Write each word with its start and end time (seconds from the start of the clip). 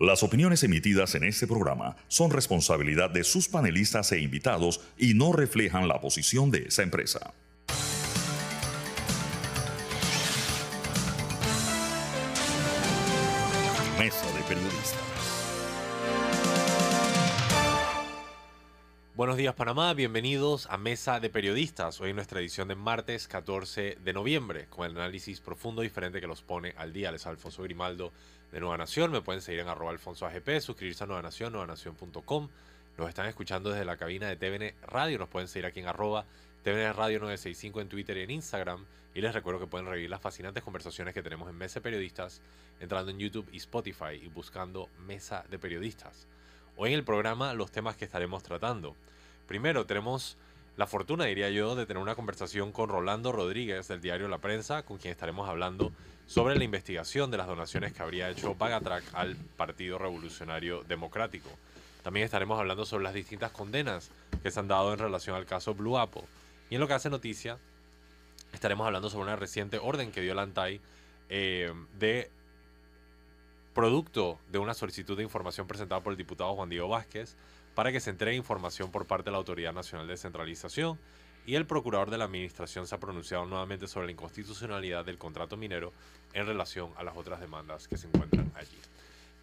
Las 0.00 0.22
opiniones 0.22 0.62
emitidas 0.62 1.14
en 1.14 1.24
este 1.24 1.46
programa 1.46 1.94
son 2.08 2.30
responsabilidad 2.30 3.10
de 3.10 3.22
sus 3.22 3.48
panelistas 3.48 4.12
e 4.12 4.20
invitados 4.20 4.80
y 4.96 5.12
no 5.12 5.30
reflejan 5.30 5.88
la 5.88 6.00
posición 6.00 6.50
de 6.50 6.60
esa 6.68 6.82
empresa. 6.82 7.34
Buenos 19.20 19.36
días 19.36 19.54
Panamá, 19.54 19.92
bienvenidos 19.92 20.66
a 20.70 20.78
Mesa 20.78 21.20
de 21.20 21.28
Periodistas. 21.28 22.00
Hoy 22.00 22.08
en 22.08 22.16
nuestra 22.16 22.40
edición 22.40 22.68
de 22.68 22.74
martes 22.74 23.28
14 23.28 23.98
de 24.02 24.12
noviembre, 24.14 24.66
con 24.70 24.86
el 24.86 24.96
análisis 24.96 25.42
profundo 25.42 25.82
y 25.82 25.88
diferente 25.88 26.22
que 26.22 26.26
los 26.26 26.40
pone 26.40 26.72
al 26.78 26.94
día. 26.94 27.12
Les 27.12 27.26
Alfonso 27.26 27.62
Grimaldo 27.62 28.12
de 28.50 28.60
Nueva 28.60 28.78
Nación. 28.78 29.12
Me 29.12 29.20
pueden 29.20 29.42
seguir 29.42 29.60
en 29.60 29.68
arroba 29.68 29.90
alfonso 29.90 30.24
AGP, 30.24 30.60
suscribirse 30.60 31.04
a 31.04 31.06
Nueva 31.06 31.20
Nación, 31.20 31.52
nuevanación.com. 31.52 32.48
Nos 32.96 33.08
están 33.10 33.26
escuchando 33.26 33.68
desde 33.68 33.84
la 33.84 33.98
cabina 33.98 34.26
de 34.26 34.36
TVN 34.36 34.74
Radio. 34.86 35.18
Nos 35.18 35.28
pueden 35.28 35.48
seguir 35.48 35.66
aquí 35.66 35.80
en 35.80 35.88
arroba 35.88 36.24
TVN 36.62 36.94
Radio 36.94 37.18
965 37.18 37.82
en 37.82 37.88
Twitter 37.90 38.16
y 38.16 38.22
en 38.22 38.30
Instagram. 38.30 38.86
Y 39.14 39.20
les 39.20 39.34
recuerdo 39.34 39.60
que 39.60 39.66
pueden 39.66 39.86
revivir 39.86 40.08
las 40.08 40.22
fascinantes 40.22 40.64
conversaciones 40.64 41.12
que 41.12 41.22
tenemos 41.22 41.50
en 41.50 41.58
Mesa 41.58 41.74
de 41.74 41.82
Periodistas 41.82 42.40
entrando 42.80 43.10
en 43.10 43.18
YouTube 43.18 43.50
y 43.52 43.58
Spotify 43.58 44.14
y 44.14 44.28
buscando 44.28 44.88
Mesa 45.06 45.44
de 45.50 45.58
Periodistas. 45.58 46.26
Hoy 46.82 46.88
en 46.88 46.94
el 46.94 47.04
programa 47.04 47.52
los 47.52 47.70
temas 47.70 47.98
que 47.98 48.06
estaremos 48.06 48.42
tratando. 48.42 48.96
Primero 49.50 49.84
tenemos 49.84 50.36
la 50.76 50.86
fortuna, 50.86 51.24
diría 51.24 51.50
yo, 51.50 51.74
de 51.74 51.84
tener 51.84 52.00
una 52.00 52.14
conversación 52.14 52.70
con 52.70 52.88
Rolando 52.88 53.32
Rodríguez 53.32 53.88
del 53.88 54.00
diario 54.00 54.28
La 54.28 54.38
Prensa, 54.38 54.84
con 54.84 54.98
quien 54.98 55.10
estaremos 55.10 55.48
hablando 55.48 55.90
sobre 56.28 56.54
la 56.54 56.62
investigación 56.62 57.32
de 57.32 57.36
las 57.36 57.48
donaciones 57.48 57.92
que 57.92 58.00
habría 58.00 58.30
hecho 58.30 58.54
Pagatrack 58.54 59.02
al 59.12 59.34
Partido 59.56 59.98
Revolucionario 59.98 60.84
Democrático. 60.84 61.50
También 62.04 62.26
estaremos 62.26 62.60
hablando 62.60 62.86
sobre 62.86 63.02
las 63.02 63.12
distintas 63.12 63.50
condenas 63.50 64.12
que 64.40 64.52
se 64.52 64.60
han 64.60 64.68
dado 64.68 64.92
en 64.92 65.00
relación 65.00 65.34
al 65.34 65.46
caso 65.46 65.74
Blue 65.74 65.98
Apple. 65.98 66.22
Y 66.70 66.76
en 66.76 66.80
lo 66.80 66.86
que 66.86 66.94
hace 66.94 67.10
noticia, 67.10 67.58
estaremos 68.52 68.86
hablando 68.86 69.10
sobre 69.10 69.24
una 69.24 69.34
reciente 69.34 69.78
orden 69.78 70.12
que 70.12 70.20
dio 70.20 70.32
la 70.34 70.42
ANTAI 70.42 70.80
eh, 71.28 71.74
de 71.98 72.30
producto 73.74 74.38
de 74.52 74.58
una 74.58 74.74
solicitud 74.74 75.16
de 75.16 75.24
información 75.24 75.66
presentada 75.66 76.00
por 76.02 76.12
el 76.12 76.16
diputado 76.16 76.54
Juan 76.54 76.68
Diego 76.68 76.86
Vázquez 76.86 77.34
para 77.80 77.92
que 77.92 78.00
se 78.00 78.10
entregue 78.10 78.36
información 78.36 78.90
por 78.90 79.06
parte 79.06 79.24
de 79.24 79.30
la 79.30 79.38
Autoridad 79.38 79.72
Nacional 79.72 80.06
de 80.06 80.12
Descentralización 80.12 80.98
y 81.46 81.54
el 81.54 81.64
procurador 81.64 82.10
de 82.10 82.18
la 82.18 82.26
administración 82.26 82.86
se 82.86 82.94
ha 82.94 83.00
pronunciado 83.00 83.46
nuevamente 83.46 83.88
sobre 83.88 84.04
la 84.04 84.12
inconstitucionalidad 84.12 85.02
del 85.02 85.16
contrato 85.16 85.56
minero 85.56 85.94
en 86.34 86.44
relación 86.44 86.90
a 86.98 87.04
las 87.04 87.16
otras 87.16 87.40
demandas 87.40 87.88
que 87.88 87.96
se 87.96 88.06
encuentran 88.08 88.52
allí. 88.54 88.76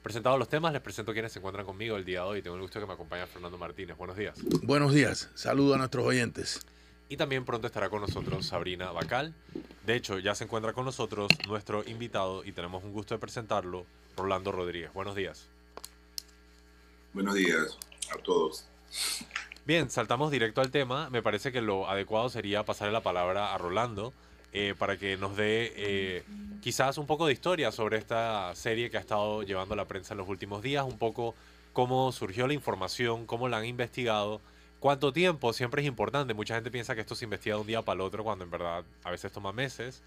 Presentados 0.03 0.37
los 0.37 0.49
temas, 0.49 0.71
les 0.71 0.83
presento 0.83 1.13
quienes 1.13 1.31
se 1.31 1.39
encuentran 1.39 1.65
conmigo 1.65 1.97
el 1.97 2.05
día 2.05 2.19
de 2.19 2.25
hoy. 2.27 2.41
Tengo 2.43 2.57
el 2.57 2.61
gusto 2.61 2.77
de 2.77 2.85
que 2.85 2.87
me 2.87 2.93
acompañe 2.93 3.25
Fernando 3.25 3.57
Martínez. 3.57 3.97
Buenos 3.97 4.15
días. 4.15 4.37
Buenos 4.61 4.93
días. 4.93 5.31
Saludo 5.33 5.73
a 5.73 5.79
nuestros 5.79 6.05
oyentes. 6.05 6.63
Y 7.09 7.17
también 7.17 7.43
pronto 7.43 7.65
estará 7.65 7.89
con 7.89 8.01
nosotros 8.01 8.45
Sabrina 8.45 8.91
Bacal. 8.91 9.33
De 9.83 9.95
hecho, 9.95 10.19
ya 10.19 10.35
se 10.35 10.43
encuentra 10.43 10.73
con 10.73 10.85
nosotros 10.85 11.31
nuestro 11.47 11.83
invitado 11.89 12.45
y 12.45 12.51
tenemos 12.51 12.83
un 12.83 12.93
gusto 12.93 13.15
de 13.15 13.19
presentarlo, 13.19 13.87
Rolando 14.15 14.51
Rodríguez. 14.51 14.93
Buenos 14.93 15.15
días. 15.15 15.49
Buenos 17.13 17.33
días 17.33 17.79
a 18.11 18.17
todos. 18.17 18.65
Bien, 19.65 19.89
saltamos 19.89 20.31
directo 20.31 20.61
al 20.61 20.71
tema. 20.71 21.09
Me 21.09 21.21
parece 21.21 21.51
que 21.51 21.61
lo 21.61 21.89
adecuado 21.89 22.29
sería 22.29 22.63
pasarle 22.63 22.93
la 22.93 23.01
palabra 23.01 23.53
a 23.53 23.57
Rolando 23.57 24.13
eh, 24.53 24.75
para 24.77 24.97
que 24.97 25.17
nos 25.17 25.35
dé 25.35 25.73
eh, 25.75 26.23
quizás 26.61 26.97
un 26.97 27.05
poco 27.05 27.27
de 27.27 27.33
historia 27.33 27.71
sobre 27.71 27.97
esta 27.97 28.55
serie 28.55 28.89
que 28.89 28.97
ha 28.97 29.01
estado 29.01 29.43
llevando 29.43 29.75
la 29.75 29.85
prensa 29.85 30.13
en 30.13 30.19
los 30.19 30.29
últimos 30.29 30.61
días, 30.61 30.85
un 30.85 30.97
poco 30.97 31.35
cómo 31.73 32.11
surgió 32.11 32.47
la 32.47 32.53
información, 32.53 33.25
cómo 33.25 33.49
la 33.49 33.57
han 33.57 33.65
investigado, 33.65 34.41
cuánto 34.79 35.11
tiempo, 35.11 35.51
siempre 35.53 35.81
es 35.81 35.87
importante. 35.87 36.33
Mucha 36.33 36.55
gente 36.55 36.71
piensa 36.71 36.95
que 36.95 37.01
esto 37.01 37.13
se 37.13 37.25
investiga 37.25 37.55
de 37.55 37.61
un 37.61 37.67
día 37.67 37.81
para 37.81 37.95
el 37.95 38.01
otro, 38.01 38.23
cuando 38.23 38.45
en 38.45 38.51
verdad 38.51 38.85
a 39.03 39.11
veces 39.11 39.31
toma 39.31 39.51
meses. 39.51 40.01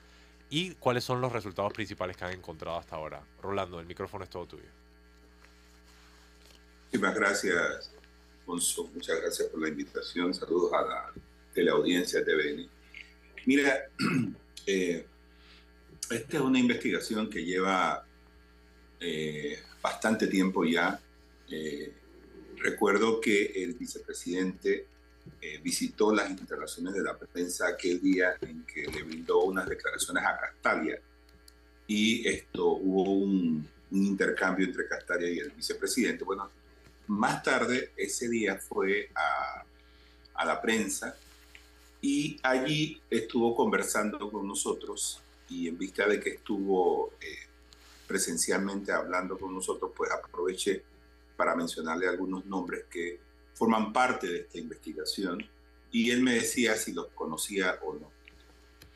Y 0.49 0.73
cuáles 0.77 1.05
son 1.05 1.21
los 1.21 1.33
resultados 1.33 1.73
principales 1.73 2.17
que 2.17 2.25
han 2.25 2.33
encontrado 2.33 2.77
hasta 2.77 2.97
ahora. 2.97 3.23
Rolando, 3.41 3.79
el 3.79 3.87
micrófono 3.87 4.25
es 4.25 4.31
todo 4.31 4.47
tuyo. 4.47 4.65
Muchísimas 6.93 7.15
gracias, 7.15 7.93
Alfonso. 8.41 8.91
Muchas 8.93 9.21
gracias 9.21 9.49
por 9.49 9.61
la 9.63 9.69
invitación. 9.69 10.35
Saludos 10.35 10.73
a 10.73 10.83
la 10.83 11.13
teleaudiencia 11.55 12.25
TVN. 12.25 12.69
Mira, 13.47 13.85
eh, 14.67 15.07
esta 16.11 16.37
es 16.37 16.43
una 16.43 16.59
investigación 16.59 17.31
que 17.31 17.45
lleva 17.45 18.05
eh, 18.99 19.57
bastante 19.81 20.27
tiempo 20.27 20.65
ya. 20.65 21.01
Eh, 21.49 21.93
recuerdo 22.57 23.21
que 23.21 23.53
el 23.55 23.75
vicepresidente 23.75 24.89
visitó 25.63 26.13
las 26.13 26.29
instalaciones 26.29 26.93
de 26.93 27.03
la 27.05 27.17
prensa 27.17 27.69
aquel 27.69 28.01
día 28.01 28.35
en 28.41 28.65
que 28.65 28.83
le 28.83 29.05
brindó 29.05 29.45
unas 29.45 29.69
declaraciones 29.69 30.25
a 30.25 30.37
Castalia 30.37 31.01
y 31.87 32.27
esto 32.27 32.67
hubo 32.67 33.13
un, 33.13 33.69
un 33.93 34.05
intercambio 34.05 34.67
entre 34.67 34.89
Castalia 34.89 35.31
y 35.31 35.39
el 35.39 35.51
vicepresidente. 35.53 36.25
Bueno, 36.25 36.51
más 37.11 37.43
tarde, 37.43 37.91
ese 37.97 38.29
día 38.29 38.57
fue 38.57 39.11
a, 39.15 39.65
la 40.45 40.63
prensa 40.63 41.15
y 42.01 42.39
allí 42.43 43.03
estuvo 43.11 43.55
conversando 43.55 44.31
con 44.31 44.49
nosotros 44.49 45.21
y 45.51 45.69
en 45.69 45.77
vista 45.77 46.09
de 46.09 46.19
que 46.19 46.31
estuvo 46.31 47.13
eh, 47.21 47.47
presencialmente 48.07 48.91
hablando 48.91 49.37
con 49.37 49.53
nosotros, 49.53 49.91
pues 49.95 50.11
aproveché 50.11 50.83
para 51.37 51.55
mencionarle 51.55 52.09
algunos 52.09 52.47
nombres 52.47 52.85
que 52.89 53.19
forman 53.53 53.93
parte 53.93 54.29
de 54.29 54.39
esta 54.39 54.59
investigación 54.59 55.47
y 55.93 56.11
él 56.11 56.23
me 56.23 56.35
decía 56.35 56.75
si 56.77 56.93
los 56.93 57.09
conocía 57.09 57.79
o 57.83 57.95
no. 57.95 58.11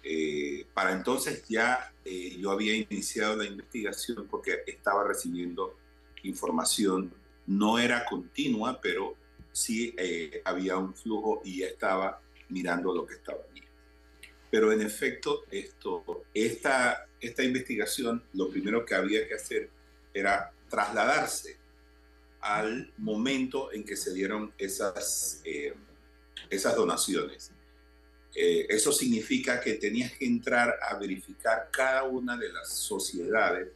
Eh, 0.02 0.64
para 0.72 0.92
entonces 0.92 1.44
ya 1.46 1.92
eh, 2.04 2.36
yo 2.38 2.52
había 2.52 2.74
iniciado 2.74 3.36
la 3.36 3.44
investigación 3.44 4.26
porque 4.30 4.62
estaba 4.66 5.04
recibiendo 5.04 5.76
información 6.22 7.12
no 7.46 7.78
era 7.78 8.04
continua, 8.04 8.80
pero 8.80 9.16
sí 9.52 9.94
eh, 9.96 10.42
había 10.44 10.76
un 10.76 10.94
flujo 10.94 11.40
y 11.44 11.60
ya 11.60 11.66
estaba 11.66 12.20
mirando 12.48 12.94
lo 12.94 13.06
que 13.06 13.14
estaba 13.14 13.38
allí. 13.50 13.62
Pero 14.50 14.72
en 14.72 14.82
efecto, 14.82 15.44
esto, 15.50 16.24
esta, 16.32 17.08
esta 17.20 17.42
investigación, 17.42 18.22
lo 18.34 18.48
primero 18.50 18.84
que 18.84 18.94
había 18.94 19.26
que 19.26 19.34
hacer 19.34 19.70
era 20.12 20.52
trasladarse 20.68 21.56
al 22.40 22.92
momento 22.98 23.72
en 23.72 23.84
que 23.84 23.96
se 23.96 24.12
dieron 24.12 24.52
esas, 24.58 25.40
eh, 25.44 25.74
esas 26.50 26.76
donaciones. 26.76 27.50
Eh, 28.34 28.66
eso 28.68 28.92
significa 28.92 29.60
que 29.60 29.74
tenías 29.74 30.12
que 30.12 30.26
entrar 30.26 30.78
a 30.82 30.98
verificar 30.98 31.68
cada 31.70 32.02
una 32.04 32.36
de 32.36 32.52
las 32.52 32.68
sociedades 32.68 33.68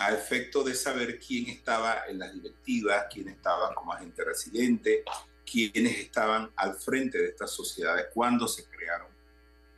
a 0.00 0.14
efecto 0.14 0.64
de 0.64 0.74
saber 0.74 1.20
quién 1.20 1.50
estaba 1.50 2.04
en 2.08 2.18
las 2.18 2.32
directivas, 2.32 3.04
quién 3.12 3.28
estaba 3.28 3.74
como 3.74 3.92
agente 3.92 4.24
residente, 4.24 5.04
quiénes 5.44 5.98
estaban 5.98 6.50
al 6.56 6.74
frente 6.76 7.18
de 7.18 7.28
estas 7.28 7.50
sociedades, 7.50 8.06
cuándo 8.14 8.48
se 8.48 8.64
crearon. 8.64 9.08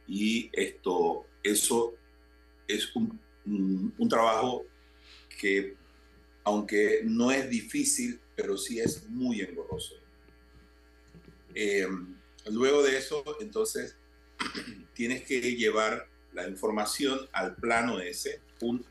Y 0.06 0.48
esto, 0.52 1.26
eso 1.42 1.94
es 2.68 2.94
un, 2.94 3.20
un, 3.98 4.08
trabajo 4.08 4.64
que, 5.40 5.74
aunque 6.44 7.00
no 7.02 7.32
es 7.32 7.50
difícil, 7.50 8.20
pero 8.36 8.56
sí 8.56 8.78
es 8.78 9.08
muy 9.08 9.40
engorroso. 9.40 9.96
Eh, 11.52 11.88
luego 12.46 12.84
de 12.84 12.96
eso, 12.96 13.24
entonces, 13.40 13.96
tienes 14.94 15.24
que 15.24 15.40
llevar 15.56 16.08
la 16.32 16.46
información 16.46 17.28
al 17.32 17.56
plano 17.56 17.98
ese 17.98 18.40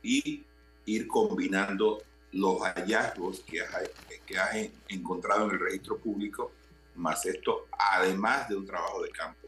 y 0.04 0.44
ir 0.86 1.08
combinando 1.08 2.02
los 2.34 2.62
hallazgos 2.62 3.42
que 3.42 3.62
has, 3.62 3.90
que 4.26 4.38
has 4.38 4.70
encontrado 4.88 5.46
en 5.46 5.52
el 5.52 5.60
registro 5.60 5.98
público, 5.98 6.52
más 6.96 7.26
esto, 7.26 7.68
además 7.78 8.50
de 8.50 8.56
un 8.56 8.66
trabajo 8.66 9.02
de 9.02 9.10
campo 9.10 9.48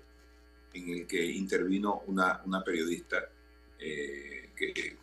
en 0.73 0.89
el 0.89 1.07
que 1.07 1.23
intervino 1.23 2.01
una, 2.07 2.41
una 2.45 2.63
periodista 2.63 3.29
eh, 3.79 4.49
que 4.55 4.97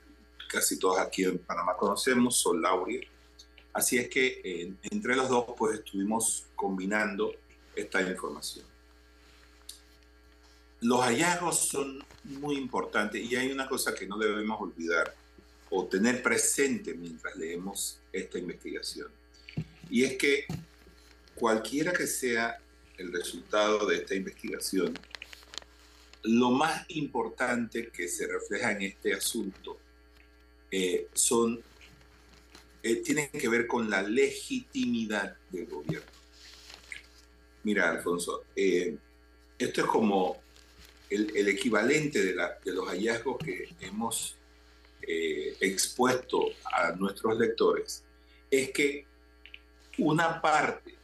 casi 0.48 0.78
todos 0.78 0.98
aquí 0.98 1.24
en 1.24 1.38
Panamá 1.38 1.76
conocemos, 1.76 2.36
Sol 2.36 2.60
Laurier. 2.60 3.06
Así 3.72 3.98
es 3.98 4.08
que 4.08 4.40
eh, 4.42 4.72
entre 4.90 5.14
los 5.14 5.28
dos 5.28 5.44
pues 5.56 5.78
estuvimos 5.78 6.46
combinando 6.56 7.32
esta 7.74 8.02
información. 8.02 8.66
Los 10.80 11.00
hallazgos 11.02 11.68
son 11.68 12.04
muy 12.24 12.56
importantes 12.56 13.22
y 13.22 13.36
hay 13.36 13.52
una 13.52 13.68
cosa 13.68 13.94
que 13.94 14.06
no 14.06 14.18
debemos 14.18 14.60
olvidar 14.60 15.14
o 15.70 15.86
tener 15.86 16.22
presente 16.22 16.94
mientras 16.94 17.36
leemos 17.36 18.00
esta 18.12 18.38
investigación. 18.38 19.08
Y 19.88 20.04
es 20.04 20.16
que 20.16 20.44
cualquiera 21.34 21.92
que 21.92 22.06
sea 22.06 22.58
el 22.98 23.12
resultado 23.12 23.86
de 23.86 23.96
esta 23.96 24.14
investigación, 24.14 24.98
lo 26.24 26.50
más 26.50 26.84
importante 26.88 27.88
que 27.88 28.08
se 28.08 28.26
refleja 28.26 28.72
en 28.72 28.82
este 28.82 29.14
asunto 29.14 29.78
eh, 30.70 31.08
son 31.14 31.62
eh, 32.82 32.96
tienen 32.96 33.28
que 33.28 33.48
ver 33.48 33.66
con 33.66 33.90
la 33.90 34.02
legitimidad 34.02 35.36
del 35.50 35.66
gobierno. 35.66 36.10
Mira, 37.62 37.90
Alfonso, 37.90 38.44
eh, 38.56 38.96
esto 39.58 39.80
es 39.82 39.86
como 39.86 40.40
el, 41.10 41.48
equivalente 41.48 42.24
de, 42.24 42.34
los 42.72 42.88
hallazgos 42.88 43.36
que 43.38 43.68
hemos 43.80 44.36
eh, 45.02 45.56
expuesto 45.60 46.46
a 46.72 46.92
nuestros 46.92 47.38
lectores, 47.38 48.04
es 48.50 48.70
que 48.70 49.06
una 49.98 50.40
parte 50.40 50.94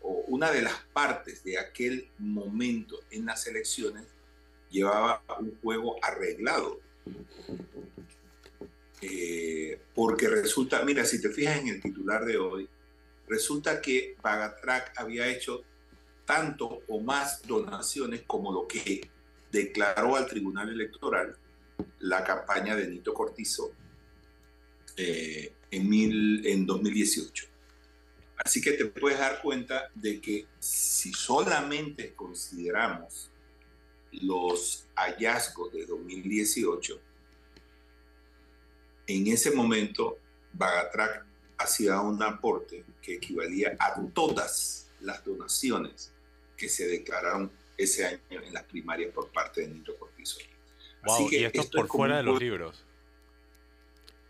o 0.00 0.24
una 0.28 0.50
de 0.50 0.62
las 0.62 0.74
partes 0.92 1.44
de 1.44 1.58
aquel 1.58 2.08
momento 2.18 2.98
en 3.10 3.26
las 3.26 3.46
elecciones 3.46 4.04
llevaba 4.70 5.22
un 5.38 5.58
juego 5.60 5.96
arreglado. 6.02 6.80
Eh, 9.00 9.80
porque 9.94 10.28
resulta, 10.28 10.84
mira, 10.84 11.04
si 11.04 11.20
te 11.20 11.30
fijas 11.30 11.58
en 11.58 11.68
el 11.68 11.82
titular 11.82 12.24
de 12.24 12.38
hoy, 12.38 12.68
resulta 13.28 13.80
que 13.80 14.16
Bagatrac 14.22 14.92
había 14.96 15.26
hecho 15.26 15.64
tanto 16.24 16.82
o 16.88 17.00
más 17.00 17.42
donaciones 17.46 18.22
como 18.22 18.52
lo 18.52 18.66
que 18.66 19.10
declaró 19.50 20.16
al 20.16 20.26
Tribunal 20.26 20.70
Electoral 20.70 21.36
la 22.00 22.24
campaña 22.24 22.76
de 22.76 22.88
Nito 22.88 23.12
Cortizo 23.14 23.72
eh, 24.96 25.52
en, 25.70 25.88
mil, 25.88 26.46
en 26.46 26.66
2018. 26.66 27.46
Así 28.44 28.60
que 28.60 28.72
te 28.72 28.86
puedes 28.86 29.18
dar 29.18 29.40
cuenta 29.40 29.90
de 29.94 30.20
que 30.20 30.46
si 30.58 31.12
solamente 31.12 32.14
consideramos 32.14 33.30
los 34.10 34.86
hallazgos 34.96 35.72
de 35.72 35.86
2018, 35.86 37.00
en 39.06 39.26
ese 39.28 39.50
momento 39.52 40.18
Bagatrac 40.52 41.24
hacía 41.58 42.00
un 42.00 42.22
aporte 42.22 42.84
que 43.00 43.14
equivalía 43.14 43.76
a 43.78 44.00
todas 44.12 44.90
las 45.00 45.24
donaciones 45.24 46.12
que 46.56 46.68
se 46.68 46.86
declararon 46.86 47.50
ese 47.76 48.04
año 48.04 48.20
en 48.42 48.52
las 48.52 48.64
primarias 48.64 49.12
por 49.12 49.30
parte 49.30 49.62
de 49.62 49.68
Nito 49.68 49.96
Cortizo. 49.96 50.38
Wow, 51.04 51.28
y 51.30 51.44
esto, 51.44 51.62
por 51.70 51.88
fuera 51.88 52.18
de 52.18 52.22
los 52.22 52.40
libros. 52.40 52.84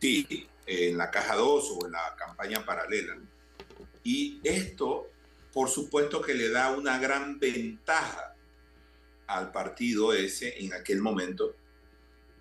Sí, 0.01 0.49
en 0.67 0.97
la 0.97 1.11
caja 1.11 1.37
2 1.37 1.71
o 1.71 1.87
en 1.87 1.93
la 1.93 2.17
campaña 2.17 2.65
paralela. 2.65 3.17
Y 4.03 4.41
esto, 4.43 5.11
por 5.53 5.69
supuesto 5.69 6.21
que 6.21 6.35
le 6.35 6.49
da 6.51 6.73
una 6.73 6.99
gran 6.99 7.39
ventaja 7.39 8.35
al 9.27 9.53
partido 9.53 10.13
ese 10.13 10.63
en 10.65 10.73
aquel 10.75 11.01
momento. 11.01 11.55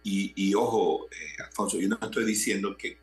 Y, 0.04 0.54
ojo, 0.56 1.08
eh, 1.12 1.44
Alfonso, 1.46 1.80
yo 1.80 1.88
no 1.88 2.00
estoy 2.02 2.26
diciendo 2.26 2.76
que 2.76 2.98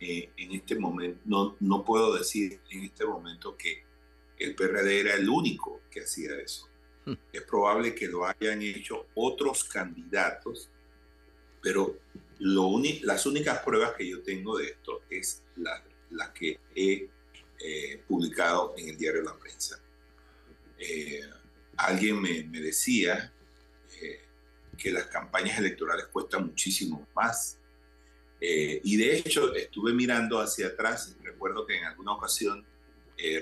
eh, 0.00 0.30
en 0.36 0.52
este 0.52 0.76
momento, 0.76 1.20
no, 1.26 1.56
no 1.60 1.84
puedo 1.84 2.16
decir 2.16 2.60
en 2.70 2.84
este 2.84 3.04
momento 3.04 3.56
que 3.56 3.84
el 4.38 4.54
PRD 4.54 5.00
era 5.00 5.14
el 5.14 5.28
único 5.28 5.82
que 5.90 6.00
hacía 6.00 6.34
eso. 6.42 6.71
Es 7.32 7.42
probable 7.42 7.94
que 7.94 8.06
lo 8.06 8.26
hayan 8.26 8.62
hecho 8.62 9.06
otros 9.14 9.64
candidatos, 9.64 10.70
pero 11.60 11.98
lo 12.38 12.80
las 13.02 13.26
únicas 13.26 13.60
pruebas 13.60 13.94
que 13.94 14.08
yo 14.08 14.22
tengo 14.22 14.58
de 14.58 14.66
esto 14.66 15.02
es 15.10 15.42
las 15.56 15.82
la 16.12 16.32
que 16.32 16.58
he 16.74 17.08
eh, 17.58 18.02
publicado 18.06 18.74
en 18.76 18.90
el 18.90 18.96
diario 18.96 19.22
La 19.22 19.36
Prensa. 19.36 19.80
Eh, 20.78 21.20
alguien 21.76 22.20
me, 22.20 22.44
me 22.44 22.60
decía 22.60 23.32
eh, 24.00 24.20
que 24.76 24.90
las 24.90 25.06
campañas 25.06 25.58
electorales 25.58 26.06
cuestan 26.06 26.46
muchísimo 26.46 27.06
más. 27.14 27.58
y 28.40 28.96
de 28.96 29.18
hecho 29.18 29.54
estuve 29.54 29.92
mirando 29.92 30.40
hacia 30.40 30.66
atrás, 30.66 31.14
recuerdo 31.22 31.64
que 31.64 31.78
en 31.78 31.84
alguna 31.84 32.12
ocasión 32.12 32.66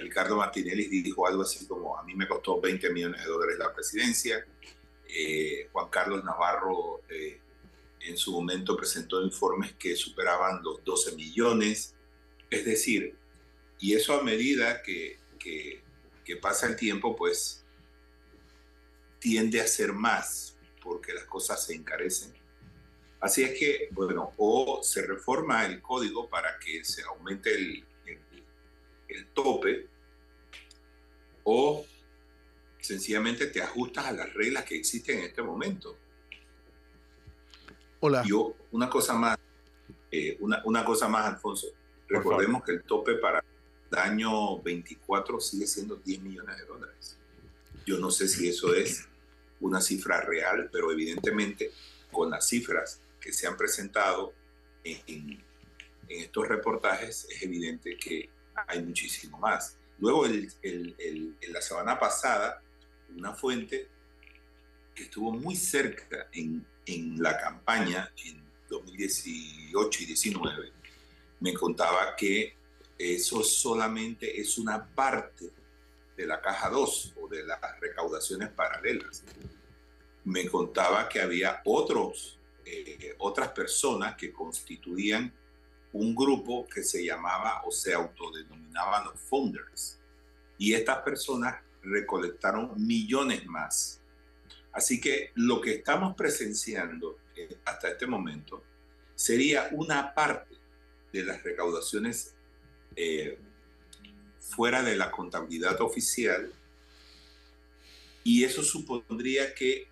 Ricardo 0.01 0.37
Martinelli 0.37 0.89
dijo 0.89 1.27
algo 1.27 1.43
así 1.43 1.67
como, 1.67 1.99
a 1.99 2.03
mí 2.03 2.15
me 2.15 2.29
costó 2.29 2.61
20 2.61 2.91
millones 2.91 3.23
de 3.23 3.29
dólares 3.29 3.59
la 3.59 3.73
presidencia. 3.73 4.47
Juan 5.73 5.89
Carlos 5.89 6.23
Navarro 6.23 7.03
en 8.01 8.17
su 8.17 8.33
momento 8.33 8.77
presentó 8.77 9.23
informes 9.23 9.75
que 9.75 9.97
superaban 9.97 10.63
los 10.63 10.83
12 10.85 11.17
millones. 11.17 11.95
Es 12.49 12.65
decir, 12.65 13.17
y 13.79 13.95
eso 13.95 14.19
a 14.19 14.23
medida 14.23 14.83
que, 14.83 15.19
que, 15.39 15.83
pasa 16.41 16.69
el 16.69 16.77
tiempo, 16.77 17.17
pues 17.17 17.65
tiende 19.19 19.61
a 19.61 19.67
ser 19.67 19.93
más, 19.93 20.57
porque 20.81 21.13
las 21.13 21.25
cosas 21.25 21.65
se 21.67 21.75
encarecen. 21.75 22.33
Así 23.19 23.43
es 23.43 23.59
que, 23.59 23.89
bueno, 23.91 24.33
o 24.37 24.81
se 24.85 25.05
reforma 25.05 25.67
el 25.67 25.83
código 25.83 26.31
para 26.31 26.57
que 26.61 26.85
se 26.85 27.03
aumente 27.03 27.53
el, 27.53 27.85
el, 29.11 29.27
tope, 29.29 29.89
o 31.45 31.85
sencillamente 32.81 33.47
te 33.47 33.63
ajustas 33.63 34.07
a 34.07 34.13
las 34.13 34.33
reglas 34.35 34.65
que 34.65 34.77
existen 34.77 35.19
en 35.19 35.25
este 35.25 35.43
momento. 35.43 35.97
Hola. 38.01 38.23
Yo, 38.27 38.55
una 38.73 38.89
cosa 38.89 39.15
más, 39.15 39.39
eh, 40.11 40.37
una, 40.41 40.63
una, 40.65 40.85
cosa 40.85 41.09
más, 41.09 41.27
Alfonso. 41.27 41.69
Recordemos 42.09 42.65
que 42.65 42.73
el 42.73 42.83
tope 42.83 43.15
para 43.15 43.45
año 43.99 44.61
24 44.63 45.41
sigue 45.41 45.67
siendo 45.67 45.97
10 45.97 46.23
millones 46.23 46.57
de 46.59 46.65
dólares. 46.65 47.17
Yo 47.87 47.99
no 47.99 48.11
sé 48.11 48.29
si 48.29 48.49
eso 48.49 48.75
es 48.75 49.09
una 49.61 49.81
cifra 49.81 50.21
real, 50.21 50.69
pero 50.73 50.91
evidentemente 50.93 51.71
con 52.11 52.31
las 52.31 52.49
cifras 52.49 53.01
que 53.21 53.33
se 53.33 53.47
han 53.47 53.57
presentado 53.57 54.33
en, 54.85 55.01
en, 55.07 55.51
estos 56.09 56.49
reportajes 56.49 57.29
es 57.31 57.43
evidente 57.43 57.97
que 57.97 58.29
hay 58.67 58.83
muchísimo 58.83 59.39
más. 59.39 59.77
Luego, 59.99 60.27
el, 60.27 60.53
el, 60.63 60.97
en 61.41 61.53
la 61.53 61.61
semana 61.61 61.99
pasada, 61.99 62.63
una 63.17 63.35
fuente 63.35 63.89
que 64.95 65.05
estuvo 65.05 65.33
muy 65.33 65.57
cerca 65.57 66.29
en, 66.33 66.67
la 67.19 67.39
campaña 67.39 68.13
en 68.25 68.43
2018 68.69 70.03
y 70.03 70.07
2019 70.07 70.73
me 71.41 71.55
contaba 71.55 72.15
que 72.17 72.55
eso 72.99 73.43
solamente 73.43 74.41
es 74.41 74.59
una 74.59 74.85
parte 74.85 75.51
de 76.17 76.27
la 76.27 76.41
caja 76.41 76.69
2 76.69 77.15
o 77.23 77.29
de 77.29 77.45
las 77.45 77.59
recaudaciones 77.81 78.51
paralelas. 78.51 79.25
Me 80.25 80.47
contaba 80.49 81.09
que 81.09 81.21
había 81.21 81.63
otros, 81.65 82.39
eh, 82.65 83.15
otras 83.19 83.49
personas 83.53 84.17
que 84.17 84.33
constituían 84.33 85.33
un 85.93 86.15
grupo 86.15 86.67
que 86.69 86.83
se 86.83 87.05
llamaba 87.05 87.63
o 87.65 87.71
se 87.71 87.93
autodenominaban 87.93 89.05
los 89.07 89.21
founders. 89.21 89.99
Y 90.59 90.75
estas 90.75 90.99
personas 90.99 91.57
recolectaron 91.83 92.73
millones 92.77 93.47
más. 93.47 94.01
Así 94.73 95.01
que 95.01 95.33
lo 95.35 95.61
que 95.61 95.75
estamos 95.75 96.15
presenciando 96.15 97.19
eh, 97.35 97.57
hasta 97.65 97.89
este 97.89 98.07
momento 98.07 98.63
sería 99.15 99.69
una 99.73 100.15
parte 100.15 100.55
de 101.13 101.25
las 101.25 101.43
recaudaciones 101.43 102.35
eh, 102.95 103.39
fuera 104.39 104.83
de 104.83 104.97
la 104.97 105.11
contabilidad 105.11 105.81
oficial 105.81 106.53
y 108.23 108.45
eso 108.45 108.63
supondría 108.63 109.55
que 109.55 109.89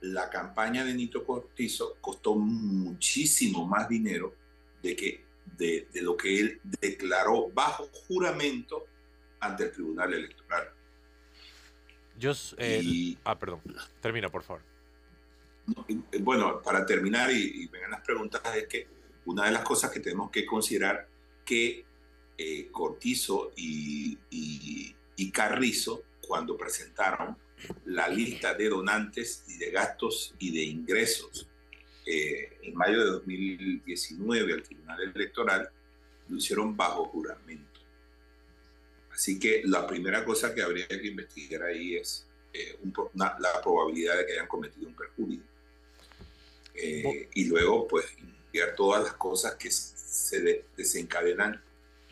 la 0.00 0.28
campaña 0.28 0.84
de 0.84 0.94
Nito 0.94 1.24
Cortizo 1.24 1.96
costó 2.00 2.34
muchísimo 2.34 3.66
más 3.66 3.88
dinero 3.88 4.34
de, 4.82 4.96
que, 4.96 5.24
de, 5.56 5.86
lo 6.02 6.16
que 6.16 6.40
él 6.40 6.60
declaró 6.80 7.48
bajo 7.50 7.88
juramento 8.06 8.86
ante 9.40 9.64
el 9.64 9.72
Tribunal 9.72 10.14
Electoral. 10.14 10.70
Yo, 12.18 12.32
eh, 12.58 13.16
ah, 13.24 13.38
perdón. 13.38 13.60
Termina, 14.00 14.28
por 14.28 14.42
favor. 14.42 14.62
Bueno, 16.20 16.60
para 16.62 16.84
terminar 16.84 17.30
y, 17.30 17.62
y 17.62 17.68
vengan 17.68 17.92
las 17.92 18.02
preguntas, 18.02 18.42
es 18.56 18.66
que 18.66 18.88
una 19.24 19.46
de 19.46 19.52
las 19.52 19.62
cosas 19.62 19.90
que 19.90 20.00
tenemos 20.00 20.30
que 20.30 20.44
considerar 20.44 21.08
que 21.44 21.84
eh, 22.38 22.68
Cortizo 22.70 23.52
y, 23.56 24.18
Carrizo 25.32 26.02
cuando 26.20 26.58
presentaron 26.58 27.38
la 27.86 28.06
lista 28.08 28.52
de 28.54 28.68
donantes 28.68 29.44
y 29.48 29.56
de 29.56 29.70
gastos 29.70 30.34
y 30.38 30.50
de 30.50 30.64
ingresos 30.64 31.48
eh, 32.06 32.58
en 32.62 32.74
mayo 32.74 33.04
de 33.04 33.10
2019 33.12 34.52
al 34.52 34.62
Tribunal 34.62 35.00
Electoral, 35.14 35.70
lo 36.28 36.36
hicieron 36.36 36.76
bajo 36.76 37.06
juramento. 37.06 37.80
Así 39.12 39.38
que 39.38 39.62
la 39.64 39.86
primera 39.86 40.24
cosa 40.24 40.54
que 40.54 40.62
habría 40.62 40.88
que 40.88 41.06
investigar 41.06 41.64
ahí 41.64 41.96
es 41.96 42.26
eh, 42.52 42.78
la 43.14 43.60
probabilidad 43.62 44.18
de 44.18 44.26
que 44.26 44.32
hayan 44.32 44.46
cometido 44.46 44.88
un 44.88 44.94
perjurio. 44.94 45.42
y 47.34 47.44
luego, 47.44 47.86
pues, 47.86 48.06
investigar 48.18 48.74
todas 48.74 49.04
las 49.04 49.12
cosas 49.14 49.54
que 49.56 49.70
se 49.70 50.64
desencadenan 50.76 51.62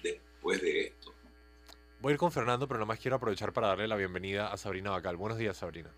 después 0.02 0.60
de 0.60 0.80
esto. 0.86 1.14
Voy 2.00 2.12
a 2.12 2.14
ir 2.14 2.18
con 2.18 2.32
Fernando, 2.32 2.66
pero 2.66 2.86
más 2.86 2.98
quiero 2.98 3.16
aprovechar 3.16 3.52
para 3.52 3.68
darle 3.68 3.86
la 3.86 3.96
bienvenida 3.96 4.48
a 4.48 4.56
Sabrina 4.56 4.90
Bacal. 4.90 5.16
Buenos 5.16 5.36
días, 5.36 5.58
Sabrina. 5.58 5.90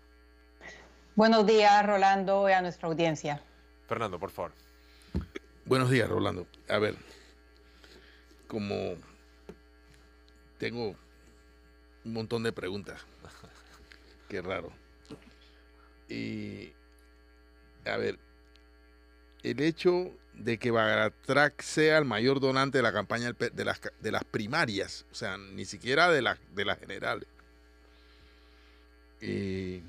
Buenos 1.15 1.45
días, 1.45 1.85
Rolando, 1.85 2.49
y 2.49 2.51
a 2.51 2.61
nuestra 2.61 2.89
audiencia. 2.89 3.41
Fernando, 3.87 4.19
por 4.19 4.31
favor. 4.31 4.51
Buenos 5.65 5.89
días, 5.89 6.09
Rolando. 6.09 6.47
A 6.67 6.77
ver, 6.77 6.95
como 8.47 8.95
tengo 10.57 10.95
un 12.05 12.13
montón 12.13 12.43
de 12.43 12.51
preguntas. 12.51 13.01
Qué 14.29 14.41
raro. 14.41 14.71
Y 16.09 16.71
a 17.85 17.97
ver, 17.97 18.19
el 19.43 19.59
hecho 19.61 20.11
de 20.33 20.57
que 20.57 20.71
Bagatrac 20.71 21.61
sea 21.61 21.97
el 21.97 22.05
mayor 22.05 22.39
donante 22.39 22.77
de 22.77 22.81
la 22.81 22.93
campaña 22.93 23.33
de 23.33 23.65
las, 23.65 23.81
de 23.99 24.11
las 24.11 24.23
primarias, 24.23 25.05
o 25.11 25.15
sea, 25.15 25.37
ni 25.37 25.65
siquiera 25.65 26.09
de, 26.09 26.21
la, 26.21 26.37
de 26.53 26.65
las 26.65 26.79
generales, 26.79 27.27
eh, 29.21 29.81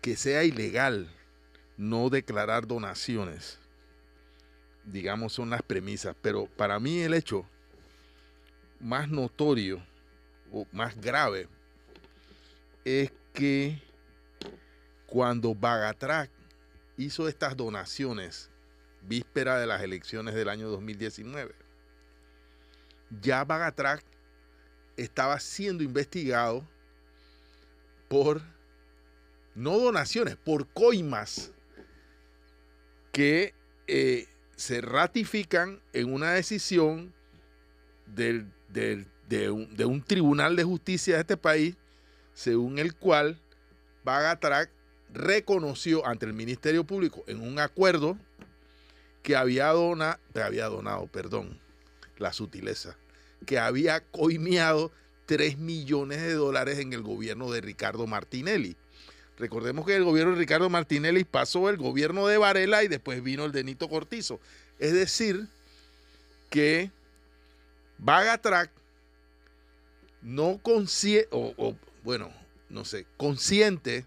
que 0.00 0.16
sea 0.16 0.44
ilegal 0.44 1.08
no 1.80 2.10
declarar 2.10 2.66
donaciones, 2.66 3.58
digamos, 4.84 5.32
son 5.32 5.48
las 5.48 5.62
premisas, 5.62 6.14
pero 6.20 6.44
para 6.44 6.78
mí 6.78 7.00
el 7.00 7.14
hecho 7.14 7.46
más 8.80 9.08
notorio 9.08 9.82
o 10.52 10.66
más 10.72 11.00
grave 11.00 11.48
es 12.84 13.10
que 13.32 13.80
cuando 15.06 15.54
Bagatrac 15.54 16.30
hizo 16.98 17.28
estas 17.28 17.56
donaciones 17.56 18.50
víspera 19.00 19.58
de 19.58 19.66
las 19.66 19.80
elecciones 19.80 20.34
del 20.34 20.50
año 20.50 20.68
2019, 20.68 21.54
ya 23.22 23.42
Bagatrac 23.42 24.04
estaba 24.98 25.40
siendo 25.40 25.82
investigado 25.82 26.62
por 28.06 28.42
no 29.54 29.78
donaciones, 29.78 30.36
por 30.36 30.68
coimas 30.68 31.52
que 33.12 33.54
eh, 33.86 34.26
se 34.56 34.80
ratifican 34.80 35.80
en 35.92 36.12
una 36.12 36.32
decisión 36.32 37.12
de, 38.06 38.44
un, 39.50 39.76
de, 39.76 39.84
un, 39.84 40.02
tribunal 40.02 40.56
de 40.56 40.64
justicia 40.64 41.14
de 41.14 41.20
este 41.20 41.36
país, 41.36 41.76
según 42.34 42.78
el 42.78 42.94
cual 42.94 43.40
Bagatrac 44.04 44.70
reconoció 45.12 46.06
ante 46.06 46.26
el 46.26 46.32
Ministerio 46.32 46.84
Público 46.84 47.24
en 47.26 47.40
un 47.40 47.58
acuerdo 47.58 48.16
que 49.22 49.36
había, 49.36 49.68
dona, 49.68 50.18
había 50.34 50.66
donado, 50.66 51.06
perdón, 51.06 51.58
la 52.18 52.32
sutileza, 52.32 52.96
que 53.46 53.58
había 53.58 54.00
coimeado 54.00 54.92
3 55.26 55.58
millones 55.58 56.20
de 56.20 56.34
dólares 56.34 56.78
en 56.78 56.92
el 56.92 57.02
gobierno 57.02 57.50
de 57.50 57.60
Ricardo 57.60 58.06
Martinelli. 58.06 58.76
Recordemos 59.38 59.86
que 59.86 59.96
el 59.96 60.04
gobierno 60.04 60.32
de 60.32 60.38
Ricardo 60.38 60.68
Martinelli 60.68 61.24
pasó 61.24 61.70
el 61.70 61.76
gobierno 61.76 62.26
de 62.26 62.36
Varela 62.36 62.84
y 62.84 62.88
después 62.88 63.22
vino 63.22 63.44
el 63.44 63.52
de 63.52 63.64
Nito 63.64 63.88
Cortizo. 63.88 64.38
Es 64.78 64.92
decir, 64.92 65.46
que 66.50 66.90
Bagatrac 67.98 68.70
no 70.22 70.58
consciente, 70.62 71.28
o, 71.30 71.74
bueno, 72.04 72.30
no 72.68 72.84
sé, 72.84 73.06
consciente 73.16 74.04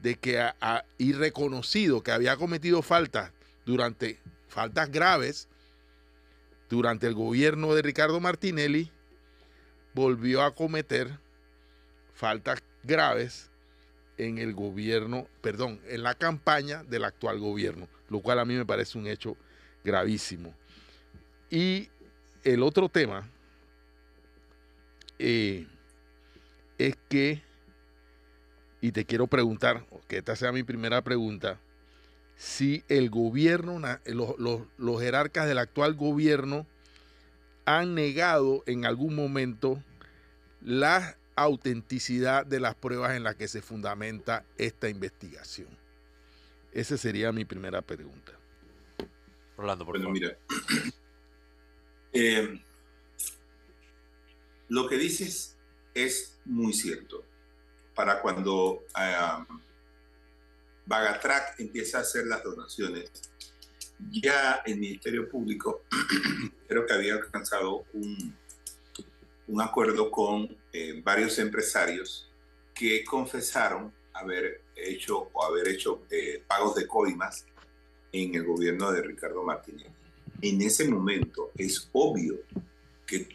de 0.00 0.16
que 0.16 0.40
ha, 0.40 0.84
y 0.98 1.12
reconocido 1.12 2.02
que 2.02 2.10
había 2.10 2.36
cometido 2.36 2.82
faltas 2.82 3.30
durante 3.64 4.18
faltas 4.48 4.90
graves 4.90 5.48
durante 6.68 7.06
el 7.06 7.14
gobierno 7.14 7.74
de 7.74 7.82
Ricardo 7.82 8.18
Martinelli, 8.18 8.90
volvió 9.94 10.42
a 10.42 10.54
cometer 10.54 11.18
faltas 12.14 12.62
graves 12.82 13.50
en 14.18 14.38
el 14.38 14.54
gobierno, 14.54 15.26
perdón, 15.40 15.80
en 15.88 16.02
la 16.02 16.14
campaña 16.14 16.84
del 16.84 17.04
actual 17.04 17.38
gobierno, 17.38 17.88
lo 18.08 18.20
cual 18.20 18.38
a 18.38 18.44
mí 18.44 18.54
me 18.54 18.66
parece 18.66 18.98
un 18.98 19.06
hecho 19.06 19.36
gravísimo. 19.84 20.54
Y 21.50 21.88
el 22.44 22.62
otro 22.62 22.88
tema 22.88 23.28
eh, 25.18 25.66
es 26.78 26.96
que 27.08 27.42
y 28.82 28.90
te 28.90 29.06
quiero 29.06 29.28
preguntar, 29.28 29.86
que 30.08 30.18
esta 30.18 30.34
sea 30.34 30.50
mi 30.50 30.64
primera 30.64 31.02
pregunta, 31.02 31.60
si 32.36 32.82
el 32.88 33.10
gobierno, 33.10 33.80
los, 34.04 35.00
jerarcas 35.00 35.46
del 35.46 35.58
actual 35.58 35.94
gobierno 35.94 36.66
han 37.64 37.94
negado 37.94 38.64
en 38.66 38.84
algún 38.84 39.14
momento 39.14 39.80
la 40.60 41.16
autenticidad 41.36 42.46
de 42.46 42.60
las 42.60 42.74
pruebas 42.74 43.16
en 43.16 43.24
las 43.24 43.36
que 43.36 43.48
se 43.48 43.62
fundamenta 43.62 44.44
esta 44.58 44.88
investigación. 44.88 45.68
Esa 46.72 46.96
sería 46.96 47.32
mi 47.32 47.44
primera 47.44 47.82
pregunta. 47.82 48.32
Rolando, 49.56 49.84
por 49.84 49.96
bueno, 49.96 50.10
mira. 50.10 50.36
Eh, 52.14 52.62
lo 54.68 54.86
que 54.86 54.98
dices 54.98 55.56
es 55.94 56.38
muy 56.44 56.74
cierto 56.74 57.24
para 57.94 58.20
cuando 58.20 58.72
uh, 58.72 59.44
Bagatrac 60.86 61.58
empieza 61.58 61.98
a 61.98 62.00
hacer 62.02 62.26
las 62.26 62.42
donaciones, 62.42 63.10
ya 64.10 64.62
el 64.66 64.78
Ministerio 64.78 65.28
Público 65.28 65.84
creo 66.68 66.84
que 66.86 66.92
había 66.92 67.14
alcanzado 67.14 67.86
un, 67.92 68.36
un 69.48 69.60
acuerdo 69.60 70.10
con 70.10 70.56
eh, 70.72 71.00
varios 71.02 71.38
empresarios 71.38 72.30
que 72.74 73.04
confesaron 73.04 73.92
haber 74.14 74.62
hecho 74.74 75.30
o 75.32 75.44
haber 75.44 75.68
hecho 75.68 76.02
eh, 76.10 76.42
pagos 76.46 76.74
de 76.74 76.86
coimas 76.86 77.46
en 78.12 78.34
el 78.34 78.44
gobierno 78.44 78.90
de 78.92 79.02
Ricardo 79.02 79.42
Martínez. 79.42 79.88
En 80.40 80.60
ese 80.60 80.88
momento 80.88 81.50
es 81.56 81.88
obvio 81.92 82.40
que, 83.06 83.28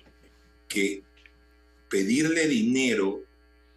que 0.67 1.03
pedirle 1.89 2.47
dinero 2.47 3.23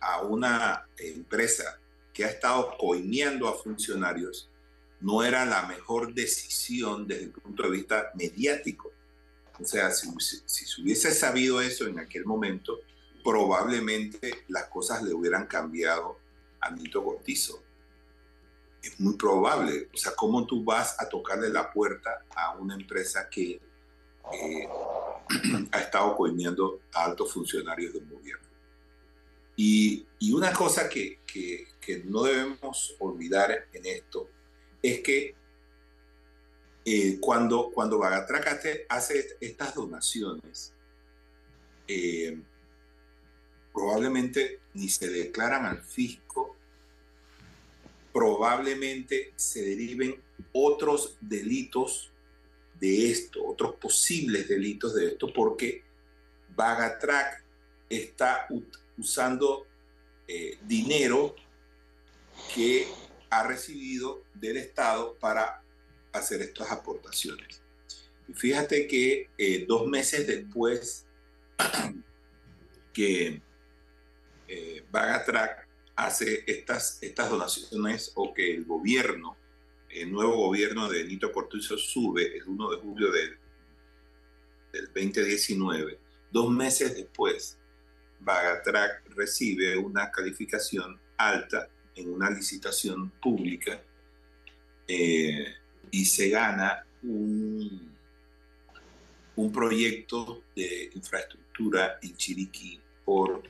a 0.00 0.22
una 0.22 0.86
empresa 0.98 1.78
que 2.12 2.24
ha 2.24 2.28
estado 2.28 2.76
coineando 2.78 3.48
a 3.48 3.56
funcionarios 3.56 4.50
no 5.00 5.22
era 5.22 5.44
la 5.44 5.62
mejor 5.66 6.12
decisión 6.12 7.06
desde 7.06 7.24
el 7.24 7.30
punto 7.30 7.62
de 7.62 7.70
vista 7.70 8.10
mediático. 8.14 8.92
O 9.60 9.64
sea, 9.64 9.90
si, 9.90 10.08
se 10.46 10.80
hubiese 10.80 11.12
sabido 11.12 11.60
eso 11.60 11.86
en 11.86 11.98
aquel 11.98 12.24
momento, 12.24 12.80
probablemente 13.22 14.44
las 14.48 14.64
cosas 14.64 15.02
le 15.02 15.12
hubieran 15.12 15.46
cambiado 15.46 16.18
a 16.60 16.70
Nito 16.70 17.04
Cortizo. 17.04 17.62
Es 18.82 18.98
muy 18.98 19.14
probable. 19.14 19.88
O 19.92 19.96
sea, 19.96 20.12
¿cómo 20.16 20.46
tú 20.46 20.64
vas 20.64 20.96
a 21.00 21.08
tocarle 21.08 21.50
la 21.50 21.70
puerta 21.70 22.24
a 22.34 22.56
una 22.56 22.74
empresa 22.74 23.28
que 23.28 23.60
eh, 24.32 24.68
ha 25.72 25.80
estado 25.80 26.16
coineando 26.16 26.80
a 26.94 27.04
altos 27.04 27.32
funcionarios 27.32 27.92
del 27.92 28.08
gobierno? 28.08 28.50
Y, 29.56 30.06
una 30.32 30.54
cosa 30.54 30.88
que, 30.88 31.18
no 32.04 32.22
debemos 32.22 32.94
olvidar 32.98 33.66
en 33.72 33.84
esto 33.84 34.30
es 34.80 35.00
que 35.00 35.34
eh, 36.84 37.18
cuando, 37.20 37.70
cuando 37.70 37.98
Bagatrac 37.98 38.86
hace 38.88 39.36
estas 39.40 39.74
donaciones, 39.74 40.72
eh, 41.86 42.38
probablemente 43.72 44.60
ni 44.74 44.88
se 44.88 45.08
declaran 45.08 45.66
al 45.66 45.82
fisco, 45.82 46.56
probablemente 48.12 49.32
se 49.36 49.62
deriven 49.62 50.20
otros 50.52 51.16
delitos 51.20 52.10
de 52.78 53.10
esto, 53.10 53.44
otros 53.46 53.74
posibles 53.76 54.48
delitos 54.48 54.94
de 54.94 55.08
esto, 55.08 55.32
porque 55.32 55.82
Bagatrac 56.56 57.44
está 57.88 58.46
usando 58.96 59.66
eh, 60.26 60.58
dinero 60.62 61.34
que 62.54 62.88
ha 63.28 63.46
recibido 63.46 64.22
del 64.34 64.56
Estado 64.56 65.14
para 65.20 65.62
hacer 66.12 66.42
estas 66.42 66.70
aportaciones. 66.70 67.62
Y 68.28 68.34
fíjate 68.34 68.86
que 68.86 69.28
eh, 69.36 69.64
dos 69.66 69.86
meses 69.86 70.26
después 70.26 71.06
que 72.92 73.40
eh, 74.48 74.84
hace 75.96 76.44
estas, 76.46 77.02
estas 77.02 77.30
donaciones 77.30 78.12
o 78.14 78.32
que 78.32 78.54
el 78.54 78.64
gobierno, 78.64 79.36
el 79.88 80.12
nuevo 80.12 80.36
gobierno 80.36 80.88
de 80.88 81.04
Nito 81.04 81.32
Cortizo 81.32 81.76
sube 81.76 82.36
el 82.36 82.48
1 82.48 82.70
de 82.70 82.76
julio 82.78 83.10
del 83.12 83.36
2019, 84.94 85.98
dos 86.30 86.50
meses 86.50 86.94
después 86.94 87.58
Bagatrac 88.20 89.02
recibe 89.10 89.76
una 89.76 90.10
calificación 90.10 91.00
alta 91.16 91.68
en 91.96 92.12
una 92.12 92.30
licitación 92.30 93.10
pública 93.22 93.82
eh, 94.86 95.54
y 95.90 96.04
se 96.04 96.28
gana 96.28 96.84
un, 97.02 97.96
un 99.36 99.52
proyecto 99.52 100.44
de 100.54 100.90
infraestructura 100.94 101.98
en 102.02 102.16
Chiriquí 102.16 102.80
por, 103.04 103.42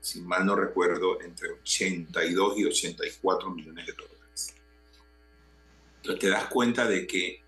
si 0.00 0.20
mal 0.20 0.44
no 0.46 0.54
recuerdo, 0.54 1.20
entre 1.20 1.50
82 1.50 2.58
y 2.58 2.64
84 2.64 3.50
millones 3.50 3.86
de 3.86 3.92
dólares. 3.92 4.54
Entonces 5.96 6.20
te 6.20 6.28
das 6.28 6.46
cuenta 6.46 6.86
de 6.86 7.06
que 7.06 7.42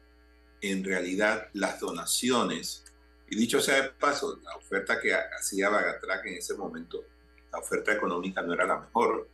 en 0.61 0.85
realidad 0.85 1.49
las 1.55 1.81
donaciones 1.81 2.85
Y 3.29 3.37
dicho 3.37 3.61
sea 3.63 3.83
de 3.83 3.89
paso, 3.91 4.39
la 4.45 4.55
oferta 4.57 5.01
que 5.01 5.15
hacía 5.15 5.71
Bagatrac 5.71 6.27
en 6.27 6.35
ese 6.35 6.55
momento, 6.55 7.03
la 7.51 7.61
oferta 7.61 7.91
económica 7.93 8.43
no 8.43 8.53
era 8.53 8.67
la 8.67 8.79
mejor, 8.79 9.27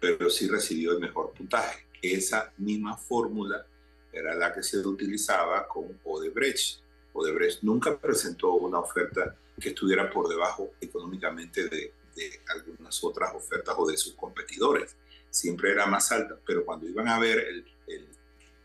pero 0.00 0.28
sí 0.28 0.48
recibió 0.48 0.90
el 0.90 0.98
mejor 0.98 1.32
puntaje. 1.32 1.86
Esa 2.02 2.52
misma 2.58 2.96
fórmula 2.96 3.64
era 4.12 4.34
la 4.34 4.52
que 4.52 4.62
se 4.62 4.78
utilizaba 4.78 5.66
con 5.66 5.98
Odebrecht. 6.04 6.80
Odebrecht 7.12 7.62
nunca 7.62 7.96
presentó 7.98 8.54
una 8.54 8.78
oferta 8.78 9.36
que 9.58 9.70
estuviera 9.70 10.10
por 10.10 10.28
debajo 10.28 10.72
económicamente 10.80 11.68
de, 11.68 11.92
algunas 12.48 13.02
otras 13.02 13.34
ofertas 13.34 13.74
o 13.78 13.86
de 13.86 13.96
sus 13.96 14.14
competidores. 14.14 14.94
Siempre 15.30 15.72
era 15.72 15.86
más 15.86 16.12
alta, 16.12 16.36
pero 16.46 16.64
cuando 16.64 16.86
iban 16.86 17.08
a 17.08 17.18
ver 17.18 17.64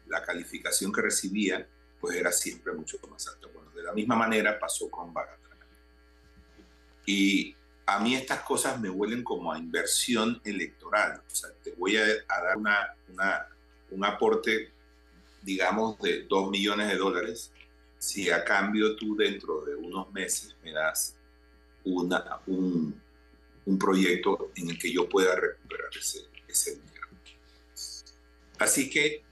la 0.08 0.22
calificación 0.22 0.92
que 0.92 1.01
recibía, 1.01 1.66
pues 2.00 2.18
era 2.18 2.32
siempre 2.32 2.74
mucho 2.74 2.98
más 3.10 3.25
alta. 3.27 3.48
Bueno, 3.54 3.72
de 3.72 3.84
la 3.84 3.94
misma 3.94 4.16
manera 4.16 4.60
pasó 4.60 4.89
con 4.89 5.13
Bagatrac. 5.13 5.58
Y 7.06 7.56
a 7.86 8.00
mí 8.00 8.16
estas 8.16 8.42
cosas 8.42 8.80
me 8.80 8.89
huelen 8.89 9.24
como 9.24 9.51
a 9.51 9.58
inversión 9.58 10.42
electoral. 10.44 11.22
O 11.25 11.34
sea, 11.34 11.50
te 11.63 11.72
voy 11.72 11.96
a, 11.96 12.06
dar 12.06 12.58
una, 12.58 12.96
un 13.92 14.04
aporte, 14.04 14.74
digamos, 15.48 15.98
de 16.00 16.24
2 16.24 16.51
millones 16.51 16.89
de 16.89 16.98
dólares 16.98 17.54
si 17.98 18.30
a 18.30 18.44
cambio 18.44 18.98
tú 18.98 19.16
dentro 19.16 19.62
de 19.62 19.75
unos 19.75 20.12
meses 20.12 20.58
me 20.62 20.74
das 20.74 21.16
una, 21.86 22.42
un, 22.48 23.01
un 23.66 23.80
proyecto 23.80 24.51
en 24.56 24.72
el 24.72 24.77
que 24.77 24.92
yo 24.92 25.08
pueda 25.08 25.36
recuperar 25.36 25.89
ese, 25.98 26.20
ese 26.50 26.72
dinero. 26.75 27.08
Así 28.60 28.89
que 28.89 29.24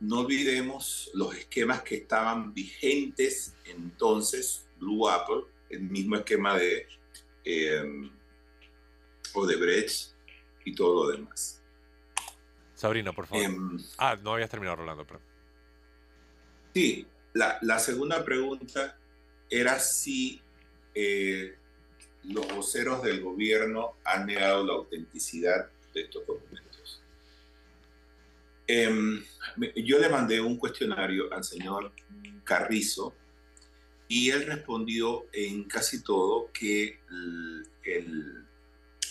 no 0.00 0.20
olvidemos 0.20 1.10
los 1.14 1.34
esquemas 1.34 1.82
que 1.82 1.94
estaban 1.94 2.52
vigentes 2.52 3.54
entonces, 3.64 4.66
Blue 4.78 5.08
Apple, 5.08 5.44
el 5.70 5.80
mismo 5.80 6.16
esquema 6.16 6.58
de 6.58 6.86
eh, 7.42 8.10
Odebrecht 9.32 10.12
y 10.66 10.74
todo 10.74 11.06
lo 11.06 11.16
demás. 11.16 11.55
Sabrina, 12.76 13.12
por 13.12 13.26
favor. 13.26 13.42
Em, 13.42 13.78
ah, 13.98 14.16
no 14.22 14.34
habías 14.34 14.50
terminado, 14.50 14.76
Rolando, 14.76 15.04
pero. 15.04 15.20
Sí, 16.74 17.06
la, 17.32 17.58
la 17.62 17.78
segunda 17.78 18.22
pregunta 18.22 18.96
era 19.48 19.78
si 19.80 20.40
eh, 20.94 21.56
los 22.24 22.46
voceros 22.54 23.02
del 23.02 23.22
gobierno 23.22 23.94
han 24.04 24.26
negado 24.26 24.64
la 24.64 24.74
autenticidad 24.74 25.70
de 25.94 26.02
estos 26.02 26.26
documentos. 26.26 27.02
Em, 28.66 29.24
yo 29.76 29.98
le 29.98 30.08
mandé 30.08 30.40
un 30.40 30.58
cuestionario 30.58 31.32
al 31.32 31.44
señor 31.44 31.92
Carrizo 32.44 33.14
y 34.08 34.30
él 34.30 34.44
respondió 34.46 35.26
en 35.32 35.64
casi 35.64 36.02
todo 36.02 36.50
que 36.52 37.00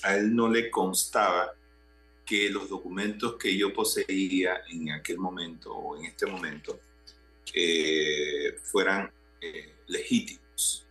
a 0.03 0.15
él 0.17 0.35
no 0.35 0.49
le 0.49 0.69
constaba 0.69 1.53
que 2.25 2.49
los 2.49 2.69
documentos 2.69 3.35
que 3.35 3.55
yo 3.55 3.71
poseía 3.71 4.61
en 4.69 4.91
aquel 4.91 5.19
momento 5.19 5.73
o 5.73 5.97
en 5.97 6.05
este 6.05 6.25
momento 6.25 6.79
eh, 7.53 8.57
fueran 8.63 9.11
eh, 9.39 9.75
legítimos. 9.87 10.85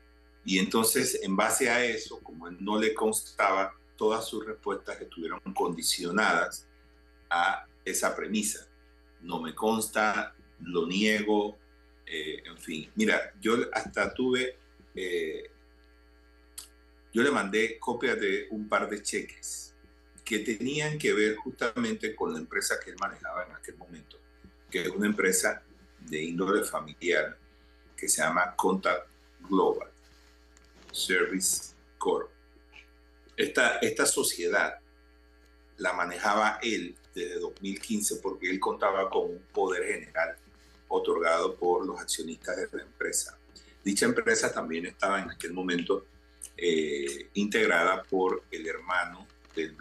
Y 0.44 0.58
entonces, 0.58 1.20
en 1.22 1.36
base 1.36 1.68
a 1.68 1.84
eso, 1.84 2.20
como 2.20 2.46
él 2.48 2.56
no 2.60 2.78
le 2.78 2.94
constaba, 2.94 3.74
todas 3.96 4.26
sus 4.26 4.44
respuestas 4.44 5.00
estuvieron 5.00 5.40
condicionadas 5.54 6.68
a 7.30 7.66
esa 7.84 8.14
premisa. 8.14 8.68
No 9.22 9.40
me 9.40 9.54
consta, 9.54 10.34
lo 10.60 10.86
niego, 10.86 11.58
eh, 12.06 12.42
en 12.44 12.58
fin, 12.58 12.90
mira, 12.94 13.32
yo 13.40 13.56
hasta 13.72 14.12
tuve, 14.12 14.58
eh, 14.94 15.50
yo 17.12 17.22
le 17.22 17.30
mandé 17.30 17.78
copias 17.78 18.20
de 18.20 18.46
un 18.50 18.68
par 18.68 18.88
de 18.88 19.02
cheques 19.02 19.73
que 20.24 20.38
tenían 20.38 20.98
que 20.98 21.12
ver 21.12 21.36
justamente 21.36 22.14
con 22.14 22.32
la 22.32 22.38
empresa 22.38 22.80
que 22.82 22.90
él 22.90 22.96
manejaba 22.98 23.44
en 23.44 23.52
aquel 23.52 23.76
momento, 23.76 24.18
que 24.70 24.82
es 24.82 24.88
una 24.88 25.06
empresa 25.06 25.62
de 26.00 26.22
índole 26.22 26.64
familiar 26.64 27.36
que 27.96 28.08
se 28.08 28.22
llama 28.22 28.54
Contact 28.56 29.06
Global 29.48 29.88
Service 30.90 31.74
Corp. 31.98 32.30
Esta, 33.36 33.78
esta 33.78 34.06
sociedad 34.06 34.78
la 35.78 35.92
manejaba 35.92 36.58
él 36.62 36.94
desde 37.14 37.38
2015 37.40 38.16
porque 38.16 38.48
él 38.50 38.58
contaba 38.60 39.10
con 39.10 39.30
un 39.30 39.42
poder 39.52 39.84
general 39.84 40.36
otorgado 40.88 41.56
por 41.56 41.84
los 41.84 42.00
accionistas 42.00 42.56
de 42.56 42.68
la 42.72 42.82
empresa. 42.82 43.36
Dicha 43.82 44.06
empresa 44.06 44.52
también 44.52 44.86
estaba 44.86 45.20
en 45.20 45.30
aquel 45.30 45.52
momento 45.52 46.06
eh, 46.56 47.28
integrada 47.34 48.02
por 48.04 48.44
el 48.50 48.66
hermano 48.66 49.26
del, 49.54 49.76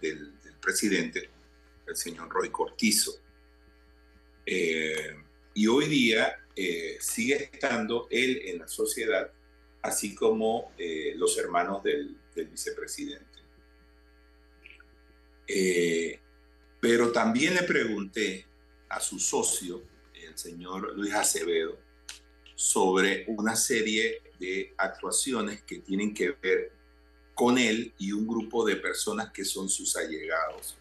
del, 0.00 0.34
presidente, 0.60 1.28
el 1.86 1.96
señor 1.96 2.28
Roy 2.28 2.50
Cortizo. 2.50 3.12
Eh, 4.46 5.16
y 5.54 5.66
hoy 5.66 5.86
día 5.86 6.36
eh, 6.54 6.96
sigue 7.00 7.50
estando 7.52 8.08
él 8.10 8.42
en 8.44 8.58
la 8.58 8.68
sociedad, 8.68 9.30
así 9.82 10.14
como 10.14 10.72
los 11.16 11.38
hermanos 11.38 11.82
del, 11.82 12.16
del 12.34 12.48
vicepresidente. 12.48 13.26
pero 16.80 17.12
también 17.12 17.54
le 17.54 17.62
pregunté 17.62 18.46
a 18.88 19.00
su 19.00 19.18
socio, 19.18 19.82
señor 20.40 20.96
Luis 20.96 21.14
Acevedo 21.14 21.78
sobre 22.54 23.24
una 23.28 23.56
serie 23.56 24.22
de 24.38 24.74
actuaciones 24.76 25.62
que 25.62 25.78
tienen 25.78 26.14
que 26.14 26.32
ver 26.42 26.72
con 27.40 27.56
él 27.56 27.94
y 27.96 28.12
un 28.12 28.26
grupo 28.26 28.66
de 28.66 28.76
personas 28.76 29.30
que 29.30 29.46
son 29.46 29.70
sus 29.70 29.96
allegados. 29.96 30.76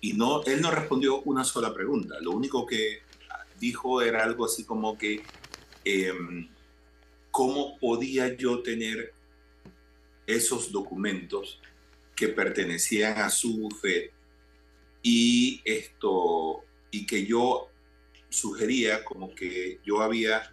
Y 0.00 0.14
no, 0.14 0.42
él 0.44 0.62
no 0.62 0.70
respondió 0.70 1.20
una 1.24 1.44
sola 1.44 1.74
pregunta. 1.74 2.16
Lo 2.22 2.30
único 2.30 2.64
que 2.64 3.02
dijo 3.60 4.00
era 4.00 4.24
algo 4.24 4.46
así 4.46 4.64
como 4.64 4.96
que, 4.96 5.22
em, 5.84 6.48
¿cómo 7.30 7.78
podía 7.78 8.34
yo 8.34 8.62
tener 8.62 9.12
esos 10.26 10.72
documentos 10.72 11.60
que 12.16 12.28
pertenecían 12.28 13.18
a 13.18 13.28
su 13.28 13.58
bufet 13.58 14.10
y 15.02 15.60
esto 15.66 16.64
y 16.92 17.04
que 17.04 17.26
yo 17.26 17.68
sugería 18.30 19.04
como 19.04 19.34
que 19.34 19.80
yo 19.84 20.00
había, 20.00 20.50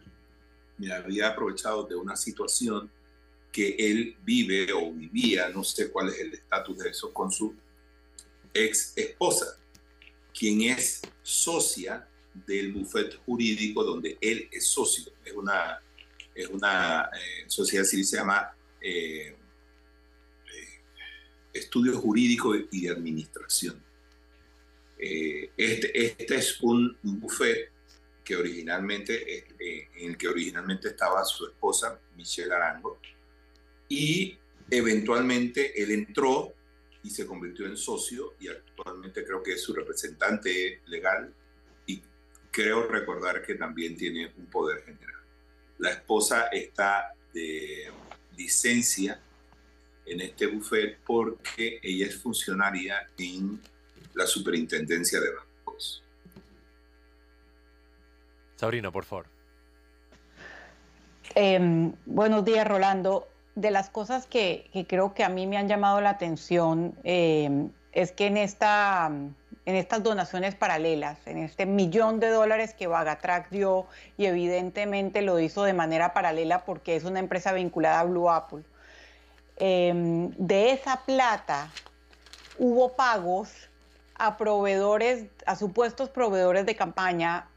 me 0.78 0.92
había 0.92 1.30
aprovechado 1.30 1.86
de 1.86 1.96
una 1.96 2.18
situación 2.18 2.92
que 3.52 3.76
él 3.78 4.18
vive 4.24 4.72
o 4.74 4.94
vivía, 4.94 5.50
no 5.50 5.64
sé 5.64 5.92
cuál 5.92 6.10
es 6.10 6.20
el 6.20 6.34
estatus 6.34 6.78
de 6.78 6.90
eso, 6.90 7.14
con 7.14 7.32
su 7.32 7.54
ex 8.54 8.94
esposa, 8.96 9.58
quien 10.34 10.62
es 10.62 11.02
socia 11.22 12.08
del 12.34 12.72
bufete 12.72 13.18
jurídico 13.26 13.84
donde 13.84 14.18
él 14.22 14.48
es 14.52 14.68
socio. 14.68 15.12
Es 15.26 15.34
una, 15.34 15.80
es 16.34 16.48
una 16.48 17.10
eh, 17.14 17.46
sociedad 17.48 17.84
civil, 17.84 18.06
se 18.06 18.18
llama 18.18 18.56
eh, 18.80 19.36
eh, 19.36 20.82
Estudios 21.54 21.98
Jurídicos 21.98 22.58
y 22.72 22.86
de 22.86 22.90
Administración. 22.90 23.84
este, 24.98 26.06
este 26.06 26.36
es 26.36 26.62
un 26.62 26.98
bufete 27.02 27.72
que 28.24 28.36
originalmente, 28.36 29.38
eh, 29.38 29.90
en 29.96 30.12
el 30.12 30.18
que 30.18 30.28
originalmente 30.28 30.90
estaba 30.90 31.24
su 31.26 31.48
esposa, 31.48 32.00
Michelle 32.16 32.54
Arango, 32.54 33.00
y 33.92 34.38
eventualmente 34.70 35.84
él 35.84 35.92
entró 35.92 36.54
y 37.04 37.10
se 37.10 37.26
convirtió 37.26 37.66
en 37.66 37.76
socio 37.76 38.36
y 38.40 38.48
actualmente 38.48 39.26
creo 39.26 39.44
que 39.44 39.56
es 39.56 39.62
su 39.62 39.74
representante 39.74 40.80
legal 40.86 41.34
y 41.86 42.02
creo 42.50 42.88
recordar 42.88 43.46
que 43.46 43.56
también 43.56 43.98
tiene 43.98 44.32
un 44.38 44.46
poder 44.46 44.86
general. 44.86 45.20
La 45.80 45.90
esposa 45.90 46.48
está 46.54 47.14
de 47.34 47.92
licencia 48.38 49.22
en 50.06 50.22
este 50.22 50.48
buffet 50.48 51.00
porque 51.06 51.82
ella 51.84 52.06
es 52.06 52.16
funcionaria 52.16 53.10
en 53.18 53.62
la 54.14 54.26
superintendencia 54.26 55.20
de 55.20 55.34
bancos. 55.34 56.02
Sabrina, 58.56 58.90
por 58.90 59.04
favor. 59.04 59.26
Em, 61.36 61.92
buenos 62.06 62.46
días, 62.46 62.66
Rolando. 62.66 63.31
De 63.56 63.72
las 63.72 63.90
cosas 63.90 64.28
que, 64.28 64.70
creo 64.88 65.14
que 65.14 65.24
a 65.24 65.30
mí 65.30 65.48
me 65.48 65.58
han 65.58 65.68
llamado 65.68 66.00
la 66.02 66.12
atención 66.12 66.96
em, 67.04 67.70
es 67.92 68.12
que 68.12 68.28
en, 68.28 68.38
esta, 68.38 69.08
en 69.08 69.76
estas 69.76 70.04
donaciones 70.04 70.56
paralelas, 70.56 71.18
en 71.26 71.40
este 71.40 71.66
millón 71.66 72.20
de 72.20 72.30
dólares 72.30 72.74
que 72.74 72.88
Vagatrack 72.88 73.50
dio 73.50 73.88
y 74.18 74.26
evidentemente 74.26 75.22
lo 75.22 75.40
hizo 75.40 75.64
de 75.64 75.74
manera 75.74 76.14
paralela 76.14 76.64
porque 76.64 76.96
es 76.96 77.04
una 77.04 77.20
empresa 77.20 77.52
vinculada 77.52 78.00
a 78.00 78.04
Blue 78.06 78.30
Apple, 78.30 78.64
em, 79.58 80.32
de 80.38 80.72
esa 80.72 81.02
plata 81.06 81.70
hubo 82.58 82.94
pagos 82.94 83.52
a 84.16 84.38
proveedores, 84.38 85.26
a 85.46 85.56
supuestos 85.56 86.10
proveedores 86.10 86.66
de 86.66 86.76
campaña 86.76 87.48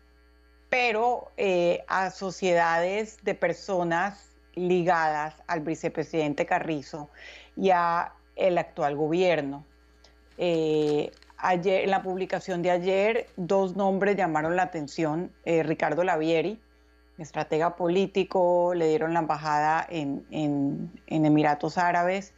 pero 0.75 1.31
eh, 1.37 1.85
a 1.87 2.11
sociedades 2.11 3.19
de 3.23 3.37
personas 3.37 4.34
ligadas 4.55 5.35
al 5.47 5.61
vicepresidente 5.61 6.47
Carrizo 6.47 7.11
y 7.57 7.71
a 7.71 8.13
el 8.37 8.59
actual 8.59 8.97
gobierno. 8.97 9.65
Eh, 10.39 11.13
ayer, 11.37 11.85
en 11.85 11.91
la 11.91 12.03
publicación 12.03 12.63
de 12.63 12.71
ayer, 12.71 13.27
dos 13.37 13.77
nombres 13.77 14.17
llamaron 14.17 14.57
la 14.57 14.63
atención. 14.63 15.33
Eh, 15.45 15.63
Ricardo 15.63 16.03
Lavieri, 16.05 16.61
estratega 17.19 17.77
político, 17.77 18.75
le 18.75 18.89
dieron 18.89 19.15
la 19.15 19.21
embajada 19.21 19.87
en, 19.89 20.27
en, 20.31 20.91
Emiratos 21.07 21.79
Árabes, 21.79 22.35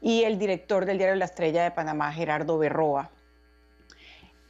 y 0.00 0.22
el 0.22 0.38
director 0.38 0.84
del 0.84 0.98
diario 0.98 1.16
La 1.16 1.24
Estrella 1.24 1.64
de 1.64 1.70
Panamá, 1.70 2.12
Gerardo 2.12 2.58
Berroa. 2.58 3.10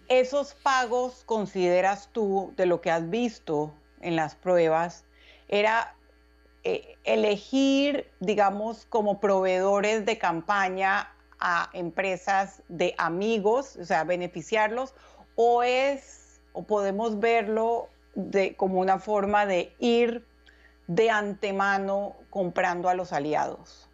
¿Esos 0.09 0.54
pagos 0.54 1.24
consideras 1.24 2.11
tú, 2.12 2.52
de 2.56 2.66
lo 2.66 2.80
que 2.80 2.90
has 2.90 3.09
visto 3.09 3.72
en 4.00 4.16
las 4.16 4.35
pruebas, 4.35 5.04
era 5.48 5.96
eh, 6.68 6.98
elegir, 7.05 8.11
digamos, 8.18 8.87
como 8.87 9.20
proveedores 9.20 10.05
de 10.05 10.18
campaña 10.18 11.14
a 11.38 11.70
empresas 11.74 12.61
de 12.66 12.92
amigos, 12.98 13.76
o 13.76 13.85
sea, 13.85 14.02
beneficiarlos, 14.02 14.92
o 15.37 15.62
es, 15.62 16.40
o 16.55 16.64
podemos 16.64 17.20
verlo 17.20 17.88
de, 18.16 18.57
como 18.57 18.81
una 18.81 18.98
forma 18.98 19.46
de 19.46 19.76
ir 19.79 20.26
de 20.88 21.09
antemano 21.09 22.16
comprando 22.31 22.88
a 22.88 22.94
los 22.94 23.12
aliados. 23.12 23.88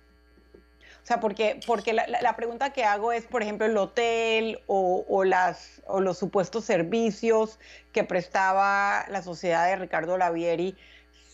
O 1.02 1.06
sea, 1.06 1.20
porque, 1.20 1.60
porque 1.66 1.92
la, 1.92 2.36
pregunta 2.36 2.72
que 2.72 2.84
hago 2.84 3.12
es, 3.12 3.26
por 3.26 3.42
ejemplo, 3.42 3.66
el 3.66 3.76
hotel 3.76 4.62
o, 4.66 5.24
las, 5.24 5.82
o 5.86 6.00
los 6.00 6.16
supuestos 6.16 6.64
servicios 6.64 7.60
que 7.92 8.02
prestaba 8.02 9.04
la 9.10 9.20
sociedad 9.20 9.66
de 9.66 9.76
Ricardo 9.76 10.16
Lavieri, 10.16 10.74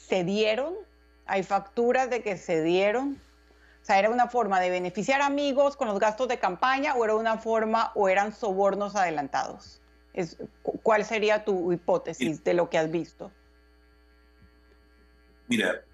¿se 0.09 0.25
dieron? 0.25 0.88
Hay 1.29 1.43
facturas 1.43 2.11
de 2.11 2.23
que 2.23 2.37
se 2.37 2.63
dieron. 2.63 3.21
O 3.83 3.85
sea, 3.85 3.99
¿era 3.99 4.11
una 4.11 4.29
forma 4.29 4.61
de 4.61 4.71
beneficiar 4.71 5.21
amigos 5.21 5.77
con 5.77 5.89
los 5.89 6.01
gastos 6.01 6.27
de 6.29 6.39
campaña 6.39 6.95
o 6.95 7.05
era 7.05 7.15
una 7.15 7.39
forma 7.39 7.93
o 7.95 8.09
eran 8.09 8.35
sobornos 8.35 8.97
adelantados? 8.97 9.81
Es, 10.15 10.37
¿Cuál 10.63 11.05
sería 11.05 11.45
tu 11.45 11.73
hipótesis 11.73 12.43
de 12.43 12.55
lo 12.55 12.69
que 12.69 12.79
has 12.79 12.91
visto? 12.91 13.31
Mira, 15.47 15.85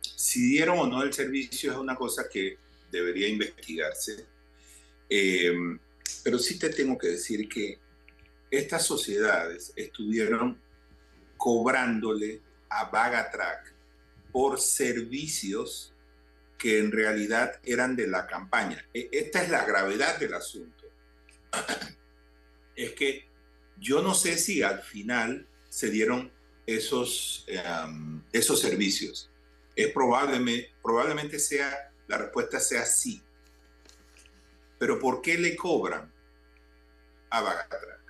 si 0.00 0.40
dieron 0.50 0.78
o 0.78 0.86
no 0.86 1.02
el 1.02 1.12
servicio 1.12 1.72
es 1.72 1.78
una 1.78 1.96
cosa 1.96 2.24
que 2.30 2.58
debería 2.90 3.28
investigarse. 3.28 4.26
Eh, 5.08 5.52
pero 6.22 6.38
sí 6.38 6.58
te 6.58 6.70
tengo 6.70 6.96
que 6.96 7.08
decir 7.08 7.48
que 7.48 7.78
estas 8.50 8.84
sociedades 8.84 9.72
estuvieron 9.74 10.60
cobrándole 11.36 12.40
a 12.68 12.84
Bagatrack 12.84 13.72
por 14.32 14.60
servicios 14.60 15.94
que 16.58 16.78
en 16.78 16.92
realidad 16.92 17.60
eran 17.64 17.96
de 17.96 18.06
la 18.06 18.26
campaña. 18.26 18.84
E, 18.94 19.08
esta 19.12 19.42
es 19.42 19.50
la 19.50 19.64
gravedad 19.64 20.18
del 20.18 20.34
asunto. 20.34 20.84
Es 22.74 22.92
que 22.92 23.28
yo 23.78 24.00
no 24.00 24.14
sé 24.14 24.38
si 24.38 24.62
al 24.62 24.80
final 24.80 25.46
se 25.68 25.90
dieron 25.90 26.32
esos, 26.66 27.44
em, 27.48 28.22
esos 28.32 28.60
servicios. 28.60 29.30
Es 29.74 29.92
probablemente, 29.92 30.72
probablemente 30.82 31.38
sea, 31.38 31.92
la 32.06 32.18
respuesta 32.18 32.60
sea 32.60 32.86
sí. 32.86 33.22
Pero 34.78 34.98
¿por 34.98 35.20
qué 35.20 35.38
le 35.38 35.56
cobran 35.56 36.12
a 37.30 37.40
Bagatrac? 37.40 38.00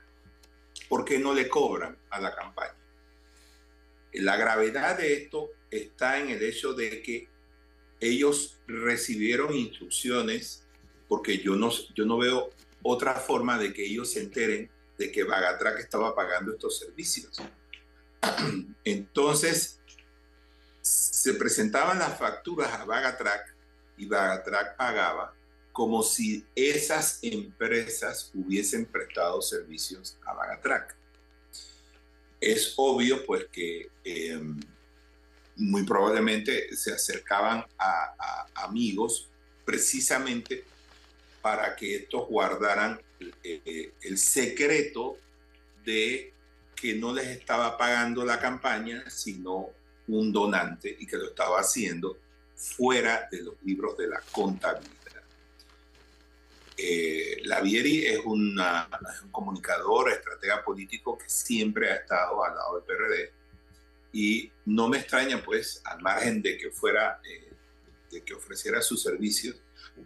¿Por 0.88 1.04
qué 1.04 1.18
no 1.18 1.32
le 1.32 1.48
cobran 1.48 1.96
a 2.10 2.20
la 2.20 2.34
campaña? 2.34 2.76
La 4.12 4.36
gravedad 4.36 4.98
de 4.98 5.14
esto 5.14 5.50
está 5.72 6.20
en 6.20 6.28
el 6.30 6.42
hecho 6.42 6.74
de 6.74 7.02
que 7.02 7.28
ellos 8.00 8.58
recibieron 8.66 9.54
instrucciones, 9.54 10.64
porque 11.08 11.38
yo 11.38 11.56
no, 11.56 11.70
yo 11.94 12.04
no 12.04 12.18
veo 12.18 12.50
otra 12.82 13.14
forma 13.14 13.58
de 13.58 13.72
que 13.72 13.84
ellos 13.84 14.12
se 14.12 14.20
enteren 14.20 14.70
de 14.98 15.10
que 15.10 15.24
Bagatrac 15.24 15.78
estaba 15.78 16.14
pagando 16.14 16.52
estos 16.52 16.78
servicios. 16.78 17.40
Entonces, 18.84 19.80
se 20.82 21.34
presentaban 21.34 21.98
las 21.98 22.18
facturas 22.18 22.72
a 22.72 22.84
Bagatrac 22.84 23.54
y 23.96 24.06
Bagatrac 24.06 24.76
pagaba 24.76 25.34
como 25.72 26.02
si 26.02 26.44
esas 26.54 27.18
empresas 27.22 28.30
hubiesen 28.34 28.84
prestado 28.84 29.40
servicios 29.40 30.18
a 30.26 30.34
Bagatrac. 30.34 30.96
Es 32.40 32.74
obvio 32.76 33.24
pues 33.24 33.46
que 33.50 33.88
em, 34.04 34.60
muy 35.56 35.84
probablemente 35.84 36.74
se 36.74 36.92
acercaban 36.92 37.64
a, 37.78 38.46
amigos 38.54 39.28
precisamente 39.64 40.64
para 41.40 41.74
que 41.76 41.96
estos 41.96 42.28
guardaran 42.28 43.00
eh, 43.42 43.92
el 44.02 44.18
secreto 44.18 45.16
de 45.84 46.32
que 46.74 46.94
no 46.94 47.12
les 47.12 47.26
estaba 47.26 47.76
pagando 47.76 48.24
la 48.24 48.40
campaña, 48.40 49.04
sino 49.08 49.70
un 50.08 50.32
donante 50.32 50.96
y 50.98 51.06
que 51.06 51.16
lo 51.16 51.28
estaba 51.28 51.60
haciendo 51.60 52.16
fuera 52.56 53.28
de 53.30 53.42
los 53.42 53.54
libros 53.64 53.96
de 53.96 54.08
la 54.08 54.20
contabilidad. 54.32 54.92
Eh, 56.76 57.42
Lavieri 57.44 58.06
es, 58.06 58.18
es 58.18 58.24
un 58.24 58.56
comunicador, 59.30 60.10
estratega 60.10 60.64
político 60.64 61.18
que 61.18 61.28
siempre 61.28 61.90
ha 61.90 61.96
estado 61.96 62.44
al 62.44 62.54
lado 62.54 62.76
del 62.76 62.84
PRD 62.84 63.41
y 64.12 64.52
no 64.66 64.88
me 64.88 64.98
extraña, 64.98 65.42
pues, 65.42 65.80
al 65.84 66.00
margen 66.02 66.42
de 66.42 66.58
que 66.58 66.70
fuera, 66.70 67.20
eh, 67.24 67.50
de 68.10 68.22
que 68.22 68.34
ofreciera 68.34 68.82
sus 68.82 69.02
servicios 69.02 69.56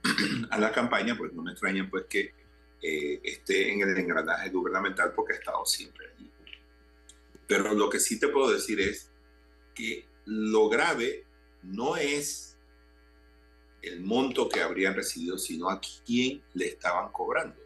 a 0.50 0.58
la 0.58 0.72
campaña, 0.72 1.16
pues 1.16 1.32
no 1.32 1.42
me 1.42 1.52
extraña, 1.52 1.88
pues, 1.90 2.04
que 2.08 2.32
eh, 2.82 3.20
esté 3.24 3.72
en 3.72 3.80
el 3.80 3.96
engranaje 3.96 4.50
gubernamental 4.50 5.12
porque 5.14 5.34
ha 5.34 5.36
estado 5.36 5.66
siempre 5.66 6.06
allí. 6.14 6.30
Pero 7.46 7.74
lo 7.74 7.90
que 7.90 7.98
sí 7.98 8.18
te 8.18 8.28
puedo 8.28 8.50
decir 8.50 8.80
es 8.80 9.10
que 9.74 10.06
lo 10.24 10.68
grave 10.68 11.24
no 11.62 11.96
es 11.96 12.56
el 13.82 14.00
monto 14.00 14.48
que 14.48 14.60
habrían 14.60 14.94
recibido, 14.94 15.38
sino 15.38 15.70
a 15.70 15.80
quién 16.04 16.42
le 16.54 16.66
estaban 16.66 17.10
cobrando. 17.12 17.60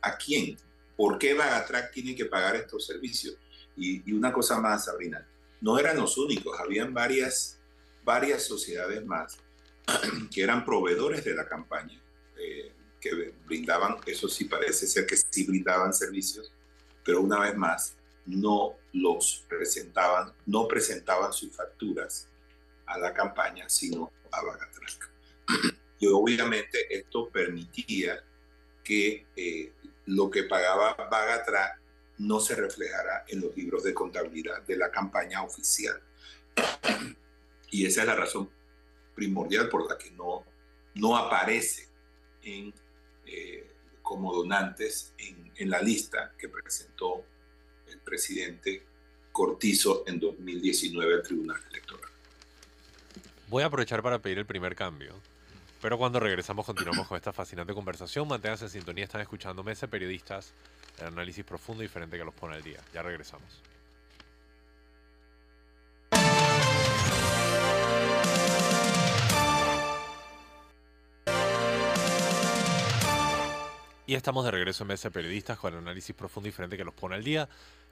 ¿A 0.00 0.16
quién? 0.16 0.56
¿Por 0.96 1.18
qué 1.18 1.34
Bagatrac 1.34 1.92
tiene 1.92 2.14
que 2.14 2.26
pagar 2.26 2.56
estos 2.56 2.86
servicios? 2.86 3.36
Y, 3.78 4.12
una 4.12 4.32
cosa 4.32 4.60
más, 4.60 4.86
Sabrina, 4.86 5.26
no 5.60 5.78
eran 5.78 5.96
los 5.96 6.18
únicos, 6.18 6.58
habían 6.58 6.92
varias, 6.92 7.58
varias 8.04 8.42
sociedades 8.42 9.04
más 9.06 9.38
que 10.32 10.42
eran 10.42 10.64
proveedores 10.64 11.24
de 11.24 11.34
la 11.34 11.46
campaña, 11.46 12.00
eh, 12.36 12.72
que 13.00 13.32
brindaban, 13.46 13.96
eso 14.06 14.28
sí 14.28 14.46
parece 14.46 14.86
ser 14.86 15.06
que 15.06 15.16
sí 15.16 15.46
brindaban 15.46 15.94
servicios, 15.94 16.52
pero 17.04 17.20
una 17.20 17.38
vez 17.40 17.56
más 17.56 17.94
no 18.26 18.74
los 18.92 19.44
presentaban, 19.48 20.32
no 20.46 20.66
presentaban 20.66 21.32
sus 21.32 21.54
facturas 21.54 22.26
a 22.86 22.98
la 22.98 23.14
campaña, 23.14 23.68
sino 23.68 24.10
a 24.30 24.42
Bagatrac. 24.42 25.10
Y 26.00 26.06
obviamente 26.06 26.86
esto 26.96 27.28
permitía 27.28 28.22
que 28.84 29.26
eh, 29.34 29.72
lo 30.06 30.30
que 30.30 30.44
pagaba 30.44 30.94
Bagatrac 30.94 31.80
no 32.18 32.40
se 32.40 32.54
reflejará 32.54 33.24
en 33.28 33.40
los 33.40 33.56
libros 33.56 33.84
de 33.84 33.94
contabilidad 33.94 34.62
de 34.62 34.76
la 34.76 34.90
campaña 34.90 35.42
oficial. 35.42 36.00
Y 37.70 37.84
esa 37.84 38.00
es 38.00 38.06
la 38.06 38.14
razón 38.14 38.48
primordial 39.14 39.68
por 39.68 39.86
la 39.86 39.98
que 39.98 40.10
no, 40.12 40.42
no 40.94 41.18
aparece 41.18 41.86
eh, 42.42 43.70
como 44.00 44.32
donantes 44.32 45.12
en, 45.18 45.52
en 45.54 45.68
la 45.68 45.82
lista 45.82 46.32
que 46.38 46.48
presentó 46.48 47.26
el 47.88 48.00
presidente 48.00 48.86
Cortizo 49.32 50.04
en 50.06 50.18
2019 50.18 51.14
al 51.14 51.22
Tribunal 51.22 51.60
Electoral. 51.70 52.10
Voy 53.48 53.62
a 53.62 53.66
aprovechar 53.66 54.02
para 54.02 54.18
pedir 54.18 54.38
el 54.38 54.46
primer 54.46 54.74
cambio. 54.74 55.12
Pero 55.80 55.96
cuando 55.96 56.18
regresamos 56.18 56.66
continuamos 56.66 57.06
con 57.06 57.16
esta 57.16 57.32
fascinante 57.32 57.72
conversación. 57.72 58.26
Manténganse 58.26 58.64
en 58.64 58.70
sintonía, 58.70 59.04
están 59.04 59.20
escuchando 59.20 59.62
Mesa 59.62 59.86
Periodistas 59.86 60.52
el 61.00 61.08
análisis 61.08 61.44
profundo 61.44 61.82
y 61.82 61.86
diferente 61.86 62.18
que 62.18 62.24
los 62.24 62.34
pone 62.34 62.56
al 62.56 62.62
día. 62.62 62.80
Ya 62.92 63.02
regresamos. 63.02 63.62
Y 74.08 74.14
estamos 74.14 74.42
de 74.46 74.50
regreso 74.50 74.84
en 74.84 74.88
Mesa 74.88 75.10
de 75.10 75.12
Periodistas 75.12 75.58
con 75.58 75.74
el 75.74 75.80
análisis 75.80 76.16
profundo 76.16 76.48
y 76.48 76.50
diferente 76.50 76.78
que 76.78 76.84
los 76.84 76.94
pone 76.94 77.16
al 77.16 77.22
día. 77.22 77.46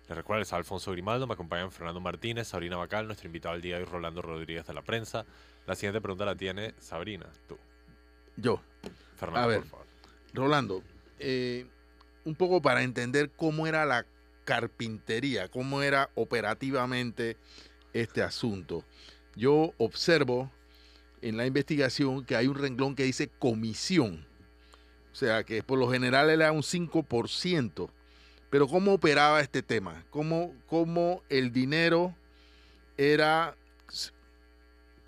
Les 0.09 0.17
recuerdo, 0.17 0.43
es 0.43 0.53
Alfonso 0.55 0.91
Grimaldo, 0.93 1.27
me 1.27 1.35
acompañan 1.35 1.71
Fernando 1.71 2.01
Martínez, 2.01 2.49
Sabrina 2.49 2.77
Bacal, 2.77 3.07
nuestro 3.07 3.27
invitado 3.27 3.55
al 3.55 3.61
día 3.61 3.79
y 3.79 3.85
Rolando 3.85 4.23
Rodríguez 4.23 4.67
de 4.67 4.73
la 4.73 4.81
prensa. 4.81 5.27
La 5.67 5.75
siguiente 5.75 6.01
pregunta 6.01 6.25
la 6.25 6.35
tiene 6.35 6.73
Sabrina, 6.79 7.27
tú. 7.47 7.59
Yo. 8.37 8.63
Fernando, 9.17 9.57
por 9.57 9.67
favor. 9.67 9.87
Rolando, 10.33 10.83
eh, 11.19 11.67
un 12.27 12.35
poco 12.35 12.61
para 12.61 12.83
entender 12.83 13.31
cómo 13.31 13.67
era 13.67 13.87
la 13.87 14.05
carpintería, 14.45 15.49
cómo 15.49 15.81
era 15.81 16.11
operativamente 16.17 17.37
este 17.93 18.21
asunto. 18.21 18.85
Yo 19.37 19.73
observo 19.79 20.51
en 21.23 21.37
la 21.37 21.47
investigación 21.47 22.25
que 22.25 22.37
hay 22.37 22.49
un 22.49 22.57
renglón 22.57 22.97
que 22.97 23.05
dice 23.05 23.31
comisión. 23.39 24.27
O 25.13 25.15
sea, 25.15 25.45
que 25.45 25.63
por 25.63 25.79
lo 25.79 25.91
general 25.91 26.29
era 26.29 26.51
un 26.53 26.63
5%. 26.63 27.89
Pero 28.51 28.67
¿cómo 28.67 28.95
operaba 28.95 29.41
este 29.41 29.63
tema? 29.63 30.05
¿Cómo, 30.11 30.53
cómo 30.67 31.23
el 31.29 31.53
dinero 31.53 32.15
era, 32.97 33.57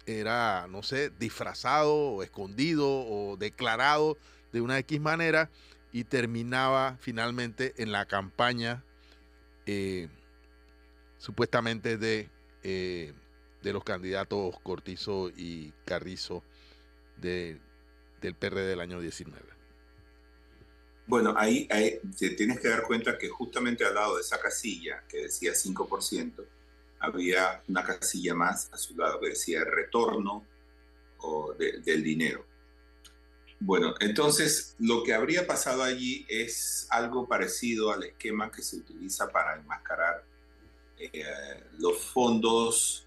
era, 0.07 0.67
no 0.69 0.85
sé, 0.85 1.11
disfrazado 1.19 1.95
o 1.95 2.23
escondido 2.23 2.89
o 2.89 3.37
declarado 3.37 4.17
de 4.53 4.61
una 4.61 4.79
X 4.79 5.01
manera 5.01 5.51
y 5.93 6.05
terminaba 6.05 6.97
finalmente 7.01 7.75
en 7.79 7.93
la 7.93 8.07
campaña 8.07 8.85
eh, 9.67 10.09
supuestamente 11.19 11.97
de, 11.97 12.29
eh, 12.63 13.13
de 13.63 13.73
los 13.73 13.85
candidatos 13.85 14.59
Cortizo 14.63 15.31
y 15.31 15.73
Carrizo 15.85 16.43
de, 17.17 17.59
del 18.21 18.35
PRD 18.35 18.67
del 18.67 18.81
año 18.81 19.01
19. 19.01 19.59
Bueno, 21.07 21.35
ahí, 21.39 21.67
te 22.19 22.31
tienes 22.31 22.61
que 22.61 22.69
dar 22.69 22.83
cuenta 22.83 23.17
que 23.17 23.31
justamente 23.31 23.83
al 23.85 23.95
lado 23.95 24.17
de 24.17 24.21
esa 24.21 24.39
casilla 24.39 25.05
que 25.09 25.23
decía 25.23 25.53
5%, 25.53 26.45
había 27.01 27.63
una 27.67 27.83
casilla 27.83 28.35
más 28.35 28.71
a 28.73 28.77
su 28.77 28.95
lado 28.95 29.19
que 29.19 29.31
decía 29.31 29.65
retorno 29.65 30.45
o 31.21 31.55
del 31.55 32.03
dinero. 32.03 32.45
Bueno, 33.61 33.95
entonces 33.99 34.77
lo 34.79 35.03
que 35.03 35.15
habría 35.15 35.47
pasado 35.47 35.83
allí 35.83 36.25
es 36.29 36.87
algo 36.91 37.27
parecido 37.27 37.93
al 37.93 38.05
esquema 38.05 38.53
que 38.53 38.63
se 38.63 38.77
utiliza 38.77 39.31
para 39.31 39.57
enmascarar 39.57 40.25
eh, 40.97 41.65
los 41.79 41.99
fondos 41.99 43.05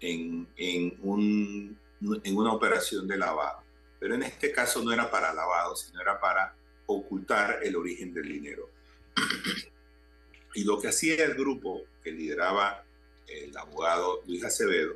en, 0.00 0.48
en, 0.56 0.98
un, 1.02 1.78
en 2.00 2.36
una 2.36 2.52
operación 2.52 3.06
de 3.06 3.16
lavado. 3.16 3.62
Pero 4.00 4.16
en 4.16 4.24
este 4.24 4.50
caso 4.50 4.82
no 4.82 4.92
era 4.92 5.08
para 5.08 5.32
lavado, 5.32 5.76
sino 5.76 6.00
era 6.00 6.18
para 6.18 6.56
ocultar 6.86 7.60
el 7.62 7.76
origen 7.76 8.12
del 8.12 8.28
dinero. 8.28 8.68
y 10.54 10.64
lo 10.64 10.80
que 10.80 10.88
hacía 10.88 11.24
el 11.24 11.34
grupo 11.34 11.82
que 12.02 12.10
lideraba 12.10 12.84
el 13.28 13.56
abogado 13.56 14.22
Luis 14.26 14.42
Acevedo 14.44 14.94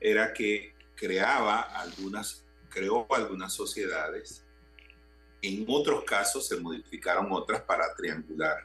era 0.00 0.32
que 0.32 0.72
creaba 0.94 1.60
algunas, 1.60 2.42
creó 2.70 3.06
algunas 3.14 3.52
sociedades 3.52 4.45
en 5.42 5.64
otros 5.68 6.04
casos 6.04 6.46
se 6.46 6.56
modificaron 6.56 7.30
otras 7.30 7.62
para 7.62 7.94
triangular. 7.94 8.64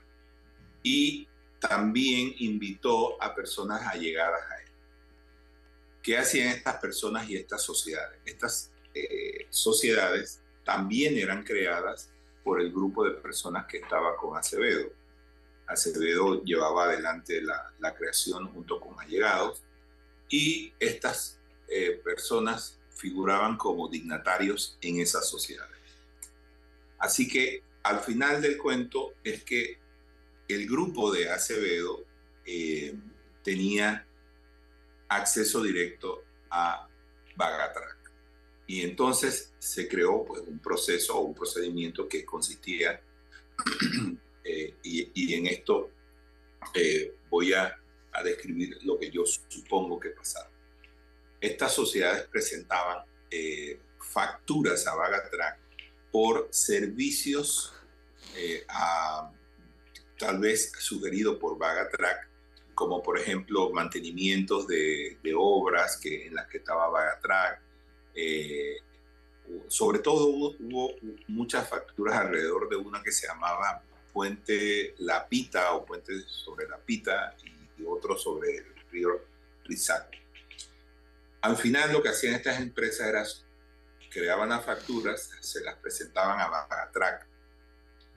Y 0.84 1.28
también 1.60 2.34
invitó 2.40 3.22
a 3.22 3.36
personas 3.36 3.86
allegadas 3.86 4.42
a 4.50 4.62
él. 4.62 4.72
¿Qué 6.02 6.18
hacían 6.18 6.48
estas 6.48 6.78
personas 6.78 7.30
y 7.30 7.36
estas 7.36 7.62
sociedades? 7.62 8.20
Estas 8.26 8.72
eh, 8.94 9.46
sociedades 9.50 10.42
también 10.64 11.18
eran 11.18 11.44
creadas 11.44 12.10
por 12.44 12.60
el 12.60 12.72
grupo 12.72 13.04
de 13.04 13.12
personas 13.12 13.68
que 13.68 13.78
estaba 13.78 14.18
con 14.18 14.36
Acevedo. 14.36 14.90
Acevedo 15.68 16.44
llevaba 16.44 16.86
adelante 16.86 17.42
la, 17.42 17.96
creación 17.96 18.52
junto 18.52 18.80
con 18.80 19.00
allegados 19.00 19.62
y 20.28 20.74
estas 20.80 21.40
eh, 21.68 22.02
personas 22.04 22.80
figuraban 22.96 23.58
como 23.58 23.88
dignatarios 23.88 24.78
en 24.82 25.00
esas 25.00 25.30
sociedades. 25.30 25.81
Así 27.02 27.28
que 27.28 27.64
al 27.82 28.00
final 28.00 28.42
del 28.42 28.58
cuento 28.58 29.16
es 29.24 29.44
que 29.44 29.80
el 30.48 30.68
grupo 30.68 31.12
de 31.12 31.32
Acevedo 31.32 32.06
eh, 32.46 32.94
tenía 33.44 34.06
acceso 35.10 35.64
directo 35.64 36.24
a 36.52 36.88
Bagatrac. 37.36 37.98
Y 38.68 38.82
entonces 38.82 39.52
se 39.58 39.88
creó 39.88 40.24
pues, 40.24 40.42
un 40.42 40.60
proceso 40.60 41.18
o 41.18 41.22
un 41.22 41.34
procedimiento 41.34 42.08
que 42.08 42.24
consistía, 42.24 43.02
eh, 44.44 44.76
y, 44.84 45.34
en 45.34 45.48
esto 45.48 45.90
eh, 46.76 47.16
voy 47.30 47.54
a, 47.54 47.78
describir 48.24 48.78
lo 48.84 49.00
que 49.00 49.10
yo 49.10 49.24
supongo 49.26 50.00
que 50.00 50.10
pasaba. 50.10 50.50
Estas 51.40 51.74
sociedades 51.74 52.28
presentaban 52.28 53.06
facturas 53.98 54.86
a 54.86 54.96
Bagatrac 54.96 55.61
por 56.12 56.48
servicios 56.52 57.74
eh, 58.36 58.66
tal 60.18 60.40
vez 60.40 60.72
sugerido 60.78 61.40
por 61.40 61.58
Vagatrack, 61.58 62.28
como 62.74 63.02
por 63.02 63.18
ejemplo 63.18 63.72
mantenimientos 63.72 64.68
de, 64.68 65.18
obras 65.36 65.98
que, 65.98 66.28
en 66.28 66.36
las 66.36 66.48
que 66.48 66.58
estaba 66.58 66.90
Vagatrack. 66.90 67.62
Eh, 68.14 68.78
sobre 69.68 70.00
todo 70.00 70.28
hubo, 70.28 70.96
muchas 71.28 71.68
facturas 71.68 72.18
alrededor 72.18 72.70
de 72.70 72.76
una 72.76 73.02
que 73.02 73.12
se 73.12 73.28
llamaba 73.28 73.84
Puente 74.14 74.96
La 75.00 75.28
Pita 75.28 75.74
o 75.74 75.86
Puente 75.86 76.22
sobre 76.28 76.68
La 76.68 76.78
Pita 76.78 77.36
y, 77.44 77.82
y 77.82 77.86
otro 77.86 78.18
sobre 78.18 78.58
el 78.58 78.66
río 78.92 79.22
Rizac. 79.66 80.22
Al 81.42 81.58
final 81.58 81.92
lo 81.92 82.04
que 82.04 82.10
hacían 82.10 82.36
estas 82.36 82.60
empresas 82.60 83.08
era 83.08 83.26
creaban 84.12 84.50
las 84.50 84.66
facturas, 84.66 85.32
se 85.40 85.64
las 85.64 85.76
presentaban 85.78 86.40
a 86.40 86.48
Bagatrac. 86.48 87.28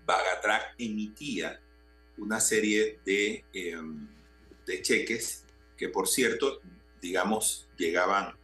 Bagatrac 0.05 0.75
emitía 0.77 1.61
una 2.19 2.41
serie 2.41 3.01
de, 3.05 3.45
em, 3.53 4.09
de 4.67 4.83
cheques 4.83 5.45
que, 5.77 5.89
por 5.89 6.09
cierto, 6.09 6.61
digamos, 7.01 7.69
llegaban 7.77 8.37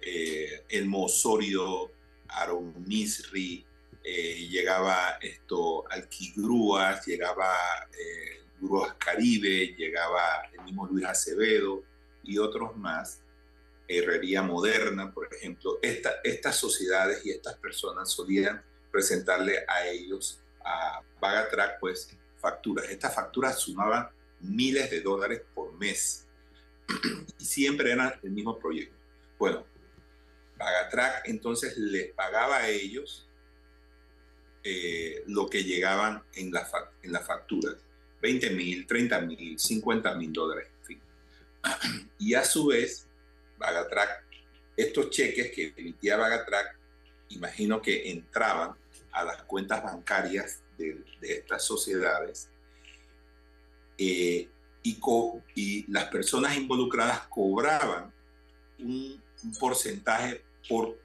eh, 0.00 0.64
el 0.68 0.86
Mosorio, 0.86 1.90
Aaron 2.28 2.74
Misri, 2.86 3.66
eh, 4.04 4.46
llegaba 4.48 5.18
esto, 5.20 5.90
Alquigrúas, 5.90 7.04
llegaba 7.06 7.52
eh, 7.92 8.44
Grúas 8.60 8.94
Caribe, 8.94 9.74
llegaba 9.76 10.42
el 10.52 10.64
mismo 10.64 10.86
Luis 10.86 11.04
Acevedo 11.04 11.82
y 12.22 12.38
otros 12.38 12.76
más 12.76 13.22
herrería 13.88 14.42
moderna, 14.42 15.12
por 15.12 15.32
ejemplo, 15.34 15.80
estas 15.82 16.56
sociedades 16.56 17.24
y 17.24 17.30
estas 17.30 17.56
personas 17.56 18.12
solían 18.12 18.62
presentarle 18.92 19.64
a 19.66 19.86
ellos, 19.88 20.40
a 20.64 21.02
Bagatrack, 21.20 21.80
pues 21.80 22.10
facturas. 22.38 22.88
Estas 22.90 23.14
facturas 23.14 23.58
sumaban 23.58 24.08
miles 24.40 24.90
de 24.90 25.00
dólares 25.00 25.42
por 25.54 25.72
mes 25.72 26.26
y 27.38 27.44
siempre 27.44 27.90
eran 27.92 28.12
el 28.22 28.30
mismo 28.30 28.58
proyecto. 28.58 28.94
Bueno, 29.38 29.66
Bagatrack 30.58 31.28
entonces 31.28 31.76
les 31.78 32.12
pagaba 32.12 32.58
a 32.58 32.68
ellos 32.68 33.28
eh, 34.62 35.22
lo 35.26 35.48
que 35.48 35.64
llegaban 35.64 36.22
en, 36.34 36.52
la, 36.52 36.68
las 37.04 37.26
facturas, 37.26 37.76
20 38.20 38.50
mil, 38.50 38.86
30 38.86 39.20
mil, 39.22 39.58
50 39.58 40.14
mil 40.14 40.32
dólares, 40.32 40.68
en 40.80 40.84
fin. 40.84 41.00
Y 42.18 42.34
a 42.34 42.44
su 42.44 42.66
vez, 42.66 43.07
Bagatrack, 43.58 44.24
estos 44.76 45.10
cheques 45.10 45.50
que 45.52 45.74
emitía 45.76 46.16
Bagatrack, 46.16 46.78
imagino 47.30 47.82
que 47.82 48.10
entraban 48.10 48.74
a 49.12 49.24
las 49.24 49.42
cuentas 49.42 49.82
bancarias 49.82 50.62
de, 50.76 51.04
estas 51.20 51.64
sociedades 51.64 52.48
eh, 53.98 54.48
y, 54.82 55.00
y, 55.54 55.92
las 55.92 56.04
personas 56.04 56.56
involucradas 56.56 57.26
cobraban 57.28 58.12
un, 58.78 59.22
porcentaje 59.58 60.42
por, 60.68 60.98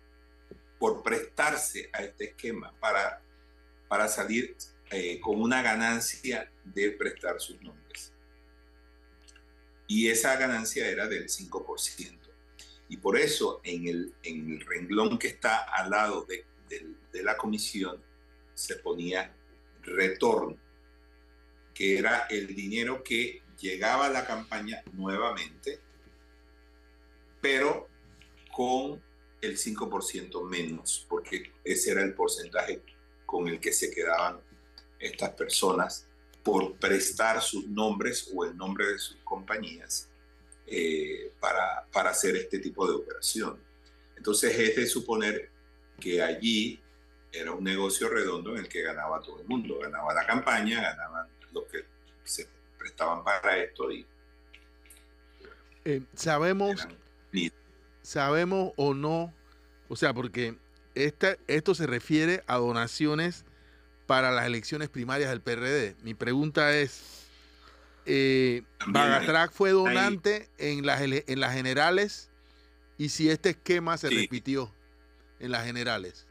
por 0.79 1.03
prestarse 1.03 1.89
a 1.93 2.03
este 2.03 2.25
esquema 2.25 2.73
para, 2.79 3.21
para 3.87 4.07
salir 4.07 4.55
eh, 4.89 5.19
con 5.19 5.41
una 5.41 5.61
ganancia 5.61 6.51
de 6.63 6.91
prestar 6.91 7.39
sus 7.39 7.61
nombres. 7.61 8.11
Y 9.87 10.07
esa 10.07 10.35
ganancia 10.35 10.87
era 10.87 11.07
del 11.07 11.27
5%. 11.27 12.22
Y 12.89 12.97
por 12.97 13.17
eso 13.17 13.61
en 13.63 13.87
el, 13.87 14.13
en 14.23 14.51
el 14.51 14.65
renglón 14.65 15.17
que 15.17 15.27
está 15.27 15.63
al 15.63 15.89
lado 15.89 16.25
de, 16.25 16.45
de, 16.69 17.23
la 17.23 17.37
comisión 17.37 18.01
se 18.53 18.75
ponía 18.77 19.33
retorno, 19.81 20.57
que 21.73 21.97
era 21.97 22.27
el 22.29 22.55
dinero 22.55 23.03
que 23.03 23.41
llegaba 23.59 24.07
a 24.07 24.09
la 24.09 24.25
campaña 24.25 24.83
nuevamente, 24.93 25.79
pero 27.41 27.87
con 28.55 29.01
el 29.41 29.57
5% 29.57 30.47
menos, 30.47 31.05
porque 31.09 31.51
ese 31.63 31.91
era 31.91 32.03
el 32.03 32.13
porcentaje 32.13 32.81
con 33.25 33.47
el 33.47 33.59
que 33.59 33.73
se 33.73 33.91
quedaban 33.91 34.39
estas 34.99 35.31
personas 35.31 36.07
por 36.43 36.75
prestar 36.75 37.41
sus 37.41 37.67
nombres 37.67 38.29
o 38.33 38.45
el 38.45 38.55
nombre 38.55 38.87
de 38.87 38.99
sus 38.99 39.17
compañías 39.23 40.09
eh, 40.67 41.31
para, 41.39 41.85
para 41.91 42.11
hacer 42.11 42.35
este 42.35 42.59
tipo 42.59 42.87
de 42.87 42.93
operación. 42.93 43.59
Entonces 44.15 44.57
es 44.57 44.75
de 44.75 44.85
suponer 44.85 45.49
que 45.99 46.21
allí 46.21 46.81
era 47.31 47.51
un 47.51 47.63
negocio 47.63 48.09
redondo 48.09 48.51
en 48.51 48.59
el 48.59 48.69
que 48.69 48.81
ganaba 48.81 49.21
todo 49.21 49.41
el 49.41 49.47
mundo. 49.47 49.79
Ganaba 49.79 50.13
la 50.13 50.25
campaña, 50.25 50.81
ganaban 50.81 51.27
los 51.51 51.65
que 51.65 51.85
se 52.23 52.47
prestaban 52.77 53.23
para 53.23 53.57
esto 53.57 53.91
y 53.91 54.05
eh, 55.85 56.01
sabemos 56.15 56.87
sabemos 58.01 58.73
o 58.75 58.93
no 58.93 59.33
o 59.87 59.95
sea 59.95 60.13
porque 60.13 60.57
esta, 60.95 61.37
esto 61.47 61.75
se 61.75 61.87
refiere 61.87 62.43
a 62.47 62.57
donaciones 62.57 63.45
para 64.05 64.31
las 64.31 64.45
elecciones 64.45 64.89
primarias 64.89 65.29
del 65.29 65.41
PRD 65.41 65.95
mi 66.03 66.13
pregunta 66.13 66.77
es 66.77 67.22
eh, 68.05 68.63
Bagatrac 68.87 69.51
fue 69.51 69.71
donante 69.71 70.49
en 70.57 70.85
las 70.85 71.01
en 71.01 71.39
las 71.39 71.53
generales 71.53 72.29
y 72.97 73.09
si 73.09 73.29
este 73.29 73.51
esquema 73.51 73.97
se 73.97 74.09
repitió 74.09 74.73
en 75.39 75.51
las 75.51 75.65
generales 75.65 76.27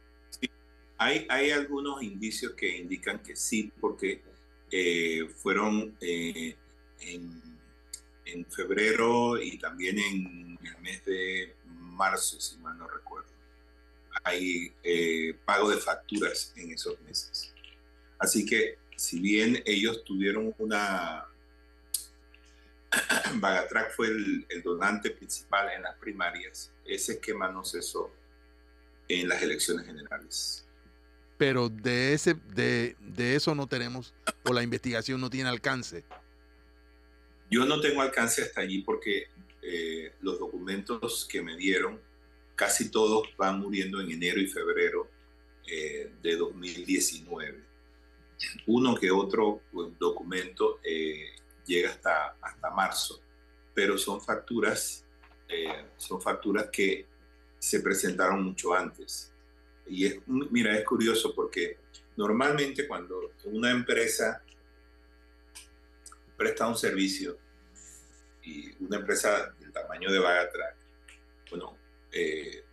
hay, 1.02 1.26
hay 1.28 1.50
algunos 1.50 2.02
indicios 2.02 2.52
que 2.52 2.76
indican 2.76 3.20
que 3.22 3.34
sí, 3.34 3.72
porque 3.80 4.22
eh, 4.70 5.28
fueron 5.36 5.96
eh, 6.00 6.54
en, 7.00 7.42
en, 8.24 8.46
febrero 8.46 9.40
y 9.40 9.58
también 9.58 9.98
en 9.98 10.58
el 10.62 10.80
mes 10.80 11.04
de 11.04 11.54
marzo, 11.64 12.40
si 12.40 12.56
mal 12.58 12.78
no 12.78 12.88
recuerdo. 12.88 13.28
Hay 14.22 14.72
eh, 14.84 15.34
pago 15.44 15.70
de 15.70 15.78
facturas 15.78 16.52
en 16.56 16.70
esos 16.70 17.00
meses. 17.00 17.52
Así 18.18 18.46
que 18.46 18.78
si 18.96 19.18
bien 19.18 19.60
ellos 19.66 20.04
tuvieron 20.04 20.54
una... 20.58 21.26
Bagatrac 23.34 23.92
fue 23.94 24.08
el, 24.08 24.46
el 24.48 24.62
donante 24.62 25.10
principal 25.10 25.70
en 25.70 25.82
las 25.82 25.96
primarias, 25.96 26.72
ese 26.84 27.14
esquema 27.14 27.50
no 27.50 27.64
cesó 27.64 28.12
en 29.08 29.28
las 29.28 29.42
elecciones 29.42 29.86
generales 29.86 30.62
pero 31.42 31.68
de, 31.68 32.12
ese, 32.12 32.34
de, 32.54 32.94
de 33.00 33.34
eso 33.34 33.52
no 33.56 33.66
tenemos, 33.66 34.14
o 34.44 34.52
la 34.52 34.62
investigación 34.62 35.20
no 35.20 35.28
tiene 35.28 35.48
alcance. 35.48 36.04
Yo 37.50 37.64
no 37.66 37.80
tengo 37.80 38.00
alcance 38.00 38.42
hasta 38.42 38.60
allí 38.60 38.82
porque 38.82 39.26
eh, 39.60 40.12
los 40.20 40.38
documentos 40.38 41.26
que 41.28 41.42
me 41.42 41.56
dieron, 41.56 42.00
casi 42.54 42.92
todos 42.92 43.28
van 43.36 43.58
muriendo 43.58 44.00
en 44.00 44.12
enero 44.12 44.40
y 44.40 44.46
febrero 44.46 45.08
eh, 45.66 46.12
de 46.22 46.36
2019. 46.36 47.60
Uno 48.68 48.94
que 48.94 49.10
otro 49.10 49.62
pues, 49.72 49.88
documento 49.98 50.78
eh, 50.84 51.26
llega 51.66 51.90
hasta, 51.90 52.36
hasta 52.40 52.70
marzo, 52.70 53.20
pero 53.74 53.96
son 53.96 54.20
facturas, 54.20 55.04
son 55.96 56.20
facturas 56.20 56.68
que 56.70 57.06
se 57.58 57.80
presentaron 57.80 58.42
mucho 58.42 58.74
antes. 58.74 59.32
Y 59.86 60.06
es, 60.06 60.20
mira, 60.26 60.76
es 60.76 60.84
curioso 60.84 61.34
porque 61.34 61.78
normalmente 62.16 62.86
cuando 62.86 63.32
una 63.44 63.70
empresa 63.70 64.42
presta 66.36 66.66
un 66.66 66.76
servicio 66.76 67.38
y 68.42 68.72
una 68.84 68.96
empresa 68.96 69.54
del 69.60 69.72
tamaño 69.72 70.10
de 70.10 70.18
Vagatrack, 70.18 70.76
bueno, 71.50 71.76
eh, 72.10 72.64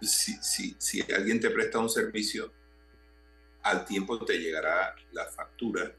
si, 0.00 0.32
si, 0.42 0.76
si 0.78 1.00
alguien 1.12 1.40
te 1.40 1.50
presta 1.50 1.78
un 1.78 1.90
servicio, 1.90 2.52
al 3.62 3.84
tiempo 3.84 4.22
te 4.24 4.38
llegará 4.38 4.94
la 5.12 5.26
factura 5.26 5.94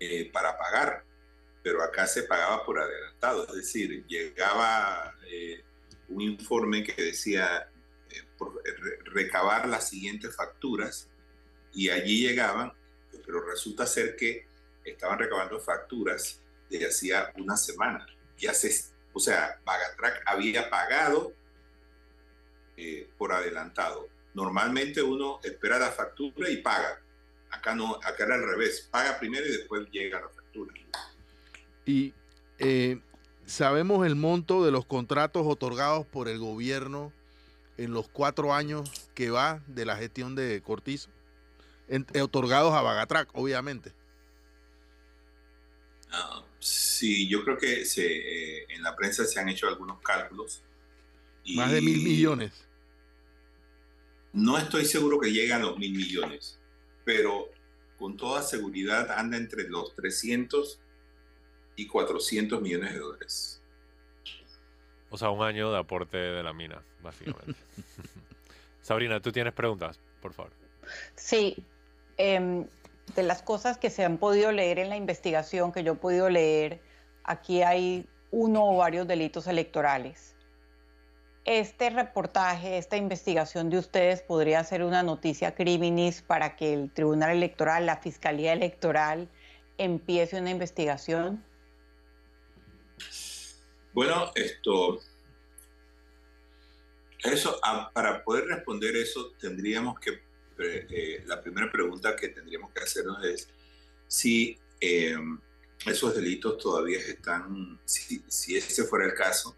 eh, 0.00 0.30
para 0.32 0.58
pagar, 0.58 1.04
pero 1.62 1.82
acá 1.82 2.06
se 2.06 2.24
pagaba 2.24 2.64
por 2.64 2.80
adelantado, 2.80 3.46
es 3.48 3.54
decir, 3.54 4.04
llegaba 4.06 5.14
eh, 5.28 5.62
un 6.08 6.22
informe 6.22 6.82
que 6.82 7.00
decía 7.00 7.70
por 8.36 8.60
recabar 9.04 9.68
las 9.68 9.88
siguientes 9.88 10.34
facturas 10.34 11.08
y 11.72 11.90
allí 11.90 12.26
llegaban, 12.26 12.72
pero 13.24 13.42
resulta 13.42 13.86
ser 13.86 14.16
que 14.16 14.48
estaban 14.84 15.18
recabando 15.18 15.60
facturas 15.60 16.40
desde 16.68 16.88
hacía 16.88 17.32
una 17.36 17.56
semana. 17.56 18.06
Ya 18.38 18.54
se, 18.54 18.72
o 19.12 19.20
sea, 19.20 19.60
Bagatrack 19.64 20.22
había 20.26 20.70
pagado 20.70 21.34
eh, 22.76 23.08
por 23.18 23.32
adelantado. 23.32 24.08
Normalmente 24.34 25.02
uno 25.02 25.40
espera 25.42 25.78
la 25.78 25.90
factura 25.90 26.48
y 26.48 26.58
paga. 26.58 27.00
Acá 27.50 27.74
no, 27.74 27.96
acá 27.96 28.24
era 28.24 28.34
al 28.34 28.44
revés. 28.44 28.88
Paga 28.90 29.18
primero 29.18 29.46
y 29.46 29.50
después 29.50 29.88
llega 29.90 30.20
la 30.20 30.28
factura. 30.28 30.72
Y 31.84 32.14
eh, 32.58 33.00
sabemos 33.46 34.06
el 34.06 34.14
monto 34.14 34.64
de 34.64 34.70
los 34.70 34.86
contratos 34.86 35.46
otorgados 35.46 36.06
por 36.06 36.28
el 36.28 36.38
gobierno 36.38 37.12
en 37.76 37.92
los 37.92 38.08
cuatro 38.08 38.54
años 38.54 39.08
que 39.14 39.30
va 39.30 39.62
de 39.66 39.86
la 39.86 39.96
gestión 39.96 40.34
de 40.34 40.60
Cortizo, 40.62 41.08
eh, 41.88 42.20
otorgados 42.20 42.74
a 42.74 42.82
Bagatrac, 42.82 43.30
obviamente. 43.32 43.92
Ah, 46.12 46.44
sí, 46.58 47.28
yo 47.28 47.42
creo 47.42 47.56
que 47.56 47.84
se, 47.86 48.04
eh, 48.04 48.66
en 48.68 48.82
la 48.82 48.94
prensa 48.94 49.24
se 49.24 49.40
han 49.40 49.48
hecho 49.48 49.66
algunos 49.66 50.00
cálculos. 50.00 50.62
Más 51.54 51.72
de 51.72 51.80
mil 51.80 52.02
millones. 52.02 52.52
No 54.32 54.58
estoy 54.58 54.84
seguro 54.84 55.18
que 55.18 55.32
llegue 55.32 55.52
a 55.52 55.58
los 55.58 55.76
mil 55.76 55.92
millones, 55.92 56.59
pero 57.10 57.48
con 57.98 58.16
toda 58.16 58.40
seguridad 58.40 59.10
anda 59.10 59.36
entre 59.36 59.68
los 59.68 59.96
300 59.96 60.78
y 61.74 61.88
400 61.88 62.62
millones 62.62 62.92
de 62.92 62.98
dólares. 63.00 63.60
O 65.10 65.18
sea, 65.18 65.30
un 65.30 65.42
año 65.42 65.72
de 65.72 65.78
aporte 65.78 66.16
de 66.16 66.42
la 66.44 66.52
mina, 66.52 66.80
básicamente. 67.02 67.60
Sabrina, 68.80 69.20
tú 69.20 69.32
tienes 69.32 69.52
preguntas, 69.52 69.98
por 70.22 70.32
favor. 70.32 70.52
Sí. 71.16 71.56
Em, 72.16 72.64
de 73.16 73.22
las 73.24 73.42
cosas 73.42 73.76
que 73.76 73.90
se 73.90 74.04
han 74.04 74.16
podido 74.16 74.52
leer 74.52 74.78
en 74.78 74.88
la 74.88 74.96
investigación 74.96 75.72
que 75.72 75.82
yo 75.82 75.94
he 75.94 75.96
podido 75.96 76.30
leer, 76.30 76.80
aquí 77.24 77.62
hay 77.62 78.06
uno 78.30 78.70
o 78.70 78.76
varios 78.76 79.08
delitos 79.08 79.48
electorales. 79.48 80.29
Este 81.46 81.88
reportaje, 81.88 82.76
esta 82.76 82.98
investigación 82.98 83.70
de 83.70 83.78
ustedes 83.78 84.20
podría 84.20 84.62
ser 84.62 84.82
una 84.82 85.02
noticia 85.02 85.54
criminis 85.54 86.20
para 86.20 86.54
que 86.54 86.74
el 86.74 86.90
Tribunal 86.90 87.30
Electoral, 87.30 87.86
la 87.86 87.96
Fiscalía 87.96 88.52
Electoral, 88.52 89.28
empiece 89.78 90.38
una 90.38 90.50
investigación. 90.50 91.42
Bueno, 93.94 94.32
esto, 94.34 95.00
eso, 97.24 97.58
ah, 97.62 97.90
para 97.92 98.22
poder 98.22 98.44
responder 98.44 98.94
eso, 98.96 99.32
tendríamos 99.40 99.98
que, 99.98 100.10
eh, 100.10 100.86
eh, 100.90 101.24
la 101.26 101.40
primera 101.40 101.72
pregunta 101.72 102.14
que 102.14 102.28
tendríamos 102.28 102.70
que 102.72 102.80
hacernos 102.82 103.24
es 103.24 103.48
si 104.06 104.58
em, 104.78 105.40
esos 105.86 106.14
delitos 106.14 106.58
todavía 106.58 106.98
están, 106.98 107.80
si, 107.86 108.22
si 108.28 108.56
ese 108.56 108.84
fuera 108.84 109.06
el 109.06 109.14
caso, 109.14 109.56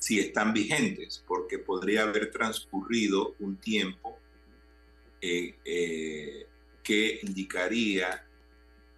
si 0.00 0.20
están 0.20 0.52
vigentes, 0.52 1.22
porque 1.26 1.58
podría 1.58 2.02
haber 2.02 2.30
transcurrido 2.30 3.34
un 3.40 3.56
tiempo 3.56 4.18
eh, 5.20 6.46
que 6.82 7.20
indicaría 7.22 8.24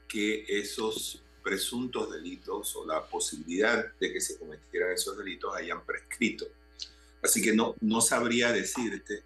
que 0.09 0.45
esos 0.49 1.23
presuntos 1.43 2.11
delitos 2.11 2.75
o 2.77 2.87
la 2.87 3.05
posibilidad 3.07 3.93
de 4.01 4.13
que 4.13 4.21
se 4.21 4.39
cometieran 4.39 4.93
esos 4.93 5.19
delitos 5.19 5.55
hayan 5.55 5.85
prescrito. 5.85 6.47
Así 7.23 7.43
que 7.43 7.53
no, 7.53 7.75
no 7.81 8.01
sabría 8.01 8.53
decirte 8.53 9.23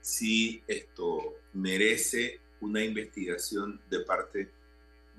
si 0.00 0.62
esto 0.66 1.36
merece 1.54 2.40
una 2.60 2.82
investigación 2.82 3.80
de 3.88 4.00
parte 4.00 4.50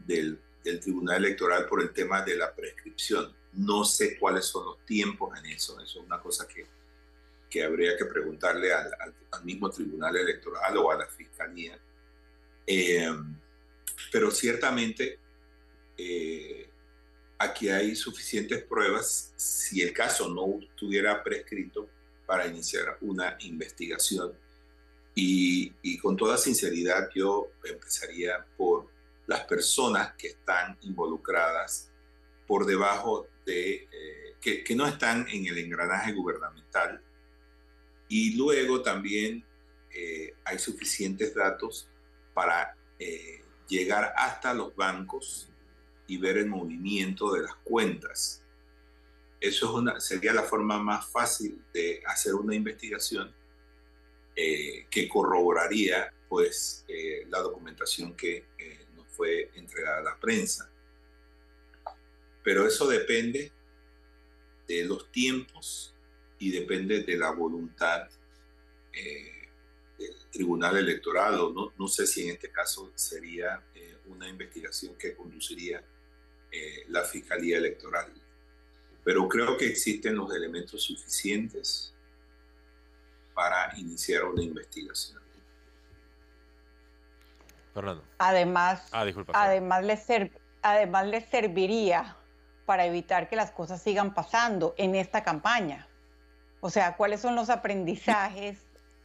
del, 0.06 0.38
del, 0.64 0.80
Tribunal 0.80 1.24
Electoral 1.26 1.66
por 1.68 1.82
el 1.82 1.92
tema 1.94 2.22
de 2.24 2.36
la 2.36 2.54
prescripción. 2.54 3.34
No 3.54 3.84
sé 3.84 4.18
cuáles 4.18 4.46
son 4.46 4.66
los 4.66 4.86
tiempos 4.86 5.38
en 5.38 5.46
eso. 5.48 5.80
Eso 5.80 6.00
es 6.00 6.06
una 6.06 6.20
cosa 6.20 6.48
que, 6.48 6.66
que 7.50 7.64
habría 7.64 7.96
que 7.98 8.06
preguntarle 8.06 8.74
al, 8.74 9.14
mismo 9.44 9.70
Tribunal 9.70 10.16
Electoral 10.16 10.78
o 10.78 10.92
a 10.92 10.98
la 10.98 11.08
Fiscalía. 11.08 11.78
Eh, 12.66 13.12
pero 14.12 14.32
ciertamente 14.32 15.20
eh, 15.98 16.70
aquí 17.38 17.70
hay 17.70 17.96
suficientes 17.96 18.64
pruebas, 18.64 19.34
si 19.36 19.82
el 19.82 19.94
caso 19.94 20.30
no 20.30 20.60
estuviera 20.62 21.24
prescrito, 21.24 21.90
para 22.26 22.48
iniciar 22.48 22.98
una 23.02 23.38
investigación. 23.42 24.34
Y, 25.14 25.72
y, 25.84 26.00
con 26.00 26.18
toda 26.18 26.38
sinceridad 26.38 27.10
yo 27.14 27.52
empezaría 27.64 28.44
por 28.58 28.88
las 29.28 29.42
personas 29.46 30.14
que 30.18 30.30
están 30.30 30.76
involucradas 30.82 31.92
por 32.48 32.66
debajo 32.66 33.28
de, 33.46 33.74
eh, 33.92 34.36
que, 34.40 34.64
que, 34.64 34.76
no 34.76 34.86
están 34.88 35.28
en 35.30 35.46
el 35.48 35.58
engranaje 35.58 36.14
gubernamental. 36.14 37.02
Y 38.08 38.36
luego 38.36 38.82
también 38.82 39.44
eh, 39.92 40.34
hay 40.46 40.60
suficientes 40.60 41.34
datos 41.34 41.90
para 42.34 42.76
eh, 43.00 43.42
llegar 43.68 44.14
hasta 44.18 44.54
los 44.54 44.76
bancos 44.76 45.50
y 46.08 46.18
ver 46.18 46.38
el 46.38 46.48
movimiento 46.48 47.34
de 47.34 47.44
las 47.44 47.56
cuentas. 47.64 48.44
Eso 49.40 49.66
es 49.68 49.74
una, 49.74 50.00
sería 50.00 50.34
la 50.34 50.44
forma 50.44 50.80
más 50.80 51.06
fácil 51.12 51.62
de 51.74 52.02
hacer 52.06 52.34
una 52.36 52.56
investigación 52.56 53.34
eh, 54.36 54.88
que 54.90 55.08
corroboraría 55.08 56.12
pues, 56.28 56.86
eh, 56.88 57.28
la 57.30 57.40
documentación 57.40 58.16
que 58.16 58.46
eh, 58.58 58.86
nos 58.96 59.08
fue 59.10 59.52
entregada 59.56 60.00
a 60.00 60.04
la 60.04 60.20
prensa. 60.20 60.72
Pero 62.44 62.68
eso 62.68 62.88
depende 62.88 63.52
de 64.68 64.86
los 64.86 65.12
tiempos 65.12 65.96
y 66.40 66.52
depende 66.52 67.04
de 67.04 67.18
la 67.18 67.32
voluntad 67.32 68.10
eh, 68.92 69.50
del 69.98 70.16
Tribunal 70.30 70.78
Electoral, 70.78 71.40
o 71.40 71.54
no, 71.54 71.74
no, 71.78 71.88
sé 71.88 72.06
si 72.06 72.24
en 72.24 72.32
este 72.32 72.52
caso 72.52 72.92
sería 72.96 73.64
eh, 73.74 73.98
una 74.08 74.28
investigación 74.28 74.96
que 74.96 75.16
conduciría 75.16 75.84
eh, 76.52 76.86
la 76.90 77.04
Fiscalía 77.04 77.58
Electoral. 77.58 78.12
Pero 79.04 79.28
creo 79.28 79.58
que 79.58 79.68
existen 79.68 80.16
los 80.16 80.34
elementos 80.34 80.84
suficientes 80.84 81.94
para 83.34 83.78
iniciar 83.78 84.26
una 84.26 84.44
investigación. 84.44 85.22
Fernando. 87.74 88.04
Además, 88.20 88.88
ah, 88.92 89.08
además, 89.34 89.84
les 89.84 90.06
además 90.62 91.08
les 91.08 91.28
serviría 91.30 92.16
para 92.66 92.86
evitar 92.86 93.30
que 93.30 93.36
las 93.36 93.52
cosas 93.52 93.82
sigan 93.82 94.14
pasando 94.14 94.74
en 94.78 94.96
esta 94.96 95.24
campaña. 95.24 95.88
O 96.62 96.70
sea, 96.70 96.96
¿cuáles 96.96 97.22
son 97.22 97.36
los 97.36 97.50
aprendizajes 97.50 98.58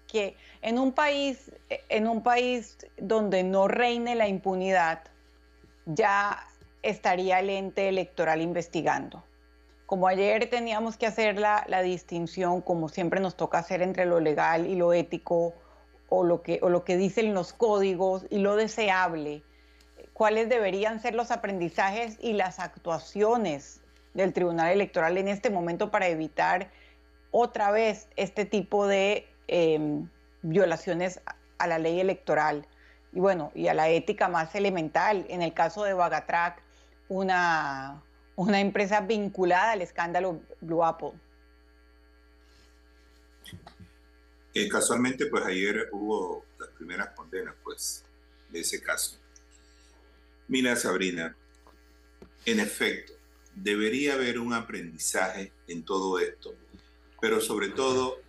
que 0.06 0.36
en 0.62 0.78
un 0.78 0.92
país 0.92 1.52
en 1.88 2.08
un 2.08 2.22
país 2.22 2.78
donde 2.96 3.42
no 3.42 3.68
reine 3.68 4.14
la 4.14 4.28
impunidad 4.28 5.02
ya 5.86 6.46
estaría 6.82 7.40
el 7.40 7.50
ente 7.50 7.88
electoral 7.88 8.40
investigando? 8.40 9.24
Como 9.86 10.06
ayer 10.06 10.48
teníamos 10.50 10.96
que 10.96 11.06
hacer 11.06 11.38
la, 11.38 11.64
la 11.66 11.82
distinción, 11.82 12.60
como 12.60 12.88
siempre 12.88 13.20
nos 13.20 13.36
toca 13.36 13.58
hacer 13.58 13.82
entre 13.82 14.04
lo 14.04 14.20
legal 14.20 14.66
y 14.66 14.76
lo 14.76 14.92
ético, 14.92 15.54
o 16.08 16.24
lo 16.24 16.42
que, 16.42 16.58
o 16.62 16.68
lo 16.68 16.84
que 16.84 16.96
dicen 16.96 17.34
los 17.34 17.52
códigos 17.52 18.26
y 18.30 18.38
lo 18.38 18.56
deseable, 18.56 19.42
cuáles 20.18 20.48
deberían 20.48 21.00
ser 21.00 21.14
los 21.14 21.30
aprendizajes 21.30 22.18
y 22.20 22.32
las 22.32 22.58
actuaciones 22.58 23.80
del 24.14 24.32
Tribunal 24.32 24.72
Electoral 24.72 25.16
en 25.16 25.28
este 25.28 25.48
momento 25.48 25.92
para 25.92 26.08
evitar 26.08 26.72
otra 27.30 27.70
vez 27.70 28.08
este 28.16 28.44
tipo 28.44 28.88
de 28.88 29.28
em, 29.46 30.08
violaciones 30.42 31.20
a 31.58 31.66
la 31.68 31.78
ley 31.78 32.00
electoral 32.00 32.66
y 33.12 33.20
bueno, 33.20 33.52
y 33.54 33.68
a 33.68 33.74
la 33.74 33.90
ética 33.90 34.28
más 34.28 34.56
elemental. 34.56 35.24
En 35.28 35.40
el 35.40 35.54
caso 35.54 35.84
de 35.84 35.94
Bagatrac, 35.94 36.60
una, 37.08 38.02
una 38.34 38.60
empresa 38.60 39.02
vinculada 39.02 39.70
al 39.70 39.82
escándalo 39.82 40.40
Blue 40.60 40.84
Apple. 40.84 41.12
casualmente, 44.68 45.26
pues 45.26 45.44
ayer 45.46 45.88
hubo 45.92 46.44
las 46.58 46.70
primeras 46.70 47.10
condenas, 47.10 47.54
pues, 47.62 48.04
de 48.50 48.58
ese 48.58 48.82
caso. 48.82 49.16
Mira, 50.48 50.76
Sabrina, 50.76 51.36
en 52.44 52.60
efecto, 52.60 53.12
debería 53.54 54.14
haber 54.14 54.38
un 54.38 54.52
aprendizaje 54.52 55.52
en 55.66 55.84
todo 55.84 56.18
esto, 56.18 56.54
pero 57.20 57.40
sobre 57.40 57.68
todo 57.68 58.20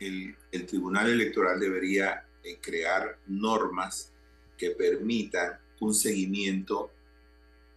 el, 0.00 0.36
Tribunal 0.66 1.08
Electoral 1.08 1.60
debería 1.60 2.26
eh, 2.42 2.58
crear 2.60 3.18
normas 3.26 4.12
que 4.56 4.70
permitan 4.70 5.58
un 5.80 5.94
seguimiento 5.94 6.90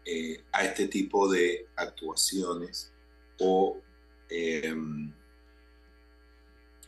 eh, 0.03 0.43
a 0.51 0.65
este 0.65 0.87
tipo 0.87 1.31
de 1.31 1.67
actuaciones 1.75 2.91
o 3.39 3.79
em, 4.29 5.13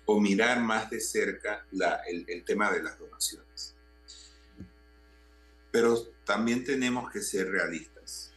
o 0.05 0.19
mirar 0.19 0.61
más 0.61 0.89
de 0.89 0.99
cerca 0.99 1.65
el, 2.07 2.43
tema 2.43 2.71
de 2.71 2.83
las 2.83 2.97
donaciones. 2.99 3.75
Pero 5.71 6.12
también 6.25 6.63
tenemos 6.63 7.11
que 7.11 7.21
ser 7.21 7.49
realistas. 7.49 8.31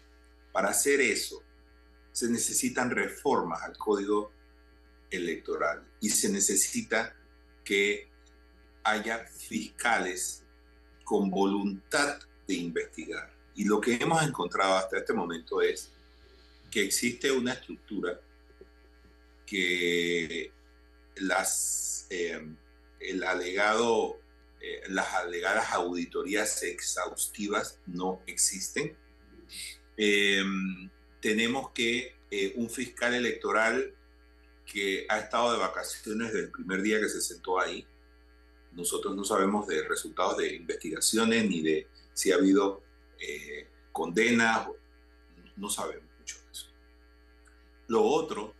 Para 0.53 0.71
hacer 0.71 1.01
eso, 1.01 1.43
se 2.13 2.29
necesitan 2.29 2.91
reformas 2.91 3.63
al 3.63 3.77
código 3.77 4.33
electoral 5.11 5.87
y 6.01 6.09
se 6.11 6.31
necesita 6.31 7.15
que 7.65 8.09
haya 8.85 9.27
fiscales 9.27 10.43
con 11.05 11.31
voluntad 11.31 12.19
de 12.47 12.55
investigar. 12.55 13.33
Y 13.55 13.65
lo 13.65 13.81
que 13.81 13.95
hemos 13.95 14.23
encontrado 14.23 14.77
hasta 14.77 14.99
este 14.99 15.13
momento 15.13 15.61
es 15.61 15.91
que 16.71 16.83
existe 16.83 17.31
una 17.31 17.53
estructura 17.53 18.21
que 19.45 20.53
las, 21.17 22.07
eh, 22.11 22.47
el 23.01 23.23
alegado, 23.25 24.19
eh, 24.67 24.83
las 24.89 25.15
alegadas 25.15 25.73
auditorías 25.73 26.61
exhaustivas 26.65 27.81
no 27.87 28.21
existen. 28.27 28.97
Em, 29.97 30.91
tenemos 31.21 31.71
que 31.71 32.17
eh, 32.33 32.53
un 32.57 32.69
fiscal 32.69 33.15
electoral 33.15 33.95
que 34.65 35.07
ha 35.09 35.21
estado 35.21 35.53
de 35.53 35.59
vacaciones 35.59 36.33
desde 36.33 36.47
el 36.47 36.51
primer 36.51 36.83
día 36.83 37.01
que 37.01 37.09
se 37.09 37.21
sentó 37.21 37.61
ahí, 37.61 37.87
nosotros 38.73 39.15
no 39.15 39.23
sabemos 39.23 39.69
de 39.69 39.87
resultados 39.87 40.37
de 40.39 40.57
investigaciones 40.57 41.49
ni 41.49 41.63
de 41.63 41.87
si 42.13 42.33
ha 42.33 42.35
habido 42.35 42.83
condenas, 43.93 44.69
no 45.57 45.71
sabemos 45.71 46.11
mucho 46.19 46.39
de 46.45 46.53
eso. 46.53 46.67
Lo 47.87 48.03
otro 48.03 48.55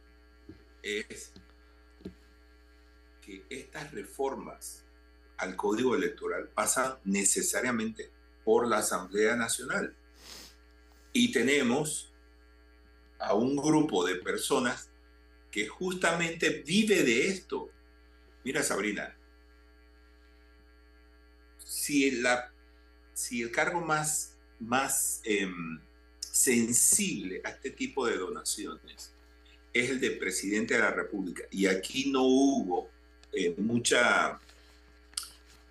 es 0.83 1.33
que 3.21 3.45
estas 3.51 3.93
reformas 3.93 4.86
al 5.39 5.57
Código 5.57 5.95
Electoral 5.95 6.49
pasan 6.49 6.97
necesariamente 7.05 8.11
por 8.45 8.67
la 8.67 8.79
Asamblea 8.79 9.37
Nacional. 9.37 9.95
Y 11.13 11.33
tenemos 11.33 12.13
a 13.19 13.35
un 13.35 13.57
grupo 13.57 14.05
de 14.05 14.17
personas 14.17 14.91
que 15.51 15.67
justamente 15.67 16.63
vive 16.67 17.03
de 17.03 17.29
esto. 17.29 17.71
Mira, 18.45 18.63
Sabrina, 18.63 19.17
si, 21.59 22.23
si 23.15 23.43
el 23.43 23.51
cargo 23.51 23.81
más, 23.81 24.37
más 24.61 25.21
em, 25.25 25.81
sensible 26.21 27.41
a 27.45 27.51
este 27.51 27.71
tipo 27.71 28.07
de 28.07 28.19
donaciones 28.19 29.13
es 29.73 29.91
el 29.91 30.01
de 30.01 30.13
presidente 30.13 30.75
de 30.75 30.81
la 30.81 30.91
República, 30.91 31.45
y 31.51 31.67
aquí 31.67 32.11
no 32.11 32.23
hubo 32.23 32.91
eh, 33.33 33.55
mucha, 33.59 34.41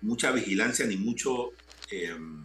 mucha 0.06 0.30
vigilancia 0.30 0.86
ni 0.86 0.96
mucho, 0.96 1.52
em, 1.90 2.44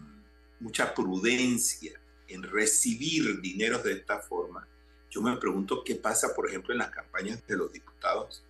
mucha 0.60 0.92
prudencia 0.94 1.92
en 2.26 2.42
recibir 2.42 3.40
dineros 3.40 3.84
de 3.84 3.92
esta 3.92 4.18
forma, 4.20 4.66
yo 5.10 5.20
me 5.20 5.36
pregunto 5.36 5.84
qué 5.84 5.94
pasa, 5.94 6.34
por 6.34 6.48
ejemplo, 6.48 6.72
en 6.72 6.78
las 6.78 6.90
campañas 6.90 7.46
de 7.46 7.56
los 7.56 7.72
diputados, 7.72 8.42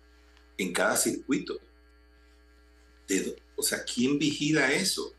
en 0.57 0.73
cada 0.73 0.95
circuito. 0.97 1.59
o 3.55 3.61
sea, 3.61 3.83
¿quién 3.83 4.17
vigila 4.17 4.71
eso? 4.71 5.13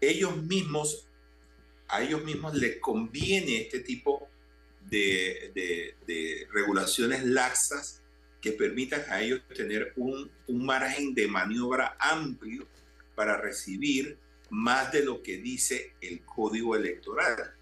Ellos 0.00 0.42
mismos, 0.42 1.06
a 1.88 2.02
ellos 2.02 2.24
mismos 2.24 2.54
les 2.54 2.80
conviene 2.80 3.62
este 3.62 3.80
tipo 3.80 4.28
de, 4.88 6.46
regulaciones 6.52 7.24
laxas 7.24 8.03
que 8.44 8.52
permitan 8.52 9.02
a 9.08 9.22
ellos 9.22 9.40
tener 9.56 9.94
un, 9.96 10.30
un 10.48 10.66
margen 10.66 11.14
de 11.14 11.26
maniobra 11.26 11.96
amplio 11.98 12.66
para 13.14 13.38
recibir 13.38 14.18
más 14.50 14.92
de 14.92 15.02
lo 15.02 15.22
que 15.22 15.38
dice 15.38 15.94
el 16.02 16.22
código 16.26 16.76
electoral. 16.76 17.54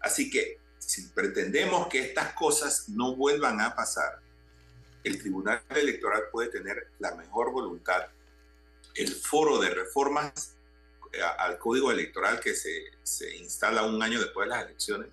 Así 0.00 0.28
que 0.28 0.58
si 0.76 1.06
pretendemos 1.06 1.88
que 1.88 2.00
estas 2.00 2.34
cosas 2.34 2.90
no 2.90 3.16
vuelvan 3.16 3.62
a 3.62 3.74
pasar, 3.74 4.20
el 5.04 5.18
Tribunal 5.18 5.62
Electoral 5.70 6.24
puede 6.30 6.50
tener 6.50 6.88
la 6.98 7.14
mejor 7.14 7.50
voluntad, 7.50 8.08
el 8.94 9.08
foro 9.08 9.58
de 9.58 9.70
reformas 9.70 10.54
eh, 11.14 11.22
al 11.38 11.56
código 11.56 11.90
electoral 11.90 12.40
que 12.40 12.54
se, 12.54 12.90
se 13.02 13.34
instala 13.38 13.84
un 13.84 14.02
año 14.02 14.20
después 14.20 14.50
de 14.50 14.54
las 14.54 14.66
elecciones, 14.66 15.08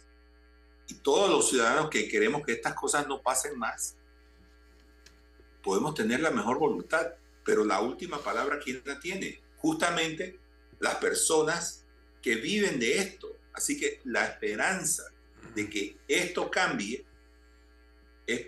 y 0.89 0.95
todos 0.95 1.30
los 1.30 1.49
ciudadanos 1.49 1.89
que 1.89 2.09
queremos 2.09 2.45
que 2.45 2.51
estas 2.51 2.73
cosas 2.73 3.07
no 3.07 3.21
pasen 3.21 3.57
más, 3.57 3.95
podemos 5.66 5.95
tener 5.95 6.20
la 6.20 6.30
mejor 6.30 6.59
voluntad, 6.59 7.16
pero 7.43 7.66
la 7.66 7.82
última 7.82 8.20
palabra, 8.24 8.59
¿quién 8.63 8.84
la 8.86 8.99
tiene? 8.99 9.41
Justamente 9.57 10.39
las 10.80 10.95
personas 10.97 11.84
que 12.22 12.36
viven 12.36 12.80
de 12.80 12.99
esto. 12.99 13.36
Así 13.51 13.80
que 13.80 13.99
la 14.03 14.26
esperanza 14.26 15.03
de 15.55 15.68
que 15.68 15.97
esto 16.07 16.51
cambie 16.51 17.03
es 18.28 18.47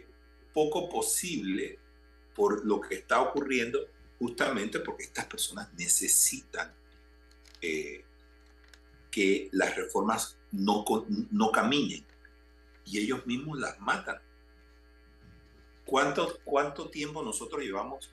poco 0.53 0.87
posible 0.87 1.79
por 2.35 2.63
lo 2.63 2.79
que 2.79 2.95
está 2.95 3.19
ocurriendo, 3.21 3.79
justamente 4.19 4.79
porque 4.79 5.05
estas 5.05 5.25
personas 5.25 5.73
necesitan 5.73 6.71
eh, 7.61 8.03
que 9.09 9.49
las 9.53 9.75
reformas 9.75 10.37
no, 10.51 10.85
no 11.31 11.51
caminen 11.51 12.05
y 12.85 12.99
ellos 12.99 13.25
mismos 13.25 13.57
las 13.57 13.79
matan. 13.79 14.21
¿Cuánto, 15.87 16.39
cuánto 16.43 16.89
tiempo 16.89 17.23
nosotros 17.23 17.63
llevamos 17.63 18.11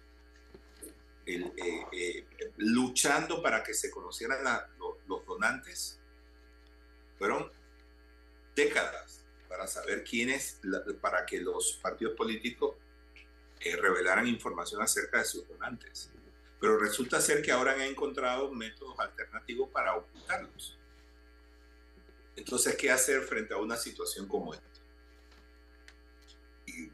luchando 2.56 3.42
para 3.42 3.62
que 3.62 3.74
se 3.74 3.90
conocieran 3.90 4.38
los 5.08 5.26
donantes, 5.26 5.98
fueron 7.18 7.50
décadas 8.54 9.24
para 9.48 9.66
saber 9.66 10.04
quiénes, 10.04 10.60
para 11.00 11.24
que 11.26 11.40
los 11.40 11.78
partidos 11.82 12.14
políticos 12.16 12.76
eh, 13.60 13.76
revelaran 13.76 14.26
información 14.26 14.82
acerca 14.82 15.18
de 15.18 15.24
sus 15.24 15.46
donantes. 15.48 16.10
Pero 16.60 16.78
resulta 16.78 17.20
ser 17.20 17.42
que 17.42 17.52
ahora 17.52 17.72
han 17.72 17.82
encontrado 17.82 18.50
métodos 18.52 18.98
alternativos 18.98 19.68
para 19.70 19.96
ocultarlos. 19.96 20.78
Entonces, 22.36 22.76
¿qué 22.76 22.90
hacer 22.90 23.22
frente 23.22 23.54
a 23.54 23.58
una 23.58 23.76
situación 23.76 24.26
como 24.26 24.54
esta? 24.54 24.73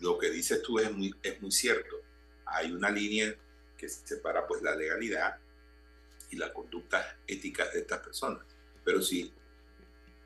Lo 0.01 0.19
que 0.19 0.31
dices 0.31 0.63
tú 0.63 0.79
es 0.79 0.91
muy, 0.93 1.15
es 1.23 1.41
muy 1.41 1.51
cierto. 1.51 1.97
Hay 2.47 2.73
una 2.73 2.91
línea 2.91 3.35
que 3.77 3.89
separa 3.89 4.47
pues 4.47 4.63
la 4.63 4.75
legalidad 4.75 5.39
y 6.31 6.37
la 6.37 6.53
conducta 6.53 7.19
ética 7.27 7.69
de 7.69 7.81
estas 7.81 8.01
personas. 8.01 8.45
Pero 8.85 9.03
si 9.03 9.33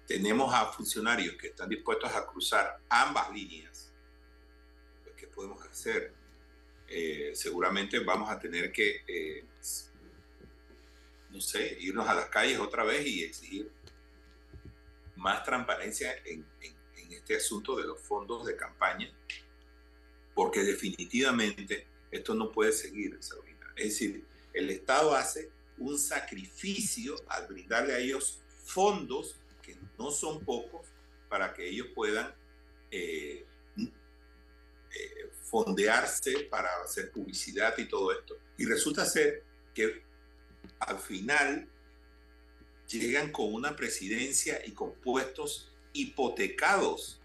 tenemos 0.06 0.52
a 0.54 0.66
funcionarios 0.66 1.36
que 1.36 1.48
están 1.48 1.68
dispuestos 1.68 2.12
a 2.12 2.26
cruzar 2.26 2.80
ambas 2.88 3.32
líneas, 3.32 3.92
pues, 5.02 5.16
¿qué 5.16 5.26
podemos 5.26 5.62
hacer? 5.64 6.12
Eh, 6.88 7.32
seguramente 7.34 7.98
vamos 8.00 8.30
a 8.30 8.38
tener 8.38 8.70
que, 8.70 9.02
eh, 9.06 9.44
no 11.30 11.40
sé, 11.40 11.76
irnos 11.80 12.06
a 12.06 12.14
las 12.14 12.26
calles 12.26 12.58
otra 12.58 12.84
vez 12.84 13.06
y 13.06 13.24
exigir 13.24 13.70
más 15.16 15.42
transparencia 15.42 16.14
en, 16.24 16.44
este 17.10 17.36
asunto 17.36 17.76
de 17.76 17.84
los 17.84 18.00
fondos 18.00 18.44
de 18.44 18.56
campaña, 18.56 19.08
porque 20.34 20.62
definitivamente 20.62 21.86
esto 22.10 22.34
no 22.34 22.50
puede 22.50 22.72
seguir, 22.72 23.16
Sabrina. 23.20 23.72
Es 23.76 23.84
decir, 23.84 24.24
el 24.52 24.70
Estado 24.70 25.14
hace 25.14 25.50
un 25.78 25.98
sacrificio 25.98 27.16
al 27.28 27.46
brindarle 27.46 27.94
a 27.94 27.98
ellos 27.98 28.40
fondos 28.64 29.36
que 29.62 29.76
no 29.98 30.10
son 30.10 30.44
pocos 30.44 30.86
para 31.28 31.52
que 31.52 31.68
ellos 31.68 31.88
puedan 31.94 32.32
eh, 32.90 33.44
eh, 33.76 35.30
fondearse 35.42 36.46
para 36.50 36.68
hacer 36.82 37.10
publicidad 37.10 37.76
y 37.78 37.88
todo 37.88 38.12
esto. 38.12 38.36
Y 38.56 38.66
resulta 38.66 39.04
ser 39.04 39.42
que 39.74 40.02
al 40.78 40.98
final 40.98 41.68
llegan 42.88 43.32
con 43.32 43.52
una 43.52 43.74
presidencia 43.74 44.64
y 44.64 44.72
con 44.72 44.94
puestos 44.94 45.72
hipotecados. 45.92 47.20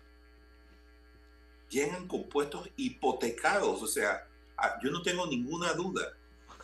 Llegan 1.69 2.07
con 2.07 2.27
puestos 2.29 2.69
hipotecados. 2.75 3.81
O 3.81 3.87
sea, 3.87 4.27
ah, 4.57 4.79
yo 4.81 4.91
no 4.91 5.01
tengo 5.01 5.27
ninguna 5.27 5.73
duda, 5.73 6.13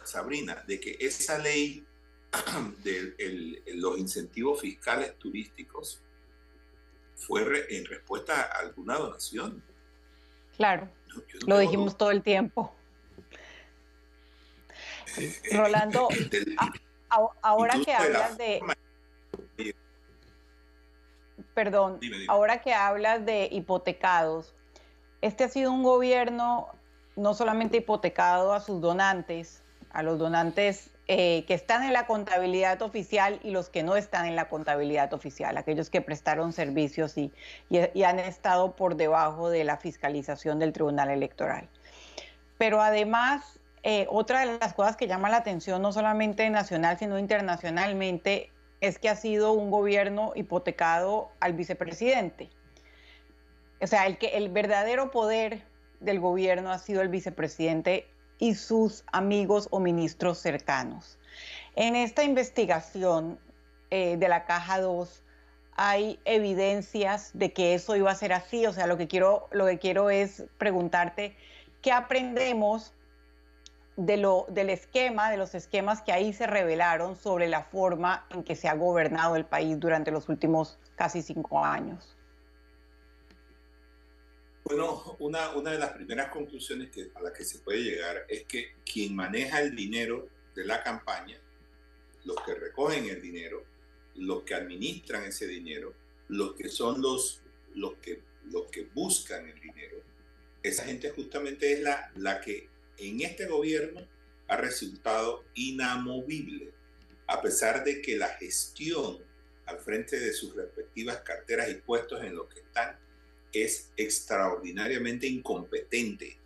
Sabrina, 0.03 0.63
de 0.67 0.79
que 0.79 0.97
esa 0.99 1.37
ley 1.37 1.85
de 2.83 3.63
los 3.75 3.97
incentivos 3.97 4.61
fiscales 4.61 5.17
turísticos 5.17 6.01
fue 7.15 7.65
en 7.75 7.85
respuesta 7.85 8.41
a 8.41 8.59
alguna 8.59 8.97
donación. 8.97 9.63
Claro, 10.57 10.89
lo 11.47 11.57
dijimos 11.59 11.97
todo 11.97 12.11
el 12.11 12.23
tiempo. 12.23 12.73
Eh, 15.17 15.33
eh, 15.43 15.57
Rolando, 15.57 16.09
ahora 17.41 17.79
que 17.83 17.93
hablas 17.93 18.37
de... 18.37 18.61
Perdón, 21.53 22.01
ahora 22.27 22.61
que 22.61 22.73
hablas 22.73 23.25
de 23.25 23.47
hipotecados, 23.49 24.53
este 25.25 25.43
ha 25.43 25.49
sido 25.49 25.71
un 25.71 25.81
gobierno 25.81 26.67
no 27.15 27.33
solamente 27.33 27.77
hipotecado 27.77 28.53
a 28.53 28.59
sus 28.59 28.79
donantes, 28.79 29.63
a 29.91 30.03
los 30.03 30.19
donantes 30.19 30.91
eh, 31.07 31.45
que 31.47 31.55
están 31.55 31.81
en 31.83 31.93
la 31.93 32.05
contabilidad 32.05 32.79
oficial 32.83 33.39
y 33.41 33.49
los 33.49 33.69
que 33.69 33.81
no 33.81 33.95
están 33.95 34.27
en 34.27 34.35
la 34.35 34.49
contabilidad 34.49 35.13
oficial, 35.13 35.57
aquellos 35.57 35.89
que 35.89 36.01
prestaron 36.01 36.53
servicios 36.53 37.17
y, 37.17 37.31
han 38.03 38.19
estado 38.19 38.75
por 38.75 38.97
debajo 38.97 39.49
de 39.49 39.63
la 39.63 39.77
fiscalización 39.77 40.59
del 40.59 40.73
Tribunal 40.73 41.09
Electoral. 41.09 41.69
Pero 42.59 42.81
además, 42.81 43.59
eh, 43.81 44.05
otra 44.11 44.41
de 44.41 44.59
las 44.59 44.75
cosas 44.75 44.95
que 44.95 45.07
llama 45.07 45.29
la 45.29 45.37
atención, 45.37 45.81
no 45.81 45.91
solamente 45.91 46.47
nacional, 46.51 46.99
sino 46.99 47.17
internacionalmente, 47.17 48.51
es 48.79 48.99
que 48.99 49.09
ha 49.09 49.15
sido 49.15 49.53
un 49.53 49.71
gobierno 49.71 50.33
hipotecado 50.35 51.31
al 51.39 51.53
vicepresidente. 51.53 52.51
O 53.81 53.87
sea, 53.87 54.05
el, 54.07 54.17
que, 54.17 54.37
el 54.37 54.49
verdadero 54.49 55.11
poder 55.11 55.63
del 55.99 56.19
gobierno 56.19 56.71
ha 56.71 56.79
sido 56.79 57.01
el 57.01 57.09
vicepresidente 57.09 58.07
y 58.37 58.55
sus 58.55 59.03
amigos 59.11 59.67
o 59.71 59.79
ministros 59.79 60.39
cercanos. 60.39 61.17
En 61.75 61.95
esta 61.95 62.23
investigación 62.23 63.39
eh, 63.89 64.17
de 64.17 64.27
la 64.27 64.45
caja 64.45 64.79
2 64.79 65.23
hay 65.77 66.19
evidencias 66.25 67.31
de 67.33 67.51
que 67.51 67.73
eso 67.73 67.95
iba 67.95 68.11
a 68.11 68.15
ser 68.15 68.33
así. 68.33 68.65
O 68.65 68.73
sea, 68.73 68.87
lo 68.87 68.97
que 68.97 69.07
quiero, 69.07 69.47
lo 69.51 69.65
que 69.65 69.77
quiero 69.77 70.09
es 70.09 70.45
preguntarte 70.57 71.35
qué 71.81 71.91
aprendemos 71.91 72.93
del 73.97 74.69
esquema, 74.69 75.31
de 75.31 75.37
los 75.37 75.55
esquemas 75.55 76.01
que 76.01 76.11
ahí 76.11 76.33
se 76.33 76.47
revelaron 76.47 77.15
sobre 77.15 77.47
la 77.47 77.63
forma 77.63 78.25
en 78.29 78.43
que 78.43 78.55
se 78.55 78.67
ha 78.67 78.73
gobernado 78.73 79.35
el 79.35 79.45
país 79.45 79.79
durante 79.79 80.11
los 80.11 80.27
últimos 80.27 80.79
casi 80.95 81.21
cinco 81.21 81.63
años. 81.63 82.17
Bueno, 84.67 85.15
una, 85.19 85.51
una 85.51 85.73
de 85.73 85.77
las 85.77 85.91
primeras 85.91 86.31
conclusiones 86.31 86.89
que, 86.89 87.11
a 87.13 87.21
las 87.21 87.33
que 87.33 87.45
se 87.45 87.59
puede 87.59 87.83
llegar 87.83 88.25
es 88.27 88.45
que 88.45 88.73
quien 88.83 89.15
maneja 89.15 89.61
el 89.61 89.75
dinero 89.75 90.27
de 90.55 90.65
la 90.65 90.81
campaña, 90.81 91.39
los 92.23 92.35
que 92.41 92.55
recogen 92.55 93.05
el 93.05 93.21
dinero, 93.21 93.63
los 94.15 94.41
que 94.41 94.55
administran 94.55 95.23
ese 95.25 95.45
dinero, 95.45 95.93
los 96.29 96.55
que 96.55 96.69
son 96.69 96.99
los, 96.99 97.43
los, 97.75 97.93
que, 97.97 98.23
los 98.45 98.65
que 98.71 98.89
buscan 98.91 99.47
el 99.47 99.59
dinero, 99.61 99.97
esa 100.63 100.83
gente 100.85 101.11
justamente 101.11 101.71
es 101.73 101.81
la, 101.81 102.11
la 102.15 102.41
que 102.41 102.67
en 102.97 103.21
este 103.21 103.45
gobierno 103.45 104.01
ha 104.47 104.57
resultado 104.57 105.43
inamovible, 105.53 106.71
a 107.27 107.39
pesar 107.39 107.83
de 107.83 108.01
que 108.01 108.17
la 108.17 108.29
gestión 108.29 109.19
al 109.67 109.77
frente 109.77 110.19
de 110.19 110.33
sus 110.33 110.55
respectivas 110.55 111.17
carteras 111.17 111.69
y 111.69 111.75
puestos 111.75 112.23
en 112.23 112.35
los 112.35 112.47
que 112.51 112.61
están 112.61 113.04
es 113.53 113.91
extraordinariamente 113.97 115.27
incompetente. 115.27 116.37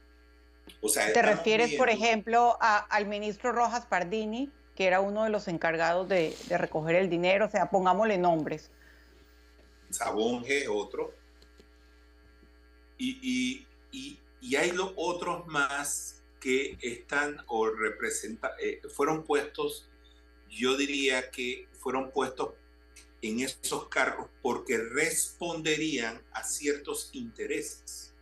O 0.81 0.89
sea, 0.89 1.11
¿Te 1.11 1.21
refieres, 1.21 1.73
por 1.73 1.89
ejemplo, 1.89 2.57
al 2.59 3.07
ministro 3.07 3.51
Rojas 3.51 3.85
Pardini, 3.85 4.51
que 4.75 4.85
era 4.85 5.01
uno 5.01 5.23
de 5.23 5.29
los 5.29 5.47
encargados 5.47 6.07
de, 6.07 6.35
recoger 6.49 6.95
el 6.95 7.09
dinero? 7.09 7.47
O 7.47 7.49
sea, 7.49 7.69
pongámosle 7.69 8.17
nombres. 8.17 8.71
Sabonge, 9.89 10.67
otro. 10.67 11.13
Y, 12.97 13.65
hay 14.57 14.71
los 14.71 14.93
otros 14.95 15.47
más 15.47 16.21
que 16.39 16.77
están 16.81 17.37
o 17.47 17.69
representan, 17.69 18.51
eh, 18.61 18.81
fueron 18.93 19.23
puestos, 19.23 19.89
yo 20.49 20.77
diría 20.77 21.29
que 21.31 21.67
fueron 21.79 22.11
puestos 22.11 22.53
en 23.21 23.41
esos 23.41 23.87
cargos 23.89 24.29
porque 24.41 24.77
responderían 24.77 26.21
a 26.31 26.43
ciertos 26.43 27.09
intereses. 27.13 28.13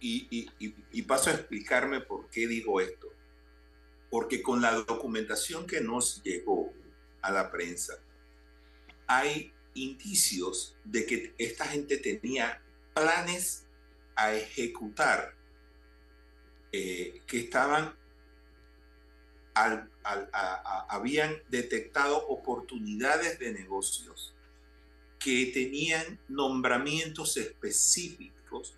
Y, 0.00 1.02
paso 1.08 1.30
a 1.30 1.34
explicarme 1.34 2.00
por 2.00 2.28
qué 2.28 2.46
digo 2.46 2.80
esto. 2.80 3.08
Porque 4.10 4.42
con 4.42 4.60
la 4.60 4.72
documentación 4.72 5.66
que 5.66 5.80
nos 5.80 6.22
llegó 6.22 6.72
a 7.22 7.32
la 7.32 7.50
prensa, 7.50 7.94
hay 9.06 9.52
indicios 9.72 10.76
de 10.84 11.06
que 11.06 11.34
esta 11.38 11.64
gente 11.66 11.96
tenía 11.96 12.62
planes 12.92 13.64
a 14.14 14.34
ejecutar 14.34 15.34
eh, 16.70 17.20
que 17.26 17.40
estaban 17.40 17.96
habían 20.88 21.42
detectado 21.48 22.26
oportunidades 22.26 23.38
de 23.38 23.52
negocios 23.52 24.34
que 25.18 25.46
tenían 25.54 26.18
nombramientos 26.28 27.36
específicos 27.36 28.74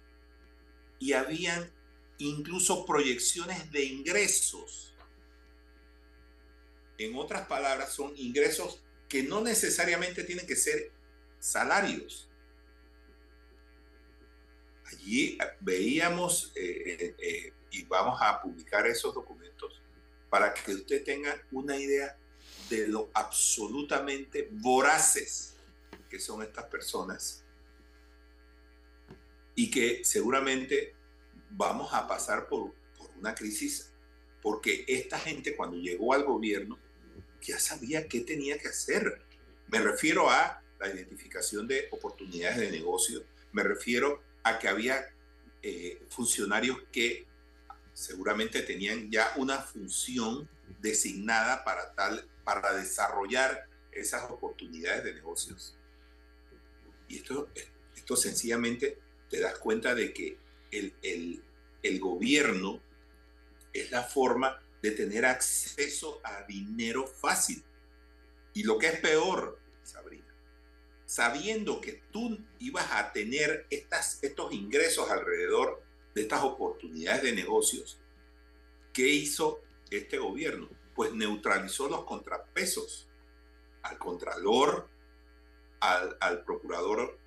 y 0.99 1.13
habían 1.13 1.71
incluso 2.19 2.87
proyecciones 2.87 3.71
de 3.73 3.85
ingresos. 3.85 4.95
En 6.99 7.17
otras 7.17 7.47
palabras, 7.47 7.93
son 7.93 8.13
ingresos 8.17 8.83
que 9.09 9.23
no 9.23 9.41
necesariamente 9.41 10.25
tienen 10.25 10.47
que 10.47 10.57
ser 10.57 10.93
salarios. 11.39 12.29
Allí 14.85 15.37
veíamos, 15.61 16.53
eh, 16.55 16.97
eh, 17.01 17.15
eh, 17.19 17.53
y 17.73 17.83
vamos 17.85 18.19
a 18.23 18.41
publicar 18.41 18.87
esos 18.87 19.13
documentos, 19.15 19.83
para 20.37 20.53
que 20.53 20.75
usted 20.75 21.03
tenga 21.03 21.35
una 21.51 21.79
idea 21.79 22.15
de 22.69 22.89
lo 22.89 23.09
absolutamente 23.15 24.51
voraces 24.53 25.57
que 26.11 26.21
son 26.21 26.43
estas 26.43 26.67
personas 26.67 27.43
y 29.55 29.71
que 29.71 30.05
seguramente 30.05 30.95
vamos 31.53 31.89
a 31.95 32.07
pasar 32.07 32.49
por, 32.49 32.75
una 33.17 33.35
crisis 33.35 33.91
porque 34.43 34.85
esta 34.87 35.19
gente 35.19 35.57
cuando 35.57 35.79
llegó 35.79 36.13
al 36.13 36.25
gobierno 36.25 36.79
ya 37.41 37.59
sabía 37.59 38.07
qué 38.07 38.21
tenía 38.21 38.59
que 38.59 38.69
hacer. 38.69 39.23
Me 39.69 39.79
refiero 39.79 40.29
a 40.29 40.63
la 40.79 40.89
identificación 40.89 41.67
de 41.67 41.89
oportunidades 41.93 42.59
de 42.59 42.73
negocio, 42.73 43.25
me 43.53 43.63
refiero 43.63 44.23
a 44.43 44.59
que 44.59 44.69
había 44.69 45.03
eh, 45.63 45.99
funcionarios 46.11 46.77
que 46.93 47.27
seguramente 47.97 48.61
tenían 48.61 49.11
ya 49.11 49.33
una 49.37 49.59
función 49.59 50.47
designada 50.83 51.65
para 51.65 51.95
tal, 51.95 52.29
para 52.45 52.75
desarrollar 52.75 53.67
esas 53.91 54.31
oportunidades 54.31 55.03
de 55.03 55.15
negocios. 55.15 55.75
Y 57.09 57.17
esto, 57.17 57.49
esto 57.97 58.17
sencillamente 58.17 58.99
te 59.31 59.41
das 59.41 59.59
cuenta 59.59 59.95
de 59.95 60.13
que 60.13 60.37
el, 60.71 60.95
el, 61.01 61.43
el 61.83 61.99
gobierno 61.99 62.83
es 63.73 63.91
la 63.91 64.03
forma 64.03 64.63
de 64.83 64.91
tener 64.91 65.25
acceso 65.25 66.21
a 66.23 66.43
dinero 66.43 67.07
fácil. 67.07 67.65
Y 68.53 68.65
lo 68.65 68.77
que 68.77 68.89
es 68.89 69.01
peor, 69.01 69.59
Sabrina, 69.83 70.35
sabiendo 71.07 71.81
que 71.81 72.03
tú 72.13 72.45
ibas 72.59 72.93
a 72.93 73.11
tener 73.13 73.67
estas, 73.71 74.23
estos 74.23 74.53
ingresos 74.53 75.11
alrededor 75.11 75.86
de 76.17 76.23
estas 76.23 76.43
oportunidades 76.45 77.25
de 77.25 77.33
negocios, 77.33 77.99
¿qué 78.95 79.07
hizo 79.07 79.61
este 79.91 80.17
gobierno? 80.17 80.67
Pues 80.95 81.13
neutralizó 81.13 81.91
los 81.91 82.05
contrapesos 82.05 83.07
al 83.83 83.99
contralor, 83.99 84.89
al, 85.79 86.43
procurador 86.47 87.19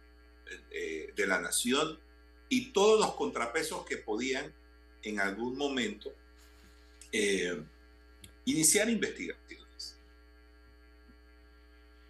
eh, 0.71 1.13
de 1.15 1.27
la 1.27 1.39
nación 1.39 1.99
y 2.49 2.73
todos 2.73 2.99
los 2.99 3.13
contrapesos 3.13 3.85
que 3.85 3.97
podían 3.97 4.51
en 5.03 5.19
algún 5.19 5.55
momento 5.55 6.11
eh, 7.11 7.61
iniciar 8.45 8.89
investigaciones. 8.89 9.99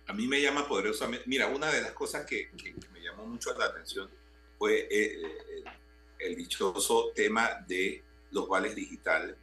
A 0.08 0.14
mí 0.14 0.28
me 0.28 0.42
llama 0.42 0.66
poderosamente, 0.66 1.26
mira, 1.28 1.48
una 1.48 1.70
de 1.74 1.82
las 1.82 1.92
cosas 1.92 2.26
que, 2.26 2.50
me 2.94 3.02
llamó 3.02 3.26
mucho 3.26 3.54
la 3.58 3.66
atención 3.66 4.10
fue 4.58 4.88
eh, 4.90 5.22
el 6.20 6.36
dichoso 6.36 7.12
tema 7.16 7.66
de 7.68 8.04
los 8.32 8.48
vales 8.48 8.76
digitales 8.76 9.36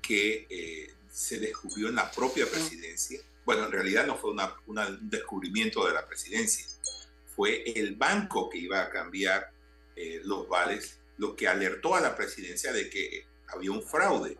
que 0.00 0.94
se 1.10 1.40
descubrió 1.40 1.88
en 1.88 1.96
la 1.96 2.10
propia 2.10 2.46
presidencia 2.46 3.20
bueno, 3.50 3.64
en 3.64 3.72
realidad 3.72 4.06
no 4.06 4.16
fue 4.16 4.30
un 4.30 5.10
descubrimiento 5.10 5.84
de 5.84 5.92
la 5.92 6.06
presidencia, 6.06 6.66
fue 7.34 7.64
el 7.74 7.96
banco 7.96 8.48
que 8.48 8.58
iba 8.58 8.80
a 8.80 8.90
cambiar 8.90 9.52
eh, 9.96 10.20
los 10.24 10.48
vales, 10.48 11.00
lo 11.16 11.34
que 11.34 11.48
alertó 11.48 11.94
a 11.94 12.00
la 12.00 12.14
presidencia 12.14 12.72
de 12.72 12.88
que 12.88 13.26
había 13.48 13.72
un 13.72 13.82
fraude. 13.82 14.38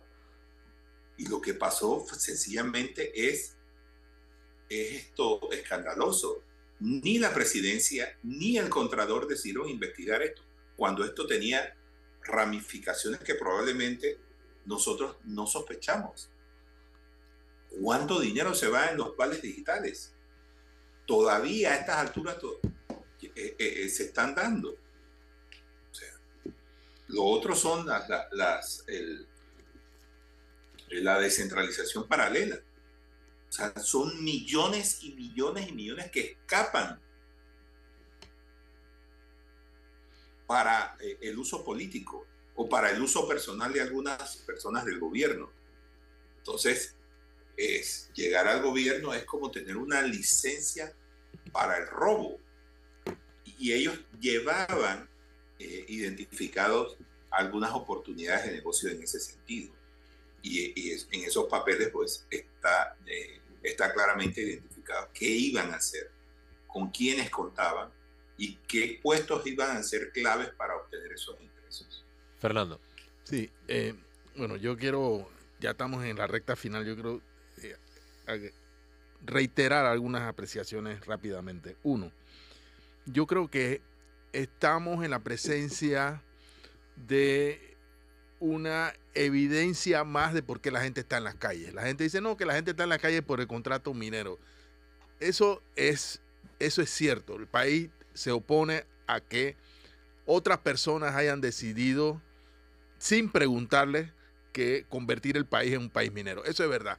Y 1.16 1.26
lo 1.26 1.41
que 1.41 1.55
pasó 1.55 2.07
sencillamente 2.16 3.28
es, 3.28 3.57
es 4.68 4.93
esto 4.93 5.51
escandaloso. 5.51 6.45
Ni 6.78 7.18
la 7.18 7.35
presidencia 7.35 8.16
ni 8.22 8.59
el 8.59 8.68
contralor 8.68 9.26
decidieron 9.26 9.68
investigar 9.68 10.22
esto, 10.22 10.43
cuando 10.81 11.05
esto 11.05 11.26
tenía 11.26 11.76
ramificaciones 12.22 13.20
que 13.20 13.35
probablemente 13.35 14.18
nosotros 14.64 15.18
no 15.24 15.47
sospechamos. 15.47 16.31
¿Cuánto 17.83 18.18
dinero 18.18 18.55
se 18.55 18.68
va 18.68 18.87
en 18.87 18.97
los 18.97 19.14
vales 19.14 19.43
digitales? 19.43 20.14
Todavía 21.07 21.72
a 21.72 21.76
estas 21.76 21.97
alturas 21.99 22.39
eh, 23.20 23.31
eh, 23.37 23.57
eh, 23.59 23.89
se 23.91 24.05
están 24.05 24.35
dando. 24.35 24.74
lo 27.09 27.24
otro 27.24 27.55
son 27.55 27.85
las, 27.85 28.09
la 30.89 31.20
descentralización 31.20 32.09
paralela. 32.09 32.59
O 33.51 33.53
sea, 33.53 33.78
son 33.83 34.24
millones 34.24 35.03
y 35.03 35.12
millones 35.12 35.68
y 35.68 35.72
millones 35.72 36.11
que 36.11 36.39
escapan 36.41 36.99
para 40.51 40.96
el 41.20 41.38
uso 41.38 41.64
político 41.64 42.26
o 42.57 42.68
para 42.68 42.90
el 42.90 43.01
uso 43.01 43.28
personal 43.28 43.72
de 43.72 43.82
algunas 43.82 44.38
personas 44.38 44.84
del 44.84 44.98
gobierno. 44.98 45.48
Entonces, 46.38 46.96
es 47.57 48.11
llegar 48.14 48.48
al 48.48 48.61
gobierno 48.61 49.14
es 49.14 49.24
como 49.24 49.53
tener 49.53 49.76
una 49.76 50.03
licencia 50.03 50.92
para 51.53 51.78
el 51.78 51.86
robo. 51.86 52.40
Y 53.59 53.72
ellos 53.72 53.96
llevaban 54.18 55.09
eh, 55.61 55.84
identificados 55.86 56.96
algunas 57.30 57.70
oportunidades 57.70 58.46
de 58.46 58.57
negocio 58.57 58.90
en 58.90 59.05
ese 59.05 59.20
sentido. 59.20 59.72
Y, 60.42 60.90
en 61.12 61.24
esos 61.28 61.46
papeles 61.46 61.90
pues 61.92 62.26
está, 62.28 62.96
eh, 63.07 63.38
está 63.62 63.92
claramente 63.92 64.40
identificado 64.40 65.11
qué 65.14 65.28
iban 65.28 65.70
a 65.72 65.76
hacer, 65.76 66.11
con 66.66 66.90
quiénes 66.90 67.30
contaban 67.30 67.99
y 68.41 68.55
qué 68.66 68.99
puestos 69.03 69.47
iban 69.47 69.76
a 69.76 69.82
ser 69.82 70.12
claves 70.12 70.49
para 70.57 70.74
obtener 70.74 71.12
esos 71.12 71.38
ingresos. 71.43 72.03
Fernando. 72.38 72.80
Sí, 73.22 73.51
eh, 73.68 73.95
bueno, 74.34 74.57
yo 74.57 74.78
quiero, 74.78 75.28
ya 75.61 75.72
estamos 75.72 76.03
en 76.07 76.16
la 76.16 76.26
recta 76.26 76.57
final, 76.57 76.86
yo 76.86 76.97
creo 76.97 77.20
reiterar 79.26 79.84
algunas 79.84 80.22
apreciaciones 80.22 81.05
rápidamente. 81.05 81.76
Uno, 81.82 82.11
yo 83.05 83.26
creo 83.26 83.51
que 83.51 83.82
estamos 84.32 85.05
en 85.05 85.11
la 85.11 85.18
presencia 85.18 86.22
de 86.97 87.76
una 88.38 88.95
evidencia 89.12 90.03
más 90.05 90.32
de 90.32 90.43
por 90.43 90.62
qué 90.62 90.70
la 90.70 90.80
gente 90.80 91.01
está 91.01 91.18
en 91.18 91.24
las 91.24 91.34
calles. 91.34 91.74
La 91.74 91.82
gente 91.82 92.05
dice, 92.05 92.22
no, 92.22 92.38
que 92.38 92.47
la 92.47 92.55
gente 92.55 92.70
está 92.70 92.84
en 92.84 92.88
las 92.88 93.01
calles 93.01 93.20
por 93.20 93.43
el 93.43 93.47
contrato 93.47 93.93
minero. 93.93 94.38
Eso 95.18 95.62
es, 95.76 96.22
eso 96.59 96.80
es 96.80 96.88
cierto. 96.88 97.36
El 97.36 97.47
país 97.47 97.91
se 98.21 98.33
opone 98.33 98.85
a 99.07 99.23
que 99.23 99.57
otras 100.27 100.59
personas 100.59 101.14
hayan 101.14 101.41
decidido, 101.41 102.21
sin 102.99 103.31
preguntarles, 103.31 104.11
que 104.53 104.85
convertir 104.91 105.39
el 105.39 105.47
país 105.47 105.73
en 105.73 105.81
un 105.81 105.91
país 105.91 106.12
minero. 106.12 106.45
Eso 106.45 106.62
es 106.62 106.68
verdad. 106.68 106.99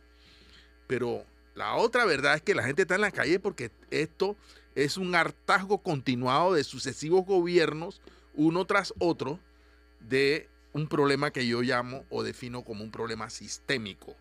Pero 0.88 1.24
la 1.53 1.76
otra 1.76 2.05
verdad 2.05 2.34
es 2.34 2.41
que 2.41 2.55
la 2.55 2.63
gente 2.63 2.82
está 2.82 2.95
en 2.95 3.01
la 3.01 3.11
calle 3.11 3.39
porque 3.39 3.69
esto 3.91 4.36
es 4.74 4.97
un 4.97 5.13
hartazgo 5.13 5.84
continuado 5.84 6.55
de 6.55 6.63
sucesivos 6.63 7.24
gobiernos, 7.24 8.01
uno 8.34 8.65
tras 8.65 8.91
otro, 8.97 9.39
de 9.99 10.49
un 10.74 10.88
problema 10.88 11.30
que 11.30 11.45
yo 11.45 11.61
llamo 11.61 12.03
o 12.09 12.24
defino 12.24 12.63
como 12.63 12.84
un 12.84 12.89
problema 12.89 13.30
sistémico. 13.30 14.15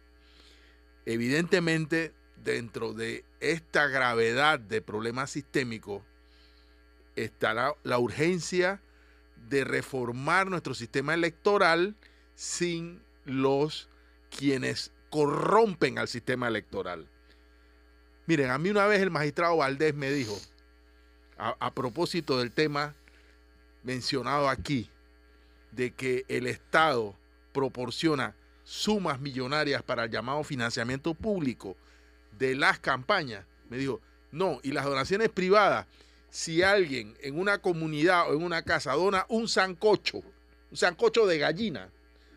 Evidentemente, 1.06 2.12
dentro 2.44 2.92
de 2.92 3.24
esta 3.40 3.86
gravedad 3.86 4.60
de 4.60 4.82
problema 4.82 5.26
sistémico 5.26 6.04
está 7.24 7.74
la, 7.82 7.98
urgencia 7.98 8.80
de 9.48 9.64
reformar 9.64 10.48
nuestro 10.48 10.74
sistema 10.74 11.14
electoral 11.14 11.96
sin 12.34 13.02
los 13.24 13.88
quienes 14.36 14.92
corrompen 15.10 15.98
al 15.98 16.08
sistema 16.08 16.48
electoral. 16.48 17.08
Miren, 18.26 18.50
a 18.50 18.58
mí 18.58 18.70
una 18.70 18.86
vez 18.86 19.00
el 19.00 19.10
magistrado 19.10 19.56
Valdés 19.56 19.94
me 19.94 20.10
dijo, 20.10 20.38
a, 21.36 21.74
propósito 21.74 22.38
del 22.38 22.52
tema 22.52 22.94
mencionado 23.82 24.48
aquí, 24.48 24.90
de 25.72 25.92
que 25.92 26.24
el 26.28 26.46
Estado 26.46 27.16
proporciona 27.52 28.34
sumas 28.62 29.20
millonarias 29.20 29.82
para 29.82 30.04
el 30.04 30.10
llamado 30.10 30.44
financiamiento 30.44 31.14
público 31.14 31.76
de 32.38 32.54
las 32.54 32.78
campañas, 32.78 33.44
me 33.68 33.78
dijo, 33.78 34.00
no, 34.30 34.60
y 34.62 34.72
las 34.72 34.84
donaciones 34.84 35.28
privadas, 35.28 35.86
si 36.30 36.62
alguien 36.62 37.16
en 37.20 37.38
una 37.38 37.58
comunidad 37.58 38.30
o 38.30 38.34
en 38.34 38.42
una 38.42 38.62
casa 38.62 38.92
dona 38.92 39.26
un 39.28 39.48
sancocho, 39.48 40.18
un 40.70 40.76
sancocho 40.76 41.26
de 41.26 41.38
gallina, 41.38 41.90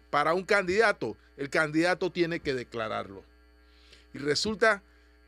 para 0.09 0.33
un 0.33 0.43
candidato, 0.43 1.17
el 1.37 1.49
candidato 1.49 2.11
tiene 2.11 2.39
que 2.39 2.53
declararlo. 2.53 3.23
Y 4.13 4.19
resulta 4.19 4.83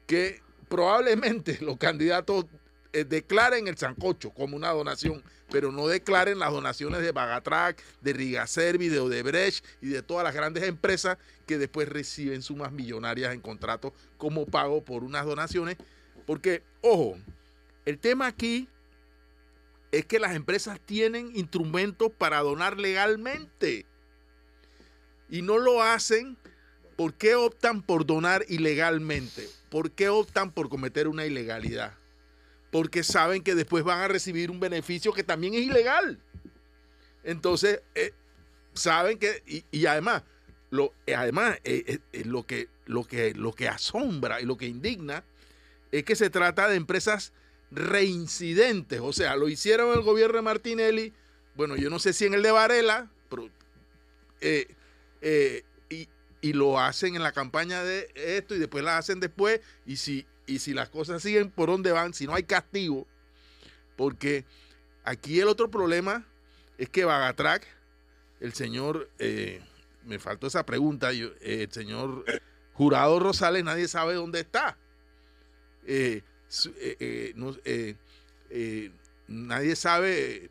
que 0.05 0.41
probablemente 0.67 1.57
los 1.61 1.77
candidatos 1.77 2.45
eh, 2.93 3.03
declaren 3.03 3.67
el 3.67 3.77
sancocho 3.77 4.29
como 4.29 4.55
una 4.55 4.69
donación, 4.69 5.23
pero 5.51 5.71
no 5.71 5.87
declaren 5.87 6.39
las 6.39 6.51
donaciones 6.51 7.01
de 7.01 7.11
Bagatrac, 7.11 7.81
de 8.01 8.13
Rigaservi, 8.13 8.89
de 8.89 8.99
Odebrecht 8.99 9.65
y 9.81 9.87
de 9.89 10.01
todas 10.01 10.23
las 10.23 10.33
grandes 10.33 10.63
empresas 10.63 11.17
que 11.45 11.57
después 11.57 11.89
reciben 11.89 12.41
sumas 12.41 12.71
millonarias 12.71 13.33
en 13.33 13.41
contratos 13.41 13.91
como 14.17 14.45
pago 14.45 14.83
por 14.83 15.03
unas 15.03 15.25
donaciones. 15.25 15.77
Porque, 16.25 16.63
ojo, 16.81 17.17
el 17.85 17.99
tema 17.99 18.27
aquí 18.27 18.67
es 19.91 20.05
que 20.05 20.19
las 20.19 20.35
empresas 20.35 20.79
tienen 20.79 21.31
instrumentos 21.35 22.11
para 22.11 22.39
donar 22.41 22.77
legalmente 22.77 23.85
y 25.29 25.41
no 25.41 25.57
lo 25.57 25.81
hacen, 25.81 26.37
¿por 26.95 27.13
qué 27.13 27.35
optan 27.35 27.81
por 27.81 28.05
donar 28.05 28.45
ilegalmente? 28.47 29.47
¿Por 29.69 29.91
qué 29.91 30.09
optan 30.09 30.51
por 30.51 30.69
cometer 30.69 31.07
una 31.07 31.25
ilegalidad? 31.25 31.93
Porque 32.71 33.03
saben 33.03 33.41
que 33.41 33.55
después 33.55 33.83
van 33.83 34.01
a 34.01 34.07
recibir 34.07 34.51
un 34.51 34.59
beneficio 34.59 35.13
que 35.13 35.23
también 35.23 35.53
es 35.53 35.61
ilegal. 35.61 36.19
Entonces, 37.23 37.81
eh, 37.95 38.11
saben 38.73 39.17
que, 39.17 39.43
y, 39.71 39.85
además, 39.85 40.23
lo, 40.69 40.93
además, 41.15 41.57
lo, 42.25 42.45
que, 42.45 42.67
lo, 42.85 43.05
que, 43.05 43.33
lo 43.33 43.53
que 43.53 43.67
asombra 43.67 44.41
y 44.41 44.45
lo 44.45 44.57
que 44.57 44.67
indigna 44.67 45.23
es 45.91 46.03
que 46.03 46.15
se 46.15 46.29
trata 46.29 46.67
de 46.67 46.75
empresas 46.75 47.33
reincidentes. 47.75 48.99
O 49.01 49.13
sea, 49.13 49.35
lo 49.35 49.47
hicieron 49.49 49.93
el 49.93 50.01
gobierno 50.01 50.37
de 50.37 50.41
Martinelli. 50.41 51.13
Bueno, 51.55 51.75
yo 51.75 51.89
no 51.89 51.99
sé 51.99 52.13
si 52.13 52.25
en 52.25 52.33
el 52.33 52.43
de 52.43 52.51
Varela, 52.51 53.09
pero, 53.29 53.49
y, 55.89 56.07
y, 56.41 56.53
lo 56.53 56.79
hacen 56.79 57.15
en 57.15 57.23
la 57.23 57.31
campaña 57.31 57.83
de 57.83 58.11
esto 58.15 58.55
y 58.55 58.59
después 58.59 58.83
la 58.83 58.97
hacen 58.97 59.19
después. 59.19 59.61
Y 59.85 59.97
si, 59.97 60.25
y 60.45 60.59
si 60.59 60.73
las 60.73 60.89
cosas 60.89 61.21
siguen 61.21 61.49
por 61.51 61.69
donde 61.69 61.91
van, 61.91 62.13
si 62.13 62.27
no 62.27 62.35
hay 62.35 62.43
castigo, 62.43 63.07
porque 63.95 64.45
aquí 65.03 65.39
el 65.39 65.47
otro 65.47 65.69
problema 65.71 66.25
es 66.77 66.89
que 66.89 67.05
Bagatrac, 67.05 67.65
el 68.39 68.53
señor, 68.53 69.09
eh, 69.19 69.61
me 70.03 70.19
faltó 70.19 70.47
esa 70.47 70.65
pregunta, 70.65 71.11
eh, 71.13 71.33
el 71.41 71.71
señor 71.71 72.25
Jurado 72.73 73.19
Rosales, 73.19 73.63
nadie 73.63 73.87
sabe 73.87 74.15
dónde 74.15 74.41
está. 74.41 74.77
Eh, 75.87 76.21
nadie 79.27 79.75
sabe 79.75 80.49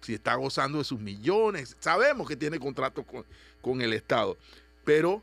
si 0.00 0.14
está 0.14 0.34
gozando 0.34 0.78
de 0.78 0.84
sus 0.84 1.00
millones. 1.00 1.76
Sabemos 1.80 2.28
que 2.28 2.36
tiene 2.36 2.58
contrato 2.58 3.02
con, 3.04 3.24
con 3.60 3.80
el 3.80 3.92
Estado, 3.92 4.36
pero 4.84 5.22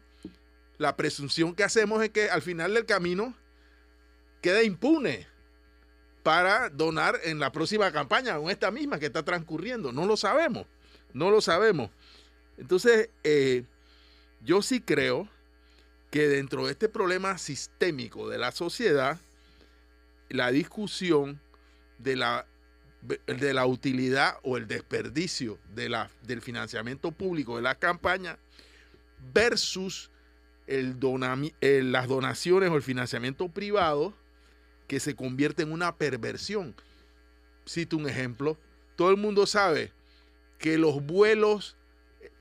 la 0.78 0.96
presunción 0.96 1.54
que 1.54 1.64
hacemos 1.64 2.04
es 2.04 2.10
que 2.10 2.30
al 2.30 2.42
final 2.42 2.74
del 2.74 2.86
camino 2.86 3.36
queda 4.42 4.64
impune 4.64 5.28
para 6.24 6.70
donar 6.70 7.20
en 7.24 7.40
la 7.40 7.52
próxima 7.52 7.92
campaña 7.92 8.38
o 8.40 8.50
esta 8.50 8.72
misma 8.72 9.00
que 9.00 9.08
está 9.08 9.24
transcurriendo. 9.24 9.92
No 9.92 10.06
lo 10.06 10.18
sabemos, 10.18 10.66
no 11.14 11.32
lo 11.32 11.42
sabemos. 11.42 11.90
Entonces, 12.58 13.10
eh, 13.24 13.64
yo 14.44 14.62
sí 14.62 14.82
creo 14.82 15.28
que 16.10 16.28
dentro 16.28 16.66
de 16.66 16.74
este 16.74 16.90
problema 16.90 17.38
sistémico 17.38 18.30
de 18.30 18.38
la 18.38 18.52
sociedad, 18.52 19.20
la 20.34 20.52
discusión 20.52 21.40
de 21.98 22.16
la, 22.16 22.46
de 23.02 23.54
la 23.54 23.66
utilidad 23.66 24.38
o 24.44 24.58
el 24.58 24.68
desperdicio 24.68 25.60
de 25.74 25.90
la, 25.90 26.10
del 26.24 26.42
financiamiento 26.42 27.12
público 27.12 27.56
de 27.56 27.62
la 27.62 27.76
campaña 27.76 28.38
versus 29.34 30.10
el 30.68 30.98
las 31.92 32.08
donaciones 32.08 32.70
o 32.70 32.76
el 32.76 32.82
financiamiento 32.82 33.50
privado 33.50 34.14
que 34.88 35.00
se 35.00 35.16
convierte 35.16 35.64
en 35.64 35.72
una 35.72 35.96
perversión. 35.96 36.76
Cito 37.68 37.98
un 37.98 38.08
ejemplo. 38.08 38.58
Todo 38.96 39.10
el 39.12 39.18
mundo 39.18 39.46
sabe 39.46 39.92
que 40.58 40.78
los 40.78 41.04
vuelos 41.06 41.76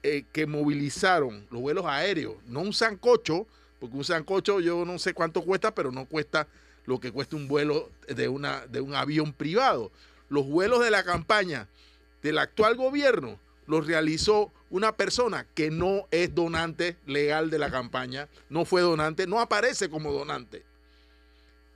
eh, 0.02 0.24
que 0.32 0.46
movilizaron, 0.46 1.46
los 1.50 1.60
vuelos 1.60 1.86
aéreos, 1.86 2.36
no 2.46 2.60
un 2.60 2.72
sancocho, 2.72 3.46
porque 3.78 3.96
un 3.96 4.04
sancocho 4.04 4.60
yo 4.60 4.84
no 4.84 4.98
sé 4.98 5.14
cuánto 5.14 5.42
cuesta, 5.42 5.74
pero 5.74 5.90
no 5.90 6.06
cuesta 6.06 6.46
lo 6.90 6.98
que 6.98 7.12
cuesta 7.12 7.36
un 7.36 7.46
vuelo 7.46 7.88
de, 8.08 8.28
una, 8.28 8.66
de 8.66 8.80
un 8.80 8.96
avión 8.96 9.32
privado. 9.32 9.92
Los 10.28 10.44
vuelos 10.46 10.82
de 10.82 10.90
la 10.90 11.04
campaña 11.04 11.68
del 12.20 12.36
actual 12.38 12.74
gobierno 12.74 13.38
los 13.68 13.86
realizó 13.86 14.52
una 14.70 14.96
persona 14.96 15.46
que 15.54 15.70
no 15.70 16.08
es 16.10 16.34
donante 16.34 16.96
legal 17.06 17.48
de 17.48 17.58
la 17.60 17.70
campaña, 17.70 18.28
no 18.48 18.64
fue 18.64 18.80
donante, 18.80 19.28
no 19.28 19.38
aparece 19.38 19.88
como 19.88 20.12
donante. 20.12 20.64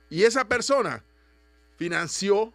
Y 0.09 0.23
esa 0.23 0.49
persona 0.49 1.01
financió 1.77 2.51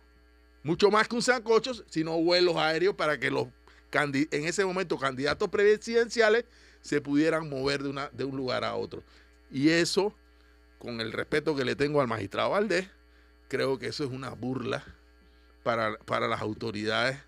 mucho 0.62 0.90
más 0.90 1.08
que 1.08 1.16
un 1.16 1.22
sancocho, 1.22 1.72
sino 1.88 2.20
vuelos 2.20 2.56
aéreos 2.56 2.94
para 2.94 3.18
que 3.18 3.30
los 3.30 3.46
en 3.92 4.44
ese 4.44 4.66
momento 4.66 4.98
candidatos 4.98 5.48
presidenciales 5.48 6.44
se 6.82 7.00
pudieran 7.00 7.48
mover 7.48 7.82
de, 7.82 7.88
una, 7.88 8.10
de 8.10 8.24
un 8.24 8.36
lugar 8.36 8.64
a 8.64 8.74
otro. 8.74 9.02
Y 9.50 9.70
eso, 9.70 10.14
con 10.80 11.00
el 11.00 11.12
respeto 11.12 11.54
que 11.54 11.64
le 11.64 11.76
tengo 11.76 12.00
al 12.00 12.08
magistrado 12.08 12.50
Valdés, 12.50 12.88
creo 13.48 13.78
que 13.78 13.86
eso 13.86 14.02
es 14.02 14.10
una 14.10 14.30
burla 14.30 14.82
para, 15.62 16.26
las 16.26 16.40
autoridades 16.40 17.18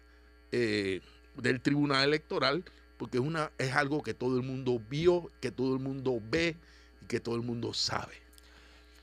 eh, 0.52 1.00
del 1.36 1.60
Tribunal 1.60 2.04
Electoral, 2.04 2.64
porque 2.96 3.18
es, 3.18 3.22
una, 3.22 3.52
es 3.58 3.72
algo 3.74 4.02
que 4.02 4.14
todo 4.14 4.38
el 4.38 4.42
mundo 4.42 4.80
vio, 4.88 5.30
que 5.40 5.50
todo 5.50 5.74
el 5.74 5.80
mundo 5.80 6.18
ve 6.30 6.56
y 7.02 7.06
que 7.06 7.20
todo 7.20 7.36
el 7.36 7.42
mundo 7.42 7.74
sabe. 7.74 8.14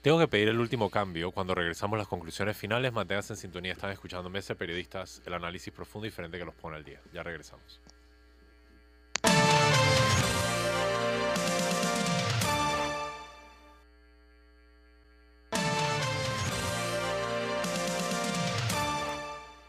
Tengo 0.01 0.17
que 0.17 0.27
pedir 0.27 0.47
el 0.47 0.59
último 0.59 0.89
cambio. 0.89 1.31
Cuando 1.31 1.53
regresamos 1.53 1.97
a 1.97 1.99
las 1.99 2.07
conclusiones 2.07 2.57
finales, 2.57 2.91
manténganse 2.91 3.33
en 3.33 3.37
sintonía. 3.37 3.73
Están 3.73 3.91
escuchando 3.91 4.29
Mese 4.29 4.55
Periodistas, 4.55 5.21
el 5.25 5.33
análisis 5.33 5.71
profundo 5.71 6.07
y 6.07 6.09
diferente 6.09 6.39
que 6.39 6.45
los 6.45 6.55
pone 6.55 6.77
al 6.77 6.85
día. 6.85 7.01
Ya 7.13 7.21
regresamos. 7.21 7.81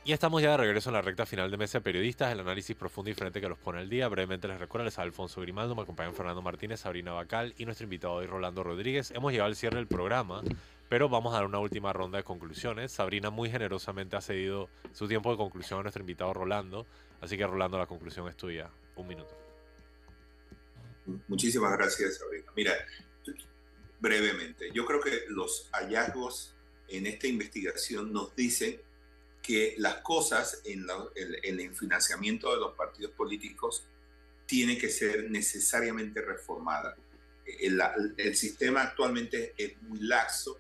Y 0.03 0.13
estamos 0.13 0.41
ya 0.41 0.53
de 0.53 0.57
regreso 0.57 0.89
en 0.89 0.95
la 0.95 1.03
recta 1.03 1.27
final 1.27 1.51
de 1.51 1.59
Mesa 1.59 1.79
de 1.79 1.83
Periodistas, 1.83 2.33
el 2.33 2.41
análisis 2.41 2.75
profundo 2.75 3.11
y 3.11 3.13
diferente 3.13 3.39
que 3.39 3.49
los 3.51 3.59
pone 3.59 3.81
al 3.81 3.91
día. 3.91 4.09
Brevemente 4.09 4.49
les 4.49 4.59
recuerdo, 4.59 4.87
les 4.87 4.99
Alfonso 4.99 5.43
Grimaldo, 5.43 5.75
me 5.75 5.83
acompañan 5.83 6.15
Fernando 6.15 6.41
Martínez, 6.41 6.81
Sabrina 6.81 7.13
Bacal 7.13 7.53
y 7.59 7.67
nuestro 7.67 7.85
invitado 7.85 8.15
hoy, 8.15 8.27
Rolando 8.27 8.63
Rodríguez. 8.63 9.11
Hemos 9.11 9.31
llegado 9.31 9.49
al 9.49 9.57
cierre 9.57 9.77
del 9.77 9.87
programa, 9.87 10.43
pero 10.89 11.11
vamos 11.11 11.35
a 11.35 11.37
dar 11.37 11.47
una 11.47 11.59
última 11.59 11.93
ronda 11.93 12.17
de 12.17 12.25
conclusiones. 12.25 12.93
Sabrina 12.93 13.29
muy 13.29 13.51
generosamente 13.51 14.17
ha 14.17 14.23
cedido 14.23 14.71
su 14.95 15.07
tiempo 15.07 15.33
de 15.33 15.37
conclusión 15.37 15.81
a 15.81 15.83
nuestro 15.83 16.01
invitado 16.01 16.33
Rolando, 16.33 16.87
así 17.21 17.37
que 17.37 17.47
Rolando, 17.47 17.77
la 17.77 17.87
conclusión 17.87 18.27
es 18.27 18.37
tuya. 18.39 18.71
Un 18.97 19.07
minuto. 19.07 19.37
Muchísimas 21.29 21.77
gracias, 21.77 22.17
Sabrina. 22.17 22.47
Mira, 22.57 22.73
brevemente, 24.01 24.71
yo 24.73 24.87
creo 24.87 25.01
que 25.03 25.25
los 25.29 25.69
hallazgos 25.73 26.55
en 26.89 27.07
esta 27.07 27.27
investigación 27.27 28.15
nos 28.15 28.35
dicen 28.35 28.81
que 29.43 29.75
las 29.79 29.97
cosas 29.97 30.61
en, 30.65 30.87
el 31.43 31.75
financiamiento 31.75 32.53
de 32.53 32.61
los 32.61 32.75
partidos 32.75 33.13
políticos 33.13 33.85
tienen 34.47 34.79
que 34.79 34.89
ser 34.89 35.31
necesariamente 35.31 36.21
reformadas. 36.21 36.97
El, 37.61 37.81
el, 38.17 38.37
sistema 38.37 38.83
actualmente 38.83 39.55
es 39.57 39.81
muy 39.83 40.01
laxo. 40.01 40.59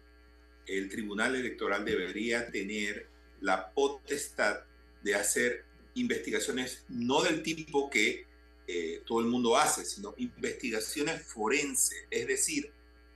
El 0.67 0.89
Tribunal 0.89 1.37
Electoral 1.37 1.85
debería 1.85 2.51
tener 2.51 3.07
la 3.41 3.71
potestad 3.73 4.61
de 5.03 5.15
hacer 5.15 5.65
investigaciones 5.95 6.85
no 6.89 7.23
del 7.23 7.43
tipo 7.43 7.91
que 7.91 8.27
eh, 8.67 9.03
todo 9.05 9.21
el 9.21 9.27
mundo 9.27 9.57
hace, 9.57 9.85
sino 9.85 10.15
investigaciones 10.19 11.23
forenses, 11.25 12.05
es 12.09 12.27
decir, 12.29 12.71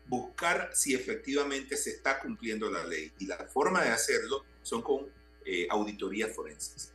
buscar 0.09 0.71
si 0.75 0.95
efectivamente 0.95 1.77
se 1.77 1.91
está 1.91 2.19
cumpliendo 2.19 2.71
la 2.71 2.85
ley. 2.85 3.13
Y 3.21 3.27
la 3.27 3.39
forma 3.47 3.83
de 3.85 3.91
hacerlo 3.91 4.45
son 4.63 4.83
con 4.83 5.09
eh, 5.45 5.67
auditorías 5.71 6.35
forenses. 6.35 6.93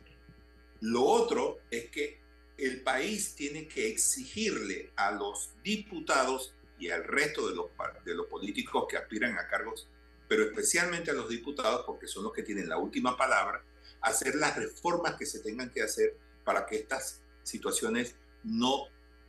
Lo 0.80 1.04
otro 1.04 1.60
es 1.70 1.90
que 1.90 2.20
el 2.56 2.82
país 2.82 3.34
tiene 3.34 3.66
que 3.68 3.88
exigirle 3.88 4.92
a 4.96 5.12
los 5.12 5.50
diputados 5.62 6.54
y 6.78 6.90
al 6.90 7.04
resto 7.04 7.48
de 7.48 7.54
los, 7.54 7.66
de 8.04 8.14
los 8.14 8.26
políticos 8.26 8.86
que 8.88 8.96
aspiran 8.96 9.38
a 9.38 9.46
cargos, 9.48 9.88
pero 10.28 10.44
especialmente 10.44 11.10
a 11.10 11.14
los 11.14 11.28
diputados, 11.28 11.84
porque 11.86 12.06
son 12.06 12.24
los 12.24 12.32
que 12.32 12.42
tienen 12.42 12.68
la 12.68 12.78
última 12.78 13.16
palabra, 13.16 13.62
hacer 14.00 14.34
las 14.34 14.56
reformas 14.56 15.16
que 15.16 15.26
se 15.26 15.40
tengan 15.40 15.70
que 15.70 15.82
hacer 15.82 16.16
para 16.44 16.66
que 16.66 16.76
estas 16.76 17.22
situaciones 17.42 18.14
no 18.42 18.86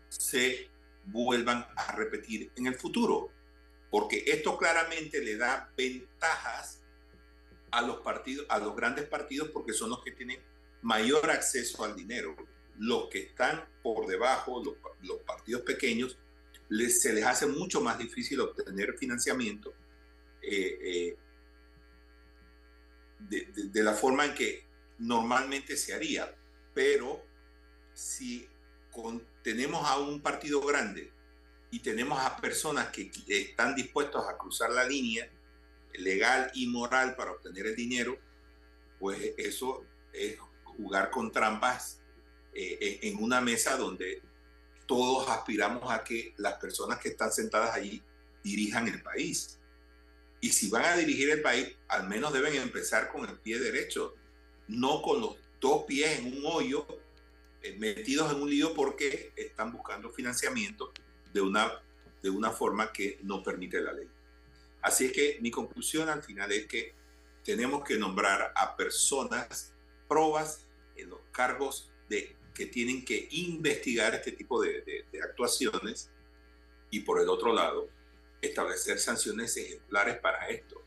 se 0.09 0.69
vuelvan 1.05 1.67
a 1.75 1.91
repetir 1.93 2.51
en 2.55 2.67
el 2.67 2.75
futuro. 2.75 3.29
Porque 3.89 4.23
esto 4.27 4.57
claramente 4.57 5.21
le 5.21 5.35
da 5.35 5.69
ventajas 5.75 6.80
a 7.71 7.81
los 7.81 8.01
partidos, 8.01 8.45
a 8.49 8.59
los 8.59 8.75
grandes 8.75 9.07
partidos, 9.07 9.49
porque 9.49 9.73
son 9.73 9.89
los 9.89 10.03
que 10.03 10.11
tienen 10.11 10.39
mayor 10.81 11.29
acceso 11.29 11.83
al 11.83 11.95
dinero. 11.95 12.35
Los 12.77 13.09
que 13.09 13.19
están 13.19 13.65
por 13.81 14.07
debajo, 14.07 14.63
los, 14.63 15.17
partidos 15.25 15.61
pequeños, 15.61 16.17
les, 16.69 17.01
se 17.01 17.13
les 17.13 17.25
hace 17.25 17.45
mucho 17.45 17.81
más 17.81 17.97
difícil 17.97 18.39
obtener 18.39 18.97
financiamiento 18.97 19.73
eh, 20.41 20.79
eh, 20.81 21.17
de, 23.29 23.83
la 23.83 23.93
forma 23.93 24.25
en 24.25 24.33
que 24.33 24.65
normalmente 24.99 25.77
se 25.77 25.93
haría. 25.93 26.33
Pero 26.73 27.23
si 27.93 28.47
tenemos 29.43 29.87
a 29.87 29.97
un 29.97 30.21
partido 30.21 30.61
grande 30.61 31.11
y 31.69 31.79
tenemos 31.79 32.19
a 32.19 32.35
personas 32.37 32.89
que 32.89 33.11
están 33.27 33.75
dispuestos 33.75 34.25
a 34.27 34.37
cruzar 34.37 34.71
la 34.71 34.83
línea, 34.83 35.29
legal 35.95 36.51
y 36.53 36.67
moral 36.67 37.15
para 37.15 37.31
obtener 37.31 37.67
el 37.67 37.75
dinero, 37.75 38.17
pues 38.99 39.33
eso 39.37 39.85
es 40.13 40.37
jugar 40.63 41.09
con 41.09 41.31
trampas 41.31 42.01
eh, 42.53 42.99
en 43.03 43.23
una 43.23 43.41
mesa 43.41 43.77
donde 43.77 44.21
todos 44.85 45.29
aspiramos 45.29 45.91
a 45.91 46.03
que 46.03 46.33
las 46.37 46.55
personas 46.55 46.99
que 46.99 47.09
están 47.09 47.31
sentadas 47.31 47.75
allí 47.75 48.03
dirijan 48.43 48.87
el 48.87 49.01
país. 49.01 49.57
Y 50.41 50.49
si 50.49 50.69
van 50.69 50.85
a 50.85 50.97
dirigir 50.97 51.29
el 51.29 51.41
país, 51.41 51.75
al 51.87 52.09
menos 52.09 52.33
deben 52.33 52.55
empezar 52.55 53.09
con 53.09 53.29
el 53.29 53.37
pie 53.39 53.59
derecho, 53.59 54.15
no 54.67 55.01
con 55.01 55.21
los 55.21 55.37
dos 55.59 55.85
pies 55.85 56.19
en 56.19 56.37
un 56.37 56.45
hoyo, 56.45 56.85
eh, 57.61 57.77
metidos 57.77 58.33
en 58.33 58.41
un 58.41 58.49
lío 58.49 58.73
porque 58.73 59.31
están 59.35 59.71
buscando 59.71 60.09
financiamiento 60.09 60.91
de 61.31 61.41
una, 61.41 61.71
de 62.21 62.29
una 62.29 62.51
forma 62.51 62.91
que 62.91 63.19
no 63.21 63.43
permite 63.43 63.79
la 63.81 63.93
ley. 63.93 64.09
Así 64.81 65.05
es 65.05 65.11
que 65.11 65.37
mi 65.41 65.51
conclusión 65.51 66.09
al 66.09 66.23
final 66.23 66.51
es 66.51 66.67
que 66.67 66.93
tenemos 67.43 67.83
que 67.83 67.97
nombrar 67.97 68.51
a 68.55 68.75
personas 68.75 69.73
probas 70.07 70.67
en 70.95 71.09
los 71.09 71.19
cargos 71.31 71.91
de, 72.09 72.35
que 72.53 72.65
tienen 72.65 73.05
que 73.05 73.27
investigar 73.31 74.13
este 74.15 74.31
tipo 74.31 74.61
de, 74.61 75.05
de 75.11 75.21
actuaciones 75.21 76.09
y 76.89 76.99
por 77.01 77.21
el 77.21 77.29
otro 77.29 77.53
lado, 77.53 77.89
establecer 78.41 78.99
sanciones 78.99 79.55
ejemplares 79.57 80.19
para 80.19 80.49
esto. 80.49 80.83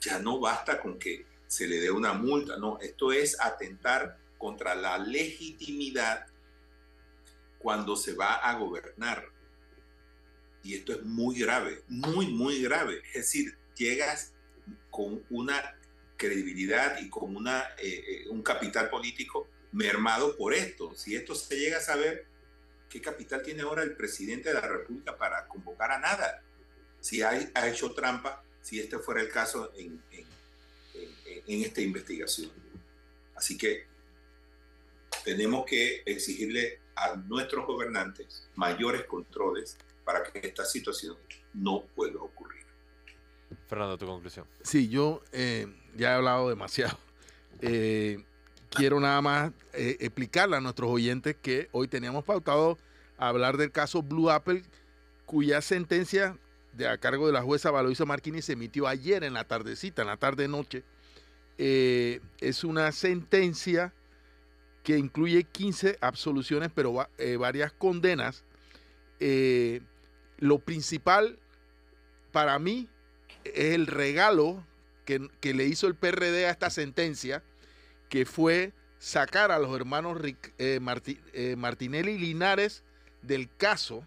Ya 0.00 0.18
no 0.18 0.40
basta 0.40 0.80
con 0.80 0.98
que 0.98 1.26
se 1.46 1.66
le 1.66 1.80
dé 1.80 1.90
una 1.90 2.12
multa, 2.12 2.56
no, 2.56 2.78
esto 2.80 3.12
es 3.12 3.40
atentar 3.40 4.18
contra 4.36 4.74
la 4.74 4.98
legitimidad 4.98 6.26
cuando 7.58 7.96
se 7.96 8.14
va 8.14 8.34
a 8.34 8.54
gobernar. 8.58 9.26
Y 10.62 10.74
esto 10.74 10.92
es 10.92 11.02
muy 11.04 11.38
grave, 11.38 11.82
muy, 11.88 12.26
muy 12.28 12.62
grave. 12.62 13.02
Es 13.08 13.14
decir, 13.14 13.56
llegas 13.76 14.32
con 14.90 15.24
una 15.30 15.78
credibilidad 16.16 17.00
y 17.00 17.08
con 17.08 17.36
una, 17.36 17.62
eh, 17.78 18.04
eh, 18.06 18.28
un 18.28 18.42
capital 18.42 18.90
político 18.90 19.48
mermado 19.72 20.36
por 20.36 20.52
esto. 20.52 20.94
Si 20.94 21.14
esto 21.14 21.34
se 21.34 21.56
llega 21.56 21.78
a 21.78 21.80
saber, 21.80 22.26
¿qué 22.90 23.00
capital 23.00 23.42
tiene 23.42 23.62
ahora 23.62 23.82
el 23.82 23.94
presidente 23.94 24.48
de 24.48 24.54
la 24.54 24.66
República 24.66 25.16
para 25.16 25.46
convocar 25.46 25.92
a 25.92 25.98
nada? 25.98 26.42
Si 27.00 27.22
hay, 27.22 27.50
ha 27.54 27.68
hecho 27.68 27.92
trampa, 27.92 28.42
si 28.60 28.80
este 28.80 28.98
fuera 28.98 29.20
el 29.20 29.28
caso 29.28 29.72
en, 29.76 30.02
en, 30.10 30.26
en 31.46 31.62
esta 31.62 31.80
investigación. 31.80 32.50
Así 33.36 33.56
que 33.56 33.86
tenemos 35.24 35.64
que 35.64 36.02
exigirle 36.04 36.80
a 36.96 37.14
nuestros 37.14 37.66
gobernantes 37.66 38.48
mayores 38.56 39.04
controles 39.04 39.76
para 40.08 40.22
que 40.22 40.38
esta 40.46 40.64
situación 40.64 41.18
no 41.52 41.84
pueda 41.94 42.16
ocurrir. 42.16 42.62
Fernando, 43.66 43.98
tu 43.98 44.06
conclusión. 44.06 44.46
Sí, 44.62 44.88
yo 44.88 45.22
eh, 45.32 45.66
ya 45.98 46.12
he 46.12 46.14
hablado 46.14 46.48
demasiado. 46.48 46.96
Eh, 47.60 48.24
quiero 48.70 49.00
nada 49.00 49.20
más 49.20 49.52
eh, 49.74 49.98
explicarle 50.00 50.56
a 50.56 50.60
nuestros 50.60 50.88
oyentes 50.90 51.36
que 51.42 51.68
hoy 51.72 51.88
teníamos 51.88 52.24
pautado 52.24 52.78
hablar 53.18 53.58
del 53.58 53.70
caso 53.70 54.00
Blue 54.00 54.30
Apple, 54.30 54.62
cuya 55.26 55.60
sentencia 55.60 56.38
de 56.72 56.88
a 56.88 56.96
cargo 56.96 57.26
de 57.26 57.34
la 57.34 57.42
jueza 57.42 57.70
Valoisa 57.70 58.06
Marquini 58.06 58.40
se 58.40 58.52
emitió 58.54 58.86
ayer 58.86 59.24
en 59.24 59.34
la 59.34 59.44
tardecita, 59.44 60.00
en 60.00 60.08
la 60.08 60.16
tarde-noche. 60.16 60.84
es 61.58 62.64
una 62.64 62.92
sentencia 62.92 63.92
que 64.88 64.96
incluye 64.96 65.44
15 65.44 65.98
absoluciones, 66.00 66.70
pero 66.74 67.06
eh, 67.18 67.36
varias 67.36 67.72
condenas. 67.72 68.42
Eh, 69.20 69.82
lo 70.38 70.58
principal 70.58 71.38
para 72.32 72.58
mí 72.58 72.88
es 73.44 73.74
el 73.74 73.86
regalo 73.86 74.64
que, 75.04 75.54
le 75.54 75.64
hizo 75.64 75.86
el 75.86 75.94
PRD 75.94 76.46
a 76.46 76.50
esta 76.50 76.70
sentencia, 76.70 77.42
que 78.08 78.26
fue 78.26 78.72
sacar 78.98 79.50
a 79.50 79.58
los 79.58 79.74
hermanos 79.74 80.20
eh, 80.58 80.80
Martinelli 81.56 82.12
y 82.12 82.18
Linares 82.18 82.82
del 83.22 83.48
caso. 83.56 84.06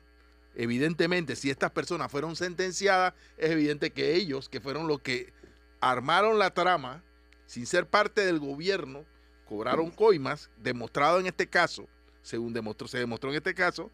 Evidentemente, 0.56 1.36
si 1.36 1.50
estas 1.50 1.72
personas 1.72 2.12
fueron 2.12 2.36
sentenciadas, 2.36 3.14
es 3.38 3.52
evidente 3.52 3.92
que 3.92 4.16
ellos, 4.16 4.48
que 4.48 4.62
fueron 4.62 4.88
los 4.88 5.02
que 5.02 5.34
armaron 5.80 6.38
la 6.38 6.54
trama, 6.54 7.04
sin 7.48 7.66
ser 7.66 7.88
parte 7.88 8.24
del 8.24 8.40
gobierno, 8.40 9.04
cobraron 9.46 9.90
coimas, 9.92 10.50
demostrado 10.58 11.20
en 11.20 11.26
este 11.26 11.48
caso, 11.48 11.88
según 12.22 12.54
demostró, 12.54 12.88
se 12.88 13.00
demostró 13.00 13.32
en 13.32 13.38
este 13.38 13.56
caso, 13.56 13.92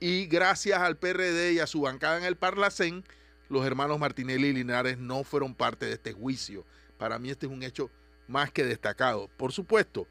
y 0.00 0.26
gracias 0.26 0.80
al 0.80 0.96
PRD 0.96 1.52
y 1.52 1.58
a 1.58 1.66
su 1.66 1.82
bancada 1.82 2.18
en 2.18 2.24
el 2.24 2.36
Parlacén, 2.36 3.04
los 3.48 3.64
hermanos 3.64 3.98
Martinelli 3.98 4.48
y 4.48 4.52
Linares 4.52 4.98
no 4.98 5.24
fueron 5.24 5.54
parte 5.54 5.86
de 5.86 5.92
este 5.92 6.12
juicio. 6.12 6.64
Para 6.98 7.18
mí 7.18 7.30
este 7.30 7.46
es 7.46 7.52
un 7.52 7.62
hecho 7.62 7.90
más 8.28 8.50
que 8.50 8.64
destacado. 8.64 9.28
Por 9.36 9.52
supuesto, 9.52 10.06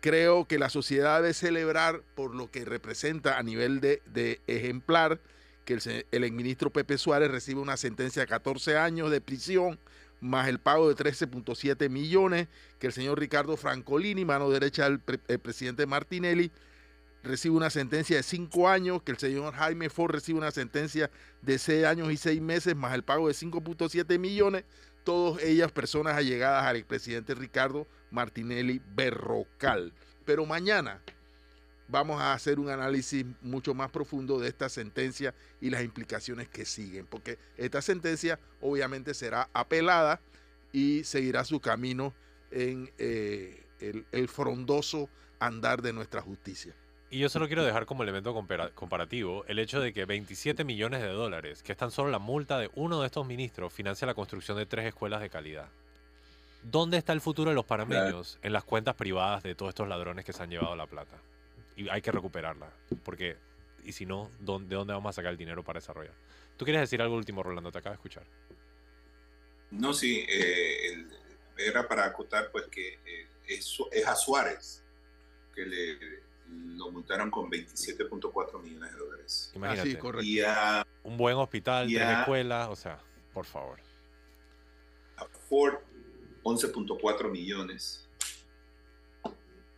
creo 0.00 0.46
que 0.46 0.58
la 0.58 0.68
sociedad 0.68 1.22
debe 1.22 1.34
celebrar 1.34 2.02
por 2.14 2.34
lo 2.34 2.50
que 2.50 2.64
representa 2.64 3.38
a 3.38 3.42
nivel 3.42 3.80
de, 3.80 4.40
ejemplar 4.46 5.20
que 5.64 5.74
el, 5.74 6.06
el 6.10 6.24
exministro 6.24 6.70
Pepe 6.70 6.98
Suárez 6.98 7.30
recibe 7.30 7.60
una 7.60 7.76
sentencia 7.76 8.22
de 8.22 8.28
14 8.28 8.76
años 8.76 9.10
de 9.10 9.20
prisión 9.20 9.78
más 10.20 10.48
el 10.48 10.58
pago 10.58 10.92
de 10.92 11.02
13.7 11.02 11.88
millones 11.88 12.48
que 12.78 12.86
el 12.88 12.92
señor 12.92 13.18
Ricardo 13.18 13.56
Francolini, 13.56 14.24
mano 14.24 14.50
derecha 14.50 14.84
del 14.84 15.00
presidente 15.00 15.86
Martinelli, 15.86 16.50
recibe 17.22 17.56
una 17.56 17.70
sentencia 17.70 18.16
de 18.16 18.22
5 18.22 18.68
años, 18.68 19.02
que 19.02 19.12
el 19.12 19.18
señor 19.18 19.54
Jaime 19.54 19.90
Ford 19.90 20.12
recibe 20.12 20.38
una 20.38 20.50
sentencia 20.50 21.10
de 21.42 21.58
6 21.58 21.84
años 21.84 22.12
y 22.12 22.16
6 22.16 22.40
meses, 22.40 22.76
más 22.76 22.94
el 22.94 23.02
pago 23.02 23.28
de 23.28 23.34
5.7 23.34 24.18
millones, 24.18 24.64
todas 25.04 25.42
ellas 25.42 25.72
personas 25.72 26.16
allegadas 26.16 26.64
al 26.64 26.76
expresidente 26.76 27.34
Ricardo 27.34 27.86
Martinelli 28.10 28.80
Berrocal. 28.94 29.92
Pero 30.24 30.46
mañana 30.46 31.00
vamos 31.90 32.20
a 32.20 32.32
hacer 32.32 32.60
un 32.60 32.70
análisis 32.70 33.24
mucho 33.42 33.74
más 33.74 33.90
profundo 33.90 34.38
de 34.38 34.48
esta 34.48 34.68
sentencia 34.68 35.34
y 35.60 35.70
las 35.70 35.82
implicaciones 35.82 36.48
que 36.48 36.64
siguen, 36.64 37.06
porque 37.06 37.38
esta 37.56 37.82
sentencia 37.82 38.38
obviamente 38.60 39.14
será 39.14 39.48
apelada 39.52 40.20
y 40.72 41.02
seguirá 41.04 41.44
su 41.44 41.60
camino 41.60 42.14
en 42.50 42.90
eh, 42.98 43.64
el, 43.80 44.28
frondoso 44.28 45.08
andar 45.38 45.82
de 45.82 45.92
nuestra 45.92 46.20
justicia. 46.20 46.74
Y 47.10 47.18
yo 47.18 47.28
solo 47.28 47.48
quiero 47.48 47.64
dejar 47.64 47.86
como 47.86 48.04
elemento 48.04 48.32
comparativo 48.74 49.44
el 49.48 49.58
hecho 49.58 49.80
de 49.80 49.92
que 49.92 50.04
27 50.04 50.62
millones 50.62 51.02
de 51.02 51.08
dólares, 51.08 51.62
que 51.62 51.72
es 51.72 51.78
tan 51.78 51.90
solo 51.90 52.10
la 52.10 52.20
multa 52.20 52.58
de 52.58 52.70
uno 52.74 53.00
de 53.00 53.06
estos 53.06 53.26
ministros, 53.26 53.72
financia 53.72 54.06
la 54.06 54.14
construcción 54.14 54.56
de 54.56 54.66
tres 54.66 54.86
escuelas 54.86 55.20
de 55.20 55.28
calidad. 55.28 55.68
¿Dónde 56.62 56.98
está 56.98 57.12
el 57.12 57.20
futuro 57.20 57.50
de 57.50 57.56
los 57.56 57.64
panameños 57.64 58.38
en 58.42 58.52
las 58.52 58.64
cuentas 58.64 58.94
privadas 58.94 59.42
de 59.42 59.54
todos 59.54 59.70
estos 59.70 59.88
ladrones 59.88 60.24
que 60.24 60.32
se 60.32 60.42
han 60.42 60.50
llevado 60.50 60.76
la 60.76 60.86
plata? 60.86 61.20
y 61.80 61.88
hay 61.88 62.02
que 62.02 62.12
recuperarla. 62.12 62.70
Porque, 63.04 63.36
y 63.84 63.92
si 63.92 64.04
no, 64.06 64.30
¿de 64.38 64.74
dónde 64.76 64.92
vamos 64.92 65.10
a 65.10 65.12
sacar 65.14 65.32
el 65.32 65.38
dinero 65.38 65.64
para 65.64 65.78
desarrollar? 65.78 66.14
¿Tú 66.56 66.64
quieres 66.64 66.82
decir 66.82 67.00
algo 67.00 67.16
último, 67.16 67.42
Rolando? 67.42 67.72
Te 67.72 67.78
acabo 67.78 67.92
de 67.92 67.96
escuchar. 67.96 68.24
No, 69.70 69.94
sí, 69.94 70.26
eh, 70.28 71.06
era 71.56 71.88
para 71.88 72.04
acotar 72.04 72.50
pues 72.50 72.66
que 72.66 72.98
eh, 73.06 73.26
es, 73.48 73.78
a 74.06 74.14
Suárez 74.14 74.82
que 75.54 75.64
le 75.64 76.20
lo 76.76 76.90
multaron 76.90 77.30
con 77.30 77.50
27.4 77.50 78.62
millones 78.62 78.92
de 78.92 78.98
dólares. 78.98 79.52
Imagínate. 79.54 80.24
Y 80.24 80.40
a, 80.40 80.86
un 81.02 81.16
buen 81.16 81.36
hospital, 81.36 81.88
tres 81.88 82.18
escuelas, 82.18 82.68
o 82.68 82.76
sea, 82.76 83.00
por 83.32 83.46
favor. 83.46 83.78
A 85.16 85.26
Ford, 85.48 85.74
11.4 86.42 87.30
millones. 87.30 88.08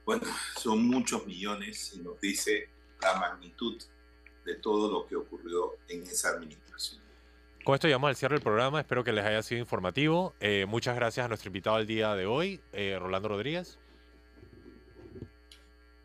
Bueno, 0.05 0.23
son 0.57 0.87
muchos 0.87 1.27
millones 1.27 1.93
y 1.95 2.01
nos 2.01 2.20
dice 2.20 2.68
la 3.01 3.14
magnitud 3.14 3.81
de 4.45 4.55
todo 4.57 4.91
lo 4.91 5.07
que 5.07 5.16
ocurrió 5.16 5.77
en 5.89 6.03
esa 6.03 6.31
administración. 6.31 7.01
Con 7.64 7.75
esto 7.75 7.87
llegamos 7.87 8.09
al 8.09 8.16
cierre 8.16 8.35
del 8.35 8.43
programa. 8.43 8.81
Espero 8.81 9.05
que 9.05 9.12
les 9.12 9.25
haya 9.25 9.43
sido 9.43 9.61
informativo. 9.61 10.35
Eh, 10.41 10.66
muchas 10.66 10.97
gracias 10.97 11.25
a 11.25 11.29
nuestro 11.29 11.49
invitado 11.49 11.77
al 11.77 11.87
día 11.87 12.14
de 12.16 12.27
hoy, 12.27 12.61
eh, 12.73 12.99
Rolando 13.01 13.29
Rodríguez. 13.29 13.79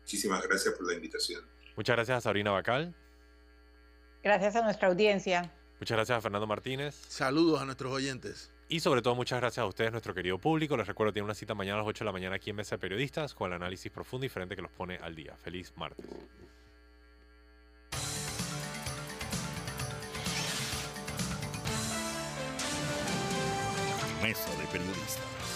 Muchísimas 0.08 0.42
gracias 0.42 0.72
por 0.72 0.86
la 0.86 0.94
invitación. 0.94 1.44
Muchas 1.76 1.94
gracias 1.94 2.16
a 2.16 2.20
Sabrina 2.22 2.50
Bacal. 2.50 2.94
Gracias 4.22 4.56
a 4.56 4.62
nuestra 4.62 4.88
audiencia. 4.88 5.52
Muchas 5.78 5.96
gracias 5.98 6.16
a 6.16 6.20
Fernando 6.22 6.46
Martínez. 6.46 6.94
Saludos 6.94 7.60
a 7.60 7.66
nuestros 7.66 7.92
oyentes. 7.92 8.50
Y 8.70 8.80
sobre 8.80 9.02
todo, 9.02 9.14
muchas 9.14 9.38
gracias 9.38 9.62
a 9.62 9.66
ustedes, 9.66 9.92
nuestro 9.92 10.14
querido 10.14 10.38
público. 10.38 10.78
Les 10.78 10.86
recuerdo, 10.86 11.12
tiene 11.12 11.26
una 11.26 11.34
cita 11.34 11.54
mañana 11.54 11.74
a 11.74 11.78
las 11.82 11.88
8 11.88 11.98
de 11.98 12.06
la 12.06 12.12
mañana 12.12 12.36
aquí 12.36 12.48
en 12.48 12.56
Mesa 12.56 12.76
de 12.76 12.80
Periodistas 12.80 13.34
con 13.34 13.48
el 13.48 13.56
análisis 13.56 13.92
profundo 13.92 14.24
y 14.24 14.28
diferente 14.30 14.56
que 14.56 14.62
los 14.62 14.70
pone 14.70 14.96
al 14.96 15.14
día. 15.14 15.36
Feliz 15.36 15.74
martes. 15.76 16.06
Mesa 24.22 24.50
de 24.56 24.66
Periodistas. 24.72 25.47